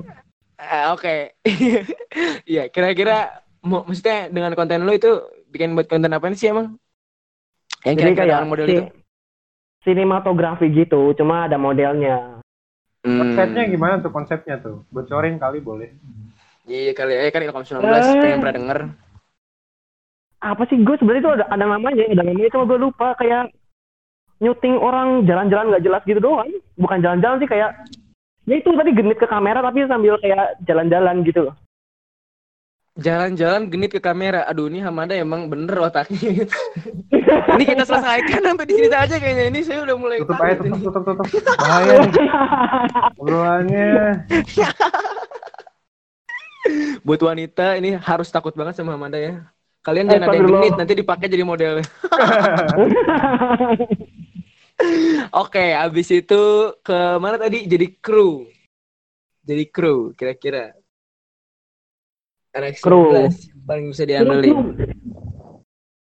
Ah, 0.61 0.93
Oke. 0.93 1.33
Iya, 2.45 2.69
kira-kira 2.69 3.41
mau 3.65 3.85
maksudnya 3.85 4.29
dengan 4.29 4.53
konten 4.53 4.85
lu 4.85 4.93
itu 4.93 5.09
bikin 5.49 5.73
buat 5.73 5.89
konten 5.89 6.13
apa 6.13 6.29
sih 6.33 6.53
emang? 6.53 6.77
Yang 7.87 7.95
kira-kira 7.97 8.19
kayak 8.19 8.33
dengan 8.37 8.51
model 8.51 8.67
si- 8.67 8.75
itu? 8.77 8.85
sinematografi 9.79 10.67
gitu, 10.75 11.15
cuma 11.17 11.49
ada 11.49 11.57
modelnya. 11.57 12.43
Hmm. 13.01 13.19
Konsepnya 13.23 13.65
gimana 13.71 13.95
tuh 14.03 14.13
konsepnya 14.13 14.61
tuh? 14.61 14.85
Bocorin 14.93 15.39
kali 15.39 15.63
boleh. 15.63 15.95
Iya 16.69 16.93
kali 16.93 17.17
ya, 17.17 17.33
kan 17.33 17.41
Ilkom 17.41 17.65
19 17.65 17.81
Eh. 17.81 18.21
pengen 18.21 18.39
pernah 18.45 18.57
denger. 18.61 18.79
Apa 20.39 20.63
sih 20.71 20.79
gue 20.79 20.95
sebenarnya 20.99 21.23
itu 21.27 21.33
ada, 21.35 21.45
ada 21.51 21.65
namanya, 21.67 22.07
ada 22.07 22.23
namanya 22.23 22.51
cuma 22.55 22.71
gue 22.71 22.79
lupa 22.79 23.19
kayak 23.19 23.51
nyuting 24.39 24.79
orang 24.79 25.27
jalan-jalan 25.27 25.75
nggak 25.75 25.85
jelas 25.85 26.03
gitu 26.07 26.21
doang. 26.23 26.49
Bukan 26.79 27.03
jalan-jalan 27.03 27.43
sih 27.43 27.51
kayak 27.51 27.75
ya 28.47 28.55
itu 28.57 28.71
tadi 28.71 28.95
genit 28.95 29.19
ke 29.19 29.27
kamera 29.27 29.61
tapi 29.61 29.85
sambil 29.91 30.15
kayak 30.23 30.55
jalan-jalan 30.65 31.27
gitu 31.27 31.51
loh. 31.51 31.55
Jalan-jalan 32.99 33.71
genit 33.71 33.95
ke 33.95 34.03
kamera. 34.03 34.43
Aduh, 34.51 34.67
ini 34.67 34.83
Hamada 34.83 35.15
emang 35.15 35.47
bener 35.47 35.87
otaknya. 35.87 36.43
ini 37.55 37.63
kita 37.63 37.87
selesaikan 37.87 38.43
sampai 38.43 38.67
di 38.67 38.75
sini 38.75 38.89
saja 38.91 39.15
kayaknya. 39.23 39.55
Ini 39.55 39.61
saya 39.63 39.87
udah 39.87 39.95
mulai 39.95 40.19
Tutup 40.19 40.35
aja, 40.43 40.59
ini. 40.67 40.83
tutup, 40.83 41.07
tutup, 41.07 41.27
tutup. 41.31 41.55
Bahaya. 41.63 42.03
Obrolannya. 43.15 44.27
Buat 47.07 47.23
wanita 47.23 47.79
ini 47.79 47.95
harus 47.95 48.35
takut 48.35 48.51
banget 48.59 48.83
sama 48.83 48.99
Hamada 48.99 49.15
ya. 49.15 49.47
Kalian 49.89 50.05
jangan 50.05 50.29
ada 50.29 50.37
yang 50.37 50.53
genit 50.53 50.77
nanti 50.77 50.95
dipakai 51.01 51.27
jadi 51.33 51.45
model. 51.49 51.81
Oke, 55.33 55.73
abis 55.73 56.13
itu 56.13 56.43
ke 56.85 56.99
mana 57.17 57.41
tadi? 57.41 57.65
Jadi 57.65 57.97
kru. 57.97 58.45
Jadi 59.49 59.65
kru 59.73 60.13
kira-kira. 60.13 60.77
RX 62.53 62.85
Kru. 62.85 63.33
11 63.33 63.65
paling 63.65 63.87
bisa 63.97 64.05
diandelin. 64.05 64.77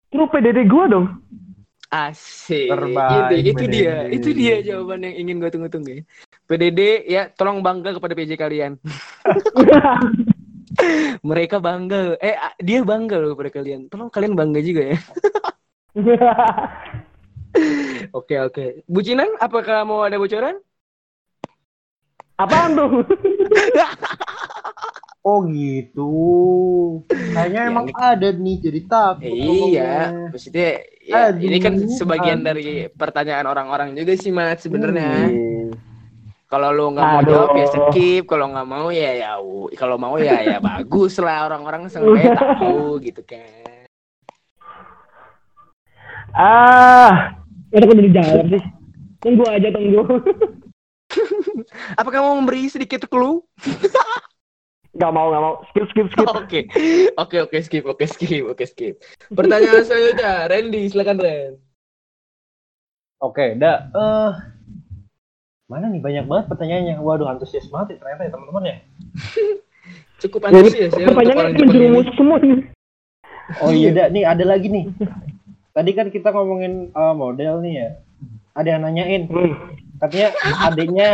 Lu 0.09 0.25
PDD 0.25 0.65
gua 0.65 0.89
dong. 0.89 1.05
Asik. 1.93 2.73
Terbaik, 2.73 3.45
itu, 3.45 3.53
itu 3.53 3.65
dia, 3.69 3.95
itu 4.09 4.30
dia 4.34 4.55
jawaban 4.59 5.05
yang 5.05 5.15
ingin 5.21 5.39
gue 5.39 5.47
tunggu-tunggu. 5.53 6.03
PDD 6.49 7.07
ya 7.07 7.32
tolong 7.32 7.63
bangga 7.63 7.95
kepada 7.95 8.11
PJ 8.17 8.36
kalian. 8.36 8.75
Mereka 11.21 11.57
bangga. 11.57 12.15
Eh 12.17 12.36
dia 12.61 12.86
bangga 12.86 13.17
loh 13.17 13.34
kepada 13.34 13.49
kalian. 13.53 13.89
Tolong 13.89 14.09
kalian 14.09 14.34
bangga 14.34 14.59
juga 14.61 14.93
ya. 14.93 14.97
Oke 18.13 18.38
oke. 18.38 18.86
Bucinan 18.86 19.34
apakah 19.41 19.82
mau 19.82 20.05
ada 20.05 20.21
bocoran? 20.21 20.61
Apaan 22.38 22.78
tuh? 22.78 22.89
Oh 25.28 25.43
gitu. 25.43 26.07
Kayaknya 27.11 27.59
Ya, 27.59 27.67
emang 27.67 27.91
ini- 27.91 27.99
ada 27.99 28.32
nih 28.32 28.55
jadi 28.63 28.82
takut. 28.88 29.28
iya, 29.28 29.95
maksudnya 30.32 30.69
ya, 31.03 31.36
Aduh, 31.36 31.43
ini 31.43 31.57
kan 31.59 31.73
sebagian 31.84 32.39
aduh. 32.39 32.55
dari 32.55 32.88
pertanyaan 32.95 33.43
orang-orang 33.43 33.91
juga 33.91 34.15
sih 34.15 34.32
Mat 34.32 34.63
sebenarnya. 34.63 35.28
Iya. 35.28 35.57
Kalau 36.47 36.71
lu 36.71 36.95
nggak 36.95 37.03
mau 37.03 37.19
Aduh. 37.19 37.31
jawab 37.31 37.49
ya 37.59 37.67
skip, 37.67 38.23
kalau 38.23 38.47
nggak 38.55 38.67
mau 38.71 38.87
ya 38.87 39.11
ya 39.19 39.31
kalau 39.75 39.99
mau 39.99 40.15
ya 40.15 40.39
ya 40.47 40.57
bagus 40.71 41.19
lah 41.19 41.51
orang-orang 41.51 41.91
seenggaknya 41.91 42.39
tahu 42.39 43.03
gitu 43.03 43.19
kan. 43.27 43.83
ah, 46.31 47.35
itu 47.75 47.83
udah 47.83 48.03
dijawab 48.07 48.45
sih. 48.47 48.63
Tunggu 49.19 49.43
aja 49.43 49.67
tunggu. 49.75 50.07
Apakah 51.99 52.19
mau 52.23 52.39
memberi 52.39 52.71
sedikit 52.71 53.11
clue? 53.11 53.43
Gak 54.97 55.13
mau 55.13 55.29
gak 55.29 55.43
mau. 55.45 55.61
Skip 55.69 55.85
skip 55.93 56.07
skip. 56.09 56.25
Oke, 56.25 56.59
oke 57.21 57.37
oke 57.45 57.57
skip, 57.61 57.85
oke 57.85 58.01
skip, 58.09 58.49
oke 58.49 58.65
skip. 58.65 58.97
Pertanyaan 59.29 59.85
selanjutnya, 59.85 60.49
Randy 60.49 60.89
silakan 60.89 61.17
Ren. 61.21 61.53
Oke, 63.21 63.53
dah. 63.61 63.93
Eh 63.93 64.57
mana 65.68 65.91
nih 65.91 65.99
banyak 65.99 66.26
banget 66.26 66.45
pertanyaannya. 66.47 66.95
Waduh, 67.03 67.28
antusias 67.28 67.68
banget 67.68 67.95
ya 67.95 67.97
ternyata 67.99 68.22
ya 68.24 68.32
teman-teman 68.32 68.63
ya. 68.63 68.76
Cukup 70.24 70.39
antusias 70.47 70.91
ya 70.95 71.05
pertanyaannya 71.11 71.59
menjerumus 71.59 72.07
semua 72.15 72.38
nih. 72.39 72.59
Oh 73.59 73.72
iya. 73.72 74.07
Nih 74.07 74.24
ada 74.24 74.43
lagi 74.47 74.68
nih. 74.72 74.86
Tadi 75.76 75.91
kan 75.93 76.07
kita 76.09 76.32
ngomongin 76.32 76.89
eh, 76.89 77.13
model 77.13 77.59
nih 77.61 77.74
ya. 77.76 77.89
Ada 78.57 78.70
yang 78.74 78.82
nanyain, 78.89 79.22
Hmm. 79.30 79.53
katanya 80.01 80.34
adiknya 80.65 81.13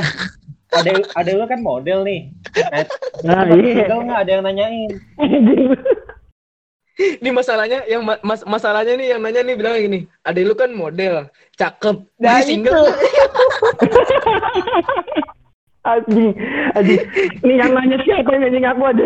ada 0.72 0.92
ada 1.12 1.30
lu 1.36 1.44
kan 1.44 1.60
model 1.60 2.08
nih. 2.08 2.32
Nah, 2.56 3.44
Nah, 3.44 3.44
iya. 3.52 3.84
model 3.84 4.00
nggak 4.08 4.22
ada 4.24 4.32
yang 4.32 4.44
nanyain. 4.48 4.90
Ini 6.94 7.30
masalahnya 7.34 7.82
yang 7.90 8.06
ma- 8.06 8.22
mas- 8.22 8.46
masalahnya 8.46 8.94
nih 8.94 9.18
yang 9.18 9.22
nanya 9.26 9.42
nih 9.42 9.58
bilang 9.58 9.82
gini, 9.82 10.06
adek 10.22 10.46
lu 10.46 10.54
kan 10.54 10.70
model, 10.70 11.26
cakep, 11.58 12.06
Nah, 12.22 12.42
single. 12.46 12.86
Anjing, 15.84 16.32
anjing. 16.80 17.02
Ini 17.44 17.54
yang 17.60 17.76
nanya 17.76 18.00
siapa 18.08 18.30
yang 18.32 18.42
nanya 18.48 18.72
aku 18.72 18.84
ada. 18.88 19.04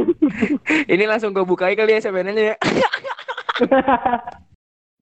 Ini 0.86 1.04
langsung 1.10 1.34
gue 1.34 1.42
bukai 1.42 1.74
kali 1.74 1.98
ya 1.98 2.06
sebenarnya 2.06 2.54
ya. 2.54 2.56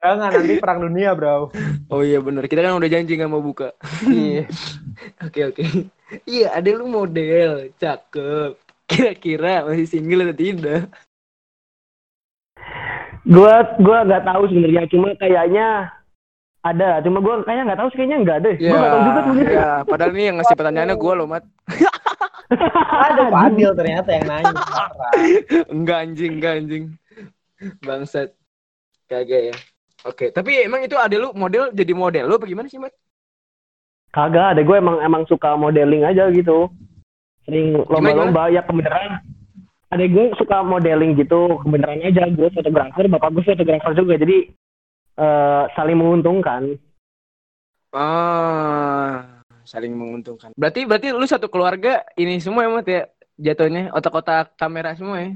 Jangan 0.06 0.38
nanti 0.38 0.62
perang 0.62 0.86
dunia, 0.86 1.12
Bro. 1.18 1.50
Oh 1.90 2.00
iya 2.06 2.22
bener, 2.22 2.46
kita 2.46 2.64
kan 2.64 2.78
udah 2.78 2.88
janji 2.88 3.18
nggak 3.18 3.28
mau 3.28 3.42
buka. 3.44 3.74
Iya. 4.08 4.46
Oke 5.28 5.42
oke. 5.52 5.64
Iya, 6.24 6.54
ada 6.56 6.70
lu 6.72 6.88
model, 6.88 7.74
cakep. 7.76 8.56
Kira-kira 8.88 9.66
masih 9.68 9.90
single 9.90 10.30
atau 10.32 10.38
tidak? 10.38 10.88
Gua 13.26 13.56
gua 13.82 13.98
nggak 14.06 14.24
tahu 14.26 14.44
sebenarnya 14.50 14.84
cuma 14.90 15.08
kayaknya 15.18 15.68
ada 16.66 16.90
cuma 17.06 17.20
gua 17.22 17.42
kayaknya 17.46 17.64
nggak 17.70 17.80
tahu 17.82 17.90
sih 17.94 17.98
kayaknya 18.02 18.18
nggak 18.26 18.38
ada 18.42 18.50
Ya, 18.58 18.70
gua 18.72 18.78
nggak 18.78 18.94
tahu 18.94 19.02
juga 19.04 19.20
sebenarnya 19.22 19.54
ya, 19.54 19.72
padahal 19.86 20.12
ini 20.14 20.24
yang 20.24 20.38
ngasih 20.42 20.56
pertanyaannya 20.58 20.96
gue 20.98 21.14
loh, 21.14 21.28
Mat. 21.30 21.44
Ada 23.10 23.24
Fadil 23.34 23.72
ternyata 23.74 24.10
yang 24.14 24.26
nanya. 24.30 24.54
Enggak 25.66 25.98
anjing, 26.06 26.32
enggak 26.38 26.54
anjing. 26.62 26.84
Bangsat. 27.82 28.38
Kagak 29.10 29.42
ya. 29.50 29.56
Oke, 30.06 30.30
tapi 30.30 30.62
emang 30.62 30.86
itu 30.86 30.94
ada 30.94 31.18
lu 31.18 31.34
model 31.34 31.74
jadi 31.74 31.98
model 31.98 32.30
lu 32.30 32.38
apa 32.38 32.46
gimana 32.46 32.70
sih, 32.70 32.78
Mat? 32.78 32.94
kagak 34.16 34.56
ada 34.56 34.62
gue 34.64 34.76
emang 34.80 35.04
emang 35.04 35.28
suka 35.28 35.60
modeling 35.60 36.08
aja 36.08 36.32
gitu 36.32 36.72
sering 37.44 37.84
lomba-lomba 37.92 38.48
ya 38.48 38.64
kebenaran 38.64 39.20
ada 39.86 40.04
gue 40.04 40.26
suka 40.36 40.62
modeling 40.62 41.14
gitu 41.16 41.62
kebenaran 41.62 42.02
aja 42.02 42.26
gue 42.28 42.50
fotografer 42.50 43.06
bapak 43.06 43.30
gue 43.32 43.44
fotografer 43.46 43.92
juga 43.94 44.14
jadi 44.18 44.38
eh, 45.16 45.64
saling 45.74 45.98
menguntungkan 45.98 46.76
Ah, 47.96 49.40
saling 49.64 49.96
menguntungkan. 49.96 50.52
Berarti 50.60 50.84
berarti 50.84 51.16
lu 51.16 51.24
satu 51.24 51.48
keluarga 51.48 52.04
ini 52.20 52.44
semua 52.44 52.68
ya, 52.68 52.70
Mat 52.70 52.84
ya? 52.84 53.08
Jatuhnya 53.40 53.88
otak-otak 53.92 54.60
kamera 54.60 55.00
semua 55.00 55.24
ya? 55.24 55.32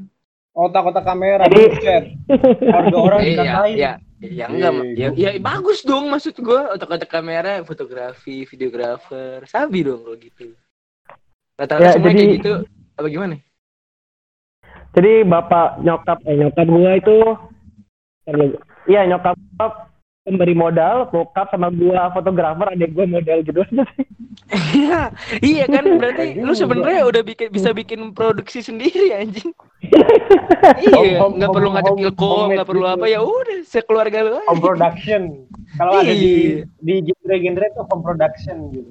Otak-otak 0.51 1.07
kamera, 1.07 1.47
Jadi-. 1.47 2.19
Harga 2.67 2.97
orang 2.99 3.21
iya, 3.23 3.31
dikatain. 3.31 3.75
iya. 3.79 3.91
Ya 4.19 4.45
enggak, 4.51 4.71
ya, 4.99 5.07
ya 5.15 5.29
bagus 5.39 5.87
dong 5.87 6.11
maksud 6.11 6.35
gua 6.43 6.75
otak-otak 6.75 7.07
kamera, 7.07 7.63
fotografi, 7.63 8.43
videografer, 8.43 9.47
sabi 9.47 9.87
dong 9.87 10.03
kalau 10.03 10.19
gitu. 10.19 10.51
Rata-rata 11.55 11.87
Ya, 11.87 11.91
semua 11.95 12.11
jadi- 12.11 12.19
kayak 12.19 12.35
gitu. 12.43 12.53
Apa 12.99 13.07
gimana? 13.07 13.35
Jadi 14.93 15.23
bapak 15.23 15.81
nyokap 15.81 16.17
eh 16.25 16.35
nyokap 16.35 16.65
gue 16.65 16.91
itu 16.97 17.17
iya 18.85 19.05
nyokap 19.05 19.35
pemberi 20.25 20.53
modal 20.53 21.09
bokap 21.09 21.49
sama 21.49 21.73
gua 21.73 22.13
fotografer 22.13 22.69
adek 22.69 22.93
gue 22.93 23.05
model 23.07 23.39
gitu 23.41 23.59
aja 23.63 23.83
sih 23.97 24.05
Iya, 24.49 25.13
iya 25.45 25.65
kan 25.69 25.85
berarti 26.01 26.33
Kayak 26.33 26.41
lu 26.41 26.53
sebenarnya 26.57 27.05
udah 27.05 27.21
bikin 27.21 27.53
bisa 27.53 27.69
bikin 27.69 28.17
produksi 28.17 28.65
sendiri 28.65 29.13
anjing. 29.13 29.53
Iya, 30.79 31.21
nggak 31.21 31.49
perlu 31.53 31.69
ngajak 31.69 31.95
ilkom, 32.01 32.57
nggak 32.57 32.65
perlu 32.65 32.81
gitu. 32.81 32.93
apa 32.97 33.05
ya 33.05 33.19
udah 33.21 33.59
sekeluarga 33.61 34.17
lu 34.25 34.31
aja. 34.37 34.49
Home 34.49 34.63
production. 34.63 35.21
Kalau 35.77 36.01
ada 36.01 36.09
di 36.09 36.65
Iya. 36.65 36.65
di 36.81 36.93
genre-genre 37.05 37.65
itu 37.69 37.81
home 37.93 38.01
production 38.01 38.57
gitu. 38.73 38.89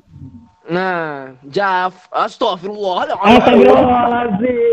Nah, 0.69 1.35
Jaf, 1.49 2.07
astagfirullah. 2.13 3.19
Astagfirullahaladzim 3.19 4.68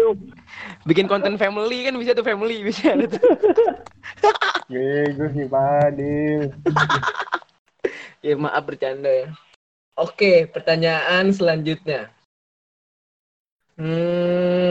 Bikin 0.86 1.10
konten 1.10 1.34
family 1.42 1.90
kan 1.90 1.98
bisa 1.98 2.14
tuh 2.14 2.22
family 2.22 2.62
bisa 2.62 2.94
ada 2.94 3.10
tuh. 3.10 3.18
Bego 4.72 5.26
sih 5.34 5.50
Fadil. 5.50 6.54
Ya 8.22 8.38
maaf 8.38 8.62
bercanda 8.70 9.10
ya. 9.10 9.34
Oke, 9.98 10.46
pertanyaan 10.46 11.34
selanjutnya. 11.34 12.14
Hmm, 13.76 14.64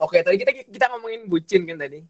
oke 0.00 0.24
tadi 0.24 0.40
kita 0.40 0.50
kita 0.72 0.86
ngomongin 0.94 1.26
bucin 1.26 1.66
kan 1.66 1.76
tadi. 1.76 2.00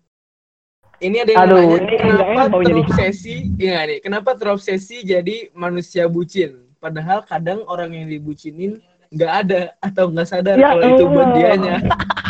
Ini 0.99 1.23
ada 1.25 1.31
yang 1.35 1.47
Aduh, 1.47 1.57
nanya, 1.57 1.79
ini 1.83 1.95
nggak 1.99 2.27
kenapa 2.31 2.59
terobsesi? 2.63 3.37
Iya 3.59 3.87
nih, 3.87 3.99
kenapa 4.03 4.31
terobsesi 4.35 5.03
jadi 5.07 5.49
manusia 5.55 6.05
bucin? 6.07 6.69
Padahal 6.79 7.25
kadang 7.27 7.65
orang 7.67 7.95
yang 7.95 8.07
dibucinin 8.11 8.83
nggak 9.09 9.33
ada 9.47 9.73
atau 9.81 10.11
nggak 10.13 10.29
sadar 10.29 10.59
Ya 10.59 10.75
kalau 10.75 10.85
itu 10.85 11.05
buat 11.11 11.29
dianya. 11.33 11.81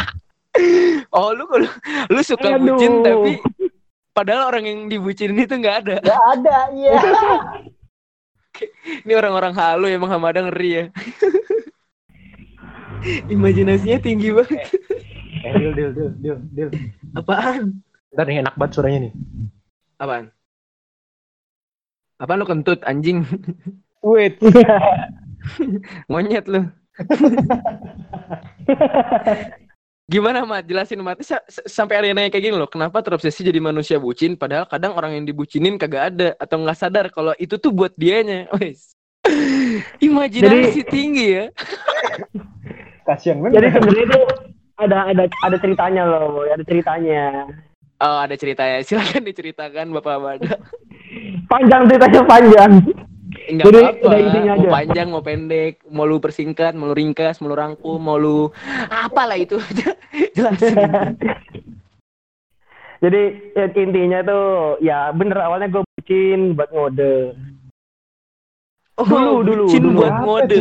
oh 1.16 1.30
lu 1.36 1.44
lu, 1.46 1.68
lu 2.10 2.20
suka 2.24 2.56
Aduh. 2.56 2.74
bucin 2.74 3.04
tapi 3.04 3.38
padahal 4.16 4.50
orang 4.50 4.64
yang 4.66 4.80
dibucinin 4.90 5.38
itu 5.38 5.54
nggak 5.54 5.76
ada. 5.86 5.96
Gak 6.02 6.22
ada, 6.34 6.56
iya. 6.74 6.92
Ini 9.06 9.12
orang-orang 9.14 9.54
halu 9.54 9.86
emang 9.86 10.10
Hamada 10.10 10.42
ngeri 10.42 10.70
ya. 10.74 10.84
Imajinasinya 13.34 13.98
tinggi 14.02 14.34
banget. 14.34 14.58
Eh, 15.46 15.52
deal, 15.54 15.70
deal, 15.70 15.90
deal, 15.94 16.10
deal, 16.18 16.38
deal. 16.50 16.70
Apaan? 17.14 17.78
Ntar 18.10 18.26
nih 18.26 18.42
enak 18.42 18.58
banget 18.58 18.72
suaranya 18.74 18.98
nih. 19.06 19.12
Apaan? 20.02 20.34
Apaan 22.18 22.38
lu 22.42 22.46
kentut 22.50 22.82
anjing? 22.82 23.22
Wait. 24.02 24.42
Monyet 26.10 26.50
lu. 26.50 26.66
Gimana 30.08 30.40
Mat? 30.42 30.64
Jelasin 30.64 31.04
Mat. 31.04 31.20
Sa- 31.20 31.44
sa- 31.44 31.68
sampai 31.68 32.00
ada 32.00 32.06
yang 32.08 32.16
nanya 32.16 32.32
kayak 32.32 32.48
gini 32.48 32.56
loh. 32.56 32.64
Kenapa 32.64 33.04
terobsesi 33.04 33.44
jadi 33.44 33.60
manusia 33.60 34.00
bucin 34.00 34.40
padahal 34.40 34.64
kadang 34.64 34.96
orang 34.96 35.20
yang 35.20 35.28
dibucinin 35.28 35.76
kagak 35.76 36.16
ada 36.16 36.28
atau 36.40 36.64
nggak 36.64 36.78
sadar 36.80 37.06
kalau 37.12 37.36
itu 37.36 37.60
tuh 37.60 37.68
buat 37.68 37.92
dianya. 37.92 38.48
Wes. 38.56 38.96
Imajinasi 40.00 40.80
tinggi 40.88 41.36
ya. 41.36 41.44
Kasian 43.06 43.40
banget. 43.40 43.60
jadi 43.60 43.66
sebenarnya 43.76 44.04
itu 44.04 44.20
ada 44.78 44.96
ada 45.08 45.24
ada 45.44 45.56
ceritanya 45.58 46.02
loh 46.04 46.44
ada 46.44 46.64
ceritanya 46.64 47.44
Oh, 47.98 48.22
ada 48.22 48.38
ceritanya. 48.38 48.78
Silakan 48.80 49.26
diceritakan 49.26 49.90
Bapak 49.90 50.12
Hamada. 50.16 50.54
panjang 51.50 51.82
ceritanya 51.84 52.22
panjang 52.24 52.72
Enggak 53.48 53.64
Jadi, 53.64 53.80
apa-apa. 53.80 54.04
udah 54.04 54.18
intinya 54.20 54.52
Mau 54.52 54.60
aja. 54.60 54.68
panjang, 54.70 55.08
mau 55.08 55.22
pendek, 55.22 55.74
mau 55.88 56.04
lu 56.04 56.16
persingkat, 56.18 56.72
mau 56.72 56.84
lu 56.84 56.94
ringkas, 56.94 57.40
mau 57.40 57.48
lu 57.48 57.56
rangkum, 57.56 57.96
mau 57.96 58.14
lu 58.14 58.52
apalah 58.86 59.34
itu. 59.34 59.56
Jelasin. 60.36 60.76
Jadi 62.98 63.22
ya, 63.54 63.64
intinya 63.70 64.18
tuh 64.20 64.46
ya 64.78 65.14
bener 65.14 65.38
awalnya 65.38 65.70
gue 65.70 65.80
bucin 65.88 66.52
buat 66.52 66.68
ngode. 66.68 67.32
Oh, 68.98 69.06
Dulu, 69.06 69.32
dulu, 69.46 69.64
bucin 69.64 69.80
dulu. 69.80 69.96
buat 69.96 70.10
Apa 70.12 70.24
ngode. 70.26 70.58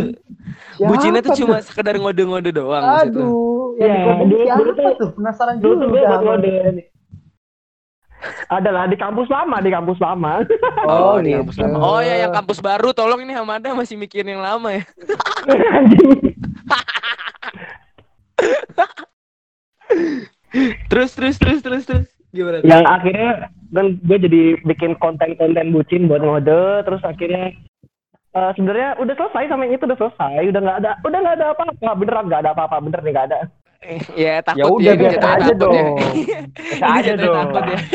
Siapa 0.69 0.87
Bucinnya 0.87 1.21
tuh 1.25 1.33
cuma 1.35 1.57
sekedar 1.59 1.97
ngode-ngode 1.97 2.53
doang. 2.53 2.85
Aduh, 3.01 3.73
Ya, 3.75 3.89
dikomentarin 3.89 4.29
dulu- 4.29 4.45
dulu 4.53 4.71
tuh-? 4.71 5.11
Penasaran 5.11 5.55
dulu 5.57 5.83
gue 5.89 6.01
buat 6.03 6.21
ngode. 6.21 6.53
Adalah 8.47 8.87
di 8.87 8.97
kampus 8.99 9.27
lama, 9.27 9.57
di 9.61 9.71
kampus 9.71 9.99
lama. 9.99 10.43
Oh, 10.87 11.19
di 11.19 11.31
gitu. 11.35 11.43
kampus 11.43 11.57
lama. 11.59 11.77
Oh 11.83 11.99
ya, 11.99 12.15
yang 12.23 12.31
kampus 12.31 12.59
baru. 12.63 12.95
Tolong 12.95 13.21
ini 13.23 13.33
Hamada 13.35 13.73
masih 13.75 13.99
mikirin 13.99 14.37
yang 14.37 14.43
lama 14.43 14.71
ya. 14.71 14.83
Anjing. 15.75 16.35
Terus, 20.87 21.11
terus, 21.15 21.35
terus, 21.37 21.59
terus, 21.59 21.83
terus. 21.85 22.07
Gimana? 22.35 22.59
tuh? 22.59 22.67
yang 22.67 22.83
akhirnya 22.83 23.31
kan 23.71 23.85
gue 24.03 24.17
jadi 24.19 24.43
bikin 24.67 24.99
konten-konten 24.99 25.71
bucin 25.71 26.11
buat 26.11 26.19
ngode 26.19 26.83
terus 26.83 27.01
akhirnya 27.07 27.55
eh, 28.35 28.51
sebenarnya 28.53 28.99
udah 28.99 29.15
selesai 29.15 29.47
sama 29.47 29.65
yang 29.65 29.79
itu 29.79 29.87
udah 29.87 29.99
selesai 29.99 30.43
udah 30.51 30.61
nggak 30.61 30.77
ada 30.83 30.91
udah 31.07 31.19
nggak 31.23 31.35
ada 31.39 31.45
apa-apa 31.55 31.91
beneran 31.95 32.25
nggak 32.27 32.41
ada 32.43 32.51
apa-apa 32.51 32.77
bener 32.83 32.99
nih 33.01 33.11
nggak 33.15 33.27
ada 33.31 33.39
Eh, 33.79 33.99
Ya 34.15 34.41
takut 34.41 34.59
Ya 34.59 34.65
udah, 34.67 34.83
ya, 34.83 34.93
biasa 34.93 35.13
jatuhnya 35.13 35.27
aja 35.27 35.37
takut 35.39 35.53
ya. 35.53 35.61
dong. 35.61 35.95
Biasa 36.55 36.83
Ini 36.83 36.97
aja 36.97 37.13
dong. 37.15 37.35
takut 37.47 37.63
ya. 37.63 37.77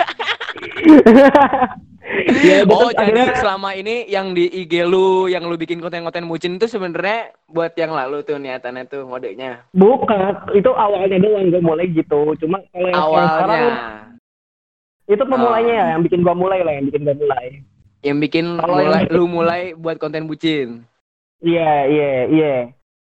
Ya, 2.43 2.61
udah, 2.63 2.77
Oh, 2.77 2.91
jadi 2.93 3.33
selama 3.33 3.73
ini 3.73 4.05
yang 4.07 4.31
di 4.31 4.45
IG 4.45 4.85
lu, 4.85 5.27
yang 5.27 5.47
lu 5.47 5.57
bikin 5.57 5.81
konten-konten 5.81 6.27
bucin 6.27 6.55
itu 6.55 6.67
sebenarnya 6.67 7.33
buat 7.47 7.73
yang 7.73 7.89
lalu 7.91 8.21
tuh 8.21 8.37
niatannya 8.37 8.85
tuh 8.85 9.03
modenya. 9.03 9.65
bukan 9.73 10.21
itu 10.53 10.69
awalnya 10.69 11.17
doang 11.17 11.49
gue 11.49 11.63
mulai 11.63 11.89
gitu 11.89 12.37
cuma 12.37 12.61
kalau 12.69 12.85
yang 12.87 12.99
Awalnya 12.99 13.31
sekarang 13.31 13.63
itu 15.09 15.23
pemulainya 15.25 15.73
Oh. 15.73 15.79
ya 15.79 15.87
yang 15.89 16.03
bikin 16.03 16.21
gue 16.21 16.35
mulai 16.35 16.61
lah 16.61 16.73
yang 16.75 16.87
bikin 16.87 17.03
gue 17.03 17.17
mulai 17.17 17.45
yang 18.03 18.19
bikin 18.19 18.45
Kalau 18.57 18.75
mulai 18.77 19.01
yang- 19.01 19.11
lu 19.11 19.23
mulai 19.25 19.63
buat 19.73 19.97
konten 19.97 20.27
bucin. 20.27 20.69
iya 21.41 21.87
iya 21.87 22.11
iya 22.29 22.55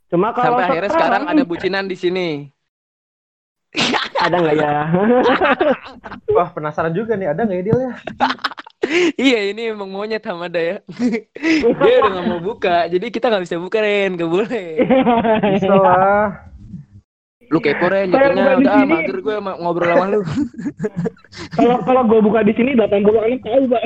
cuma 0.08 0.32
kalau 0.32 0.56
Sampai 0.56 0.66
akhirnya 0.72 0.90
sekarang 0.90 1.22
ada 1.26 1.42
bucinan 1.44 1.84
di 1.84 1.94
sini. 1.94 2.28
ada 4.26 4.36
nggak 4.40 4.56
ya 4.56 4.72
Wah, 6.36 6.48
penasaran 6.52 6.92
juga 6.92 7.16
nih, 7.16 7.32
ada 7.32 7.44
nggak 7.46 7.58
ya 7.58 7.64
Dil 7.64 7.78
ya? 7.80 7.92
iya, 9.28 9.38
ini 9.50 9.72
emang 9.72 9.88
monyet 9.88 10.22
Hamada 10.28 10.60
ya. 10.60 10.76
Dia 11.62 11.96
udah 11.98 12.10
gak 12.12 12.26
mau 12.28 12.40
buka, 12.42 12.86
jadi 12.92 13.06
kita 13.08 13.32
nggak 13.32 13.44
bisa 13.48 13.56
buka 13.56 13.78
Ren, 13.80 14.14
gak 14.20 14.30
boleh. 14.30 14.68
Bisa 15.56 15.72
lah. 15.72 16.26
Lu 17.48 17.58
kepo 17.62 17.86
Ren, 17.88 18.10
di 18.10 18.16
udah 18.18 18.74
ah, 18.74 18.84
mager 18.84 19.18
gue 19.22 19.36
ma- 19.38 19.58
ngobrol 19.58 19.86
sama 19.86 20.06
lu. 20.10 20.20
kalau 21.54 21.76
kalau 21.86 22.02
gue 22.04 22.20
buka 22.20 22.42
di 22.42 22.52
sini 22.58 22.74
80 22.74 23.06
anak 23.22 23.40
tahu 23.46 23.62
pak 23.70 23.82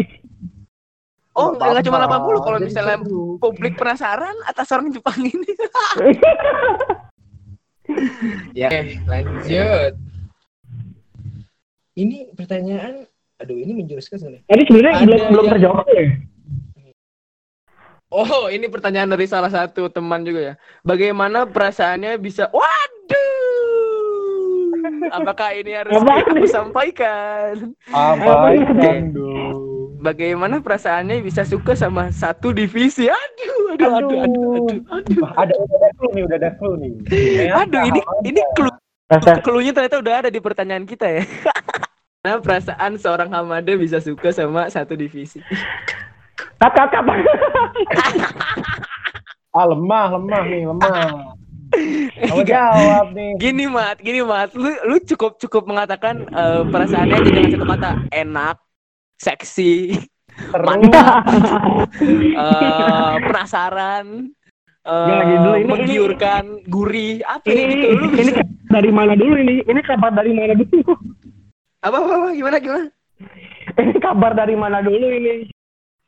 Oh, 1.31 1.55
Nggak 1.55 1.69
nggak 1.79 1.85
cuma 1.87 1.99
apa-apa, 2.03 2.27
80 2.27 2.43
kalau 2.43 2.59
misalnya 2.59 2.97
publik 3.39 3.79
penasaran 3.79 4.35
atas 4.51 4.67
orang 4.75 4.91
Jepang 4.91 5.15
ini. 5.23 5.51
Ya, 8.53 8.69
lanjut. 9.05 9.93
Ini 11.93 12.33
pertanyaan, 12.33 13.05
aduh 13.37 13.57
ini 13.57 13.73
menjurus 13.75 14.07
ke 14.07 14.17
sana. 14.17 14.39
Tadi 14.45 14.63
sebenarnya 14.65 14.95
Ada 14.97 15.05
belum 15.05 15.21
belum 15.29 15.45
yang- 15.45 15.55
terjawab 15.59 15.87
ya. 15.91 16.05
Oh, 18.11 18.51
ini 18.51 18.67
pertanyaan 18.67 19.07
dari 19.07 19.23
salah 19.25 19.47
satu 19.47 19.87
teman 19.87 20.27
juga 20.27 20.41
ya. 20.43 20.55
Bagaimana 20.83 21.47
perasaannya 21.47 22.19
bisa 22.19 22.51
Waduh. 22.51 23.23
Apakah 25.11 25.55
ini 25.55 25.71
harus 25.75 25.95
aku 25.95 26.47
sampaikan? 26.47 27.71
Apa 27.87 28.51
Apa? 28.51 28.91
Bagaimana 30.01 30.65
perasaannya 30.65 31.21
bisa 31.21 31.45
suka 31.45 31.77
sama 31.77 32.09
satu 32.09 32.57
divisi? 32.57 33.05
Aduh, 33.05 33.77
aduh, 33.77 33.93
aduh, 34.01 34.19
aduh, 34.25 34.77
aduh, 34.89 35.25
ada 35.37 35.53
udah 35.53 35.77
ada 35.77 35.89
clue 35.93 36.13
nih, 36.17 36.23
udah 36.25 36.37
ada 36.41 36.51
clue 36.57 36.77
nih. 36.81 36.93
Aduh, 37.61 37.83
ini 37.85 38.01
ini 38.25 38.41
clue 38.57 38.73
clue-nya 39.45 39.73
ternyata 39.77 40.01
udah 40.01 40.15
ada 40.25 40.31
di 40.33 40.41
pertanyaan 40.41 40.89
kita 40.89 41.07
ya. 41.07 41.25
Nah, 42.21 42.37
perasaan 42.37 43.01
seorang 43.01 43.33
Hamada 43.33 43.73
bisa 43.81 43.97
suka 43.97 44.29
sama 44.29 44.69
satu 44.69 44.93
divisi. 44.93 45.41
kat 46.61 46.69
kat 46.77 46.93
kat. 46.93 47.05
Ah, 49.57 49.65
lemah, 49.65 50.21
lemah 50.21 50.43
nih, 50.45 50.69
lemah. 50.69 51.33
Kamu 52.29 52.43
jawab 52.45 53.17
nih. 53.17 53.41
Gini 53.41 53.65
mat, 53.73 53.97
gini 54.05 54.21
mat, 54.21 54.53
lu 54.53 54.69
lu 54.69 55.01
cukup 55.01 55.41
cukup 55.41 55.65
mengatakan 55.65 56.29
eh, 56.29 56.61
perasaannya 56.69 57.15
aja 57.25 57.31
dengan 57.33 57.51
satu 57.57 57.67
kata 57.73 57.91
enak, 58.13 58.57
seksi, 59.21 60.01
Seru. 60.49 60.65
mantap, 60.65 61.29
eh, 62.01 63.15
penasaran, 63.21 64.33
eh, 64.81 65.05
Ya, 65.05 65.17
gitu. 65.29 65.49
Ini- 65.53 65.61
ini- 65.61 65.69
menggiurkan, 65.69 66.45
gurih, 66.65 67.21
apa 67.29 67.45
ya 67.45 67.53
ini 67.53 67.75
gitu. 67.77 67.87
ini 67.93 68.01
Lu 68.01 68.07
ini 68.17 68.33
dari 68.73 68.91
mana 68.91 69.13
dulu 69.13 69.35
ini? 69.37 69.61
Ini 69.61 69.81
kabar 69.85 70.11
dari 70.17 70.33
mana 70.33 70.57
dulu? 70.57 70.97
apa, 71.85 71.97
apa 72.01 72.13
apa 72.17 72.29
gimana 72.33 72.57
gimana? 72.57 72.89
Ini 73.77 73.93
kabar 74.01 74.33
dari 74.33 74.57
mana 74.57 74.81
dulu 74.81 75.07
ini? 75.13 75.53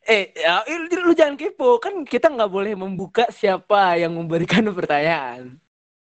Eh, 0.02 0.34
ya, 0.34 0.66
eh, 0.66 0.78
lu, 0.90 1.12
lu 1.12 1.12
jangan 1.14 1.38
kepo, 1.38 1.78
kan 1.78 2.02
kita 2.02 2.26
nggak 2.26 2.50
boleh 2.50 2.74
membuka 2.74 3.28
siapa 3.30 4.00
yang 4.00 4.16
memberikan 4.16 4.66
pertanyaan. 4.72 5.60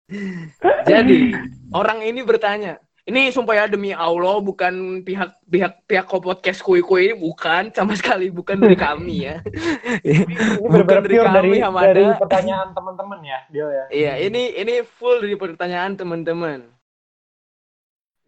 Jadi 0.89 1.35
orang 1.75 2.05
ini 2.07 2.23
bertanya, 2.23 2.79
ini 3.09 3.33
sumpah 3.33 3.57
ya 3.57 3.65
demi 3.65 3.97
Allah 3.97 4.37
bukan 4.45 5.01
pihak 5.01 5.41
pihak 5.49 5.81
pihak 5.89 6.05
podcast 6.05 6.61
kue 6.61 6.85
kue 6.85 7.09
ini 7.09 7.17
bukan 7.17 7.73
sama 7.73 7.97
sekali 7.97 8.29
bukan 8.29 8.61
dari 8.61 8.77
kami 8.77 9.25
ya. 9.25 9.41
Ini 10.05 10.61
Bukan 10.61 10.85
dari 10.85 11.17
kami, 11.17 11.33
dari, 11.33 11.53
Hamada. 11.65 11.89
dari 11.89 12.05
pertanyaan 12.21 12.69
teman-teman 12.77 13.19
ya, 13.25 13.41
Dil 13.49 13.69
ya. 13.73 13.85
Iya, 13.89 14.13
ini 14.29 14.53
ini 14.61 14.85
full 14.85 15.25
dari 15.25 15.41
pertanyaan 15.41 15.97
teman-teman. 15.97 16.69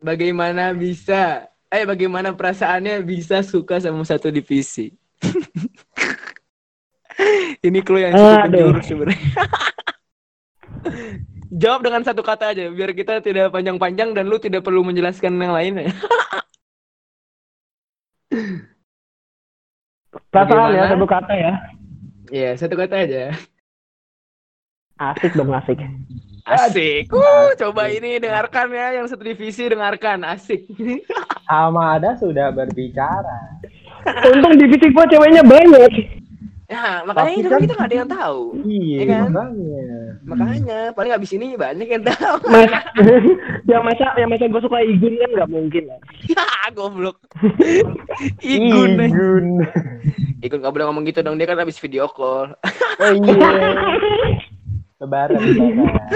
Bagaimana 0.00 0.72
bisa 0.72 1.44
eh 1.68 1.84
bagaimana 1.84 2.32
perasaannya 2.32 3.04
bisa 3.04 3.44
suka 3.44 3.84
sama 3.84 4.00
satu 4.08 4.32
divisi? 4.32 4.96
ini 7.68 7.84
clue 7.84 8.00
yang 8.08 8.16
cukup 8.16 8.48
menjurus 8.48 8.84
sebenarnya. 8.88 9.44
Jawab 11.50 11.82
dengan 11.82 12.06
satu 12.06 12.22
kata 12.22 12.54
aja 12.54 12.70
biar 12.70 12.94
kita 12.94 13.18
tidak 13.18 13.50
panjang-panjang 13.50 14.14
dan 14.14 14.30
lu 14.30 14.38
tidak 14.38 14.62
perlu 14.62 14.86
menjelaskan 14.86 15.34
yang 15.34 15.50
lainnya. 15.50 15.90
Perasaan 20.30 20.70
ya 20.74 20.86
Bagaimana? 20.86 20.90
satu 20.94 21.06
kata 21.10 21.32
ya. 21.34 21.52
Iya, 22.30 22.50
satu 22.54 22.74
kata 22.78 22.94
aja. 23.02 23.34
Asik 25.00 25.34
dong 25.34 25.50
asik. 25.50 25.82
Asik. 26.46 27.10
Uh, 27.10 27.50
coba 27.58 27.90
ini 27.90 28.22
dengarkan 28.22 28.70
ya 28.70 29.02
yang 29.02 29.10
satu 29.10 29.26
divisi 29.26 29.66
dengarkan. 29.66 30.22
Asik. 30.22 30.70
Hamada 31.50 32.14
sudah 32.14 32.54
berbicara. 32.54 33.58
Untung 34.30 34.54
divisi 34.54 34.86
gua 34.94 35.08
ceweknya 35.10 35.42
banyak. 35.42 36.19
Ya, 36.70 37.02
makanya 37.02 37.34
Tapi 37.34 37.42
itu 37.42 37.48
kan 37.50 37.60
kita 37.66 37.74
nggak 37.74 37.88
ada 37.90 37.98
yang 37.98 38.10
tahu. 38.14 38.42
Iya, 38.62 38.94
Iya 38.94 39.04
kan? 39.10 39.22
makanya. 39.26 39.82
Makanya 40.22 40.78
paling 40.94 41.12
abis 41.18 41.30
ini 41.34 41.46
banyak 41.58 41.88
yang 41.90 42.04
tahu. 42.06 42.36
Mas, 42.54 42.70
yang 43.70 43.82
masa 43.82 44.06
yang 44.14 44.30
masa 44.30 44.46
gue 44.46 44.62
suka 44.62 44.78
Igun 44.86 45.18
kan 45.18 45.30
nggak 45.34 45.50
mungkin 45.50 45.82
lah. 45.90 45.98
Ya, 46.30 46.46
goblok. 46.70 47.18
Igun. 48.54 49.02
deh. 49.02 49.10
Igun. 49.10 49.46
Igun 50.38 50.58
nggak 50.62 50.70
boleh 50.70 50.86
ngomong 50.86 51.02
gitu 51.10 51.26
dong, 51.26 51.34
dia 51.42 51.50
kan 51.50 51.58
abis 51.58 51.82
video 51.82 52.06
call. 52.06 52.54
Oh 53.02 53.12
iya. 53.18 53.50
Lebaran, 55.02 55.42
lebaran. 55.42 56.06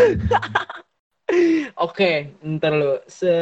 Oke, 1.82 2.30
ntar 2.46 2.72
lu. 2.78 3.02
Se 3.11 3.32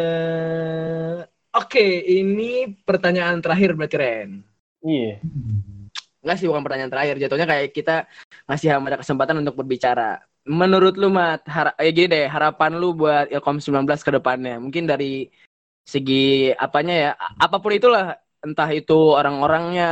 Oke, 1.53 1.85
ini 2.09 2.73
pertanyaan 2.89 3.45
terakhir 3.45 3.77
berarti 3.77 3.97
Ren. 4.01 4.31
Iya. 4.81 5.21
Enggak 6.23 6.37
sih, 6.39 6.47
bukan 6.47 6.63
pertanyaan 6.63 6.93
terakhir. 6.93 7.19
Jatuhnya 7.19 7.47
kayak 7.51 7.69
kita 7.75 8.07
ngasih 8.47 8.69
Hamada 8.71 8.97
kesempatan 9.03 9.43
untuk 9.43 9.59
berbicara. 9.59 10.23
Menurut 10.47 10.95
lu, 10.95 11.11
Mat, 11.11 11.43
har- 11.51 11.75
eh, 11.79 11.91
gini 11.91 12.11
deh, 12.11 12.27
harapan 12.31 12.79
lu 12.79 12.95
buat 12.95 13.27
Ilkom 13.31 13.59
19 13.59 14.07
ke 14.07 14.11
depannya. 14.15 14.63
Mungkin 14.63 14.87
dari 14.87 15.27
segi 15.83 16.55
apanya 16.55 16.95
ya, 16.95 17.11
apa 17.39 17.59
pun 17.59 17.75
itulah. 17.75 18.17
Entah 18.43 18.67
itu 18.75 19.15
orang-orangnya, 19.15 19.91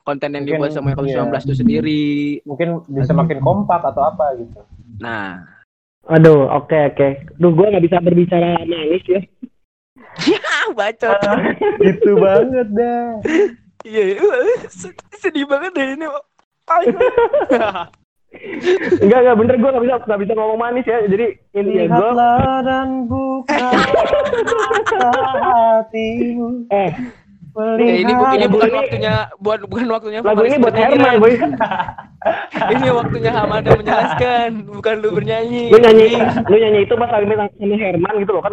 konten 0.00 0.32
yang 0.32 0.48
Mungkin, 0.48 0.64
dibuat 0.64 0.72
sama 0.72 0.96
Ilkom 0.96 1.08
iya. 1.08 1.24
19 1.28 1.44
itu 1.44 1.54
sendiri. 1.60 2.04
Mungkin 2.48 2.68
bisa 2.88 3.12
makin 3.12 3.40
kompak 3.44 3.84
atau 3.84 4.00
apa 4.08 4.32
gitu. 4.40 4.64
Nah, 4.96 5.44
Aduh, 6.10 6.50
oke 6.50 6.74
oke. 6.92 7.08
Duh, 7.38 7.54
gue 7.54 7.66
nggak 7.70 7.84
bisa 7.86 7.96
berbicara 8.02 8.58
manis 8.66 9.04
ya. 9.06 9.22
ya 10.34 10.42
bacot. 10.74 11.14
gitu 11.78 12.18
banget 12.18 12.68
dah. 12.74 13.22
Iya, 13.82 14.02
uh, 14.22 14.62
sed- 14.68 15.02
sedih 15.12 15.44
banget 15.44 15.72
deh 15.74 15.88
ini. 15.94 16.06
Enggak 19.02 19.18
enggak 19.20 19.36
bener 19.36 19.54
gue 19.60 19.70
nggak 19.70 19.84
bisa 19.84 19.96
nggak 20.08 20.20
bisa 20.24 20.32
ngomong 20.32 20.58
manis 20.58 20.86
ya. 20.86 20.98
Jadi 21.04 21.26
intinya 21.52 21.84
gue 21.84 22.08
Lihatlah 22.08 22.64
dan 22.64 22.88
buka 23.04 23.58
hatimu. 25.42 26.48
Eh, 26.72 26.90
Ya, 27.52 28.00
ini 28.00 28.12
bu- 28.16 28.32
ini 28.32 28.46
bukan 28.48 28.64
ini- 28.64 28.78
waktunya 28.80 29.14
buat 29.36 29.60
bukan 29.68 29.84
waktunya 29.92 30.24
lagu 30.24 30.40
ini 30.40 30.56
buat 30.56 30.72
Herman, 30.72 31.20
boy. 31.20 31.36
Ini 32.72 32.86
waktunya 32.96 33.28
Hamada 33.34 33.76
menjelaskan, 33.76 34.50
bukan 34.72 34.94
lu 35.04 35.12
bernyanyi. 35.12 35.68
Lu 35.68 35.76
nyanyi, 35.76 36.16
lu 36.48 36.56
nyanyi 36.56 36.88
itu 36.88 36.94
pas 36.96 37.12
lagi 37.12 37.28
sama 37.28 37.44
Herman 37.76 38.14
gitu 38.24 38.32
loh 38.32 38.40
kan. 38.40 38.52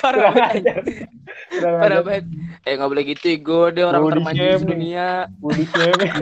Parah 0.00 0.32
banget. 0.32 0.64
Parah 1.60 2.00
banget. 2.04 2.24
Eh 2.66 2.72
nggak 2.76 2.90
boleh 2.90 3.04
gitu, 3.08 3.26
gue 3.40 3.64
dia 3.76 3.84
orang 3.88 4.02
Body 4.04 4.12
termancung 4.18 4.44
shaming. 4.44 4.68
dunia. 4.68 5.08
Budi 5.40 5.64
shaming. 5.68 6.12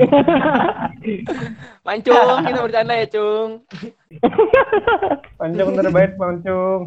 Mancung, 1.86 2.38
kita 2.44 2.60
bercanda 2.62 2.94
ya, 2.94 3.06
Cung. 3.08 3.50
Pancung 5.40 5.68
terbaik 5.74 6.12
pancung. 6.20 6.80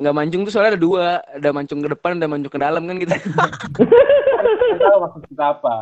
Nggak 0.00 0.14
mancung 0.16 0.40
tuh 0.48 0.52
soalnya 0.54 0.78
ada 0.78 0.80
dua, 0.80 1.20
ada 1.20 1.48
mancung 1.52 1.80
ke 1.84 1.88
depan, 1.92 2.16
ada 2.16 2.28
mancung 2.30 2.52
ke 2.52 2.60
dalam 2.60 2.82
kan 2.88 2.96
gitu. 2.96 3.12
Kita 3.12 4.78
tahu 4.80 4.98
maksud 5.04 5.22
kita 5.28 5.44
apa. 5.58 5.76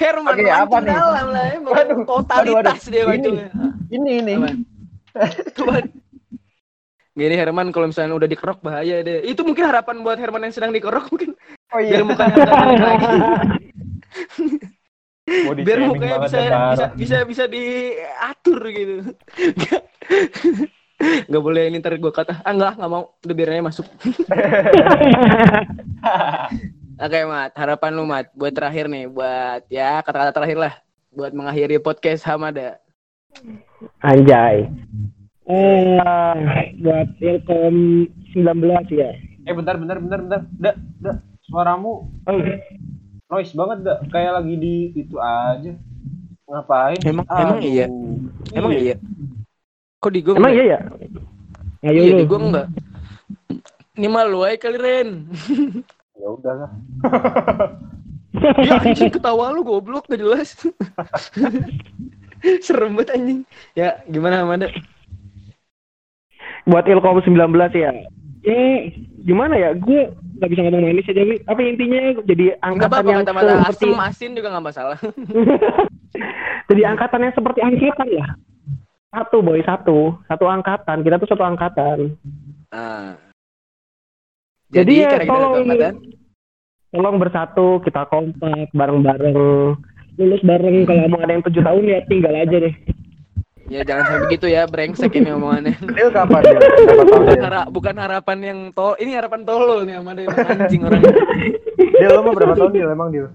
Herman 0.00 0.24
mancung 0.34 0.50
apa 0.50 0.76
nih? 0.82 0.94
dalam 0.96 1.26
lah, 1.30 1.46
emang 1.54 1.72
Waduh, 1.72 1.98
totalitas 2.08 2.80
waduh, 2.82 2.90
dia 2.90 3.02
mancungnya. 3.06 3.48
Ini 3.92 4.10
ini. 4.24 4.32
Apa? 4.34 4.50
Gini 7.10 7.34
Herman 7.36 7.68
kalau 7.74 7.90
misalnya 7.90 8.14
udah 8.16 8.28
dikerok 8.30 8.62
bahaya 8.62 9.02
deh. 9.02 9.26
Itu 9.26 9.42
mungkin 9.44 9.66
harapan 9.66 10.00
buat 10.00 10.16
Herman 10.16 10.46
yang 10.46 10.54
sedang 10.54 10.72
dikerok 10.72 11.10
mungkin 11.10 11.34
Oh 11.70 11.78
biar 11.78 12.02
iya. 12.02 12.06
mukanya 12.06 12.34
nggak 12.34 12.50
balik 12.54 12.80
lagi. 12.82 13.06
Body 15.30 15.60
biar 15.62 15.78
mukanya 15.86 16.16
bisa 16.26 16.38
bisa 16.42 16.86
bisa 16.98 17.16
bisa 17.26 17.44
diatur 17.46 18.60
gitu. 18.70 18.94
Nggak- 19.36 19.84
Nggak 21.00 21.40
boleh 21.40 21.62
ini 21.72 21.80
ntar 21.80 21.96
gue 21.96 22.12
kata, 22.12 22.44
ah 22.44 22.52
enggak, 22.52 22.76
nggak 22.76 22.90
mau, 22.92 23.16
udah 23.24 23.32
biar 23.32 23.56
aja 23.56 23.64
masuk. 23.64 23.88
Oke 27.00 27.18
Mat, 27.24 27.56
harapan 27.56 27.90
lu 27.96 28.04
Mat, 28.04 28.28
buat 28.36 28.52
terakhir 28.52 28.84
nih, 28.92 29.08
buat 29.08 29.64
ya 29.72 30.04
kata-kata 30.04 30.36
terakhir 30.36 30.58
lah, 30.60 30.74
buat 31.08 31.32
mengakhiri 31.32 31.80
podcast 31.80 32.28
Hamada. 32.28 32.76
Anjay. 34.00 34.68
Eh, 35.44 35.98
buat 36.78 37.10
Ilkom 37.16 38.06
19 38.30 38.46
ya. 38.92 39.10
Eh 39.42 39.52
bentar 39.52 39.74
bentar 39.74 39.98
bentar 39.98 40.20
bentar. 40.20 40.40
Dak, 40.54 40.76
dak. 41.00 41.16
Suaramu 41.42 42.06
Oh, 42.22 42.38
noise 43.28 43.50
banget 43.52 43.78
dak. 43.82 43.98
Kayak 44.08 44.32
lagi 44.38 44.54
di 44.54 44.74
itu 44.94 45.16
aja. 45.16 45.72
Ngapain? 46.44 46.98
Emang- 47.02 47.26
emang 47.26 47.60
iya? 47.60 47.86
Emang 48.50 48.72
iya? 48.72 48.96
Kok 49.98 50.10
di 50.10 50.20
gue 50.20 50.34
emang 50.34 50.52
iya 50.52 50.64
ya? 50.66 50.78
Ayo 51.82 52.00
Iya, 52.00 52.12
lu. 52.12 52.18
di 52.18 52.26
gue 52.26 52.38
enggak. 52.40 52.66
Ini 53.96 54.06
mah 54.06 54.24
lu 54.24 54.40
aja 54.40 54.56
kali 54.58 54.78
Ren. 54.78 55.08
Ya 56.14 56.28
udahlah. 56.28 56.70
Ya 58.40 58.78
anjing 58.78 59.10
ketawa 59.10 59.50
lu 59.50 59.66
goblok 59.66 60.06
gak 60.06 60.22
jelas. 60.22 60.54
Serem 62.64 62.96
banget 62.96 63.16
anjing. 63.16 63.40
Ya, 63.76 64.00
gimana 64.08 64.44
Amanda? 64.44 64.68
Buat 66.68 66.84
Ilkom 66.88 67.20
19 67.24 67.36
ya. 67.76 67.90
Eh, 68.40 68.96
gimana 69.24 69.56
ya? 69.56 69.76
Gue 69.76 70.08
nggak 70.40 70.48
bisa 70.48 70.60
ngomong 70.64 70.82
manis 70.84 71.08
aja, 71.08 71.22
Wi. 71.24 71.36
Apa 71.44 71.60
intinya 71.60 72.00
jadi 72.24 72.56
angkatan 72.64 72.88
apa-apa 72.88 73.10
yang 73.12 73.20
kata-kata 73.24 73.52
seperti 73.52 73.86
asem 73.92 74.00
asin 74.00 74.30
juga 74.36 74.48
enggak 74.52 74.66
masalah. 74.72 74.98
jadi 76.70 76.82
angkatan 76.88 77.20
yang 77.28 77.34
seperti 77.36 77.60
angkatan 77.60 78.08
lah. 78.16 78.28
Satu 79.10 79.36
boy, 79.42 79.60
satu. 79.66 79.98
Satu 80.24 80.44
angkatan. 80.48 81.04
Kita 81.04 81.20
tuh 81.20 81.28
satu 81.28 81.44
angkatan. 81.44 81.98
Ah. 82.72 83.18
Jadi 84.70 85.02
Jadi, 85.02 85.26
ya, 85.26 85.26
tolong- 85.26 86.18
Tolong 86.90 87.22
bersatu, 87.22 87.78
kita 87.86 88.02
kompak 88.10 88.74
bareng-bareng. 88.74 89.78
Lulus 90.20 90.42
bareng 90.44 90.84
kalau 90.84 91.08
mau 91.08 91.16
ada 91.18 91.32
yang 91.32 91.40
tujuh 91.40 91.64
tahun 91.64 91.82
ya 91.82 91.98
tinggal 92.04 92.34
aja 92.36 92.56
deh. 92.60 92.74
ya 93.70 93.86
jangan 93.86 94.02
sampai 94.04 94.20
begitu 94.26 94.46
ya, 94.46 94.66
brengsek 94.66 95.14
ini 95.14 95.30
omongannya. 95.30 95.78
Dil 95.96 96.10
kapan 96.10 96.42
tahun 96.42 96.58
Bukan, 97.00 97.22
Dil? 97.24 97.38
hara- 97.40 97.70
bukan 97.70 97.94
harapan 97.96 98.38
yang 98.42 98.58
tol, 98.70 98.98
ini 98.98 99.14
harapan 99.14 99.46
tolol 99.46 99.86
nih 99.86 99.94
Amanda 99.96 100.20
emang 100.20 100.42
anjing 100.58 100.82
orang. 100.82 101.02
Dil 101.78 102.10
lu 102.10 102.20
mau 102.20 102.34
berapa 102.34 102.52
tahun 102.52 102.70
Dil 102.70 102.88
emang 102.90 103.08
Dil? 103.08 103.26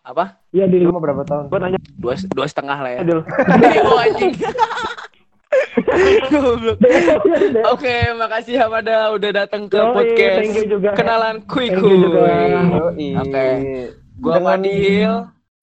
Apa? 0.00 0.40
Iya, 0.50 0.64
Dil. 0.66 0.88
mau 0.88 0.98
berapa 0.98 1.22
tahun? 1.22 1.46
Gue 1.46 1.58
nanya, 1.60 1.78
Dua, 1.94 2.16
dua 2.32 2.46
setengah 2.48 2.78
lah 2.80 2.90
ya. 2.90 3.00
Dil. 3.04 3.20
oh 3.84 3.98
anjing. 4.00 4.32
Oke, 7.72 7.94
makasih 8.12 8.56
Hamada 8.58 9.12
udah 9.12 9.30
datang 9.36 9.68
ke 9.68 9.76
Yoi, 9.76 9.92
podcast 9.92 10.48
kenalan. 10.94 11.36
Yoi. 11.44 13.08
Oke. 13.14 13.46
Gua 14.16 14.32
Dengan- 14.34 14.56
Fadil. 14.56 15.12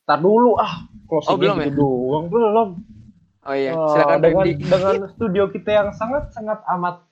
Tar 0.04 0.20
dulu 0.20 0.56
ah. 0.56 0.84
Closing 1.04 1.30
Oh, 1.30 1.38
belum 1.38 1.58
ya? 1.60 1.70
doang 1.70 2.26
belum. 2.28 2.70
Oh 3.44 3.52
iya, 3.52 3.72
Oh, 3.72 3.92
silakan 3.92 4.20
dengan 4.20 4.44
Randy. 4.46 4.64
dengan 4.72 4.96
studio 5.10 5.44
kita 5.48 5.70
yang 5.74 5.90
sangat 5.92 6.32
sangat 6.32 6.64
amat 6.70 7.04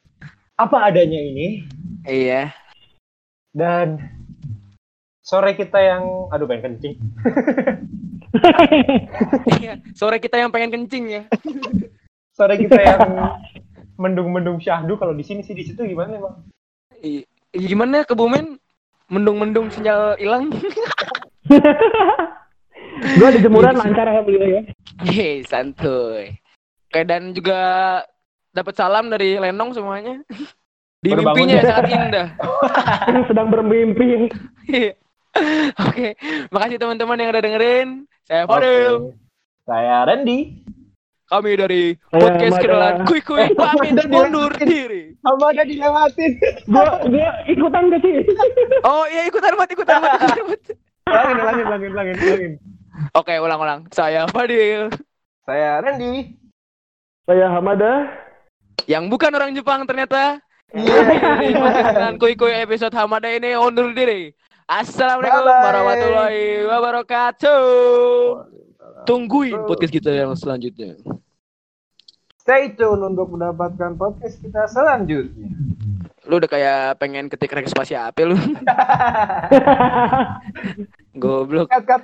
apa 0.56 0.78
adanya 0.82 1.20
ini 1.20 1.68
Iya. 2.04 2.56
dan 3.52 4.00
sore 5.22 5.54
kita 5.54 5.76
yang 5.78 6.04
aduh 6.30 6.48
pengen 6.48 6.80
kencing. 6.80 6.96
Iya. 9.54 9.84
Sore 9.92 10.18
kita 10.18 10.36
yang 10.36 10.50
pengen 10.50 10.72
kencing 10.72 11.06
ya. 11.10 11.24
Sore 12.38 12.56
kita 12.56 12.80
yang 12.80 13.00
mendung-mendung 13.96 14.58
syahdu 14.58 14.96
kalau 14.96 15.12
di 15.12 15.22
sini 15.22 15.44
sih 15.44 15.52
di 15.52 15.62
situ 15.62 15.84
gimana 15.84 16.16
emang? 16.16 16.36
I- 16.98 17.28
Gimana 17.52 18.02
Kebumen? 18.02 18.56
Mendung-mendung 19.08 19.68
sinyal 19.68 20.16
hilang. 20.16 20.48
Gue 23.02 23.30
di 23.34 23.40
jemuran 23.42 23.76
lancar 23.76 24.06
alhamdulillah 24.06 24.50
ya. 24.50 24.62
Yeay, 25.04 25.42
santuy. 25.44 26.38
Oke, 26.88 27.02
dan 27.04 27.34
juga 27.34 27.60
dapat 28.52 28.74
salam 28.76 29.10
dari 29.10 29.40
Lenong 29.40 29.74
semuanya. 29.74 30.22
Di 31.02 31.10
Baru 31.10 31.34
mimpinya 31.34 31.58
ya? 31.58 31.64
sangat 31.66 31.86
indah. 31.90 32.28
Sedang 33.30 33.50
bermimpi. 33.50 34.30
Oke, 35.88 36.08
makasih 36.52 36.78
teman-teman 36.78 37.18
yang 37.18 37.30
udah 37.34 37.42
dengerin. 37.42 37.88
Saya. 38.28 38.46
Fadil. 38.46 39.18
Saya 39.66 40.06
Randy. 40.06 40.62
Kami 41.26 41.56
dari 41.56 41.96
podcast 42.12 42.60
kenalan 42.60 43.08
Kui 43.08 43.24
Kui 43.24 43.40
pamit 43.56 43.96
udah 43.96 44.04
undur 44.28 44.52
dilewatin. 44.52 44.68
diri. 44.68 45.04
Sama 45.24 45.56
ada 45.56 45.64
dilewatin. 45.64 46.32
Gue 46.68 46.84
gue 47.08 47.28
ikutan 47.48 47.84
gak 47.88 48.02
sih? 48.04 48.14
Oh 48.84 49.08
iya 49.08 49.24
ikutan 49.26 49.56
mat, 49.56 49.72
ikutan 49.72 50.04
mat, 50.04 50.12
ikutan 50.20 50.44
mat. 50.44 50.62
Langin, 51.08 51.38
langin, 51.40 51.66
langin, 51.72 51.92
langin, 51.96 52.16
langin. 52.20 52.52
Oke, 53.10 53.34
ulang-ulang. 53.42 53.90
Saya 53.90 54.30
Fadil. 54.30 54.94
Saya 55.50 55.82
Randy. 55.82 56.38
Saya 57.26 57.50
Hamada. 57.50 58.06
Yang 58.86 59.10
bukan 59.10 59.32
orang 59.34 59.52
Jepang 59.58 59.82
ternyata. 59.90 60.38
Iya. 60.72 61.02
Di 61.42 61.52
podcast 61.58 61.90
kenalan 61.92 62.16
Kui 62.22 62.34
Kui 62.38 62.54
episode 62.54 62.94
Hamada 62.94 63.28
ini 63.28 63.58
undur 63.58 63.92
diri. 63.92 64.32
Assalamualaikum 64.70 65.44
Bye-bye. 65.44 65.66
warahmatullahi 65.68 66.46
wabarakatuh. 66.70 67.64
Tungguin 69.04 69.58
podcast 69.68 69.92
kita 69.92 70.14
yang 70.14 70.32
selanjutnya. 70.38 70.96
Stay 72.40 72.74
tune 72.74 73.02
untuk 73.04 73.36
mendapatkan 73.36 74.00
podcast 74.00 74.40
kita 74.40 74.66
selanjutnya. 74.72 75.52
Lu 76.30 76.40
udah 76.40 76.50
kayak 76.50 77.02
pengen 77.02 77.28
ketik 77.28 77.52
rek 77.52 77.68
spasi 77.68 77.98
apa 77.98 78.22
lu? 78.24 78.38
Goblok. 81.22 81.68
Cut, 81.68 81.84
cut, 81.84 82.00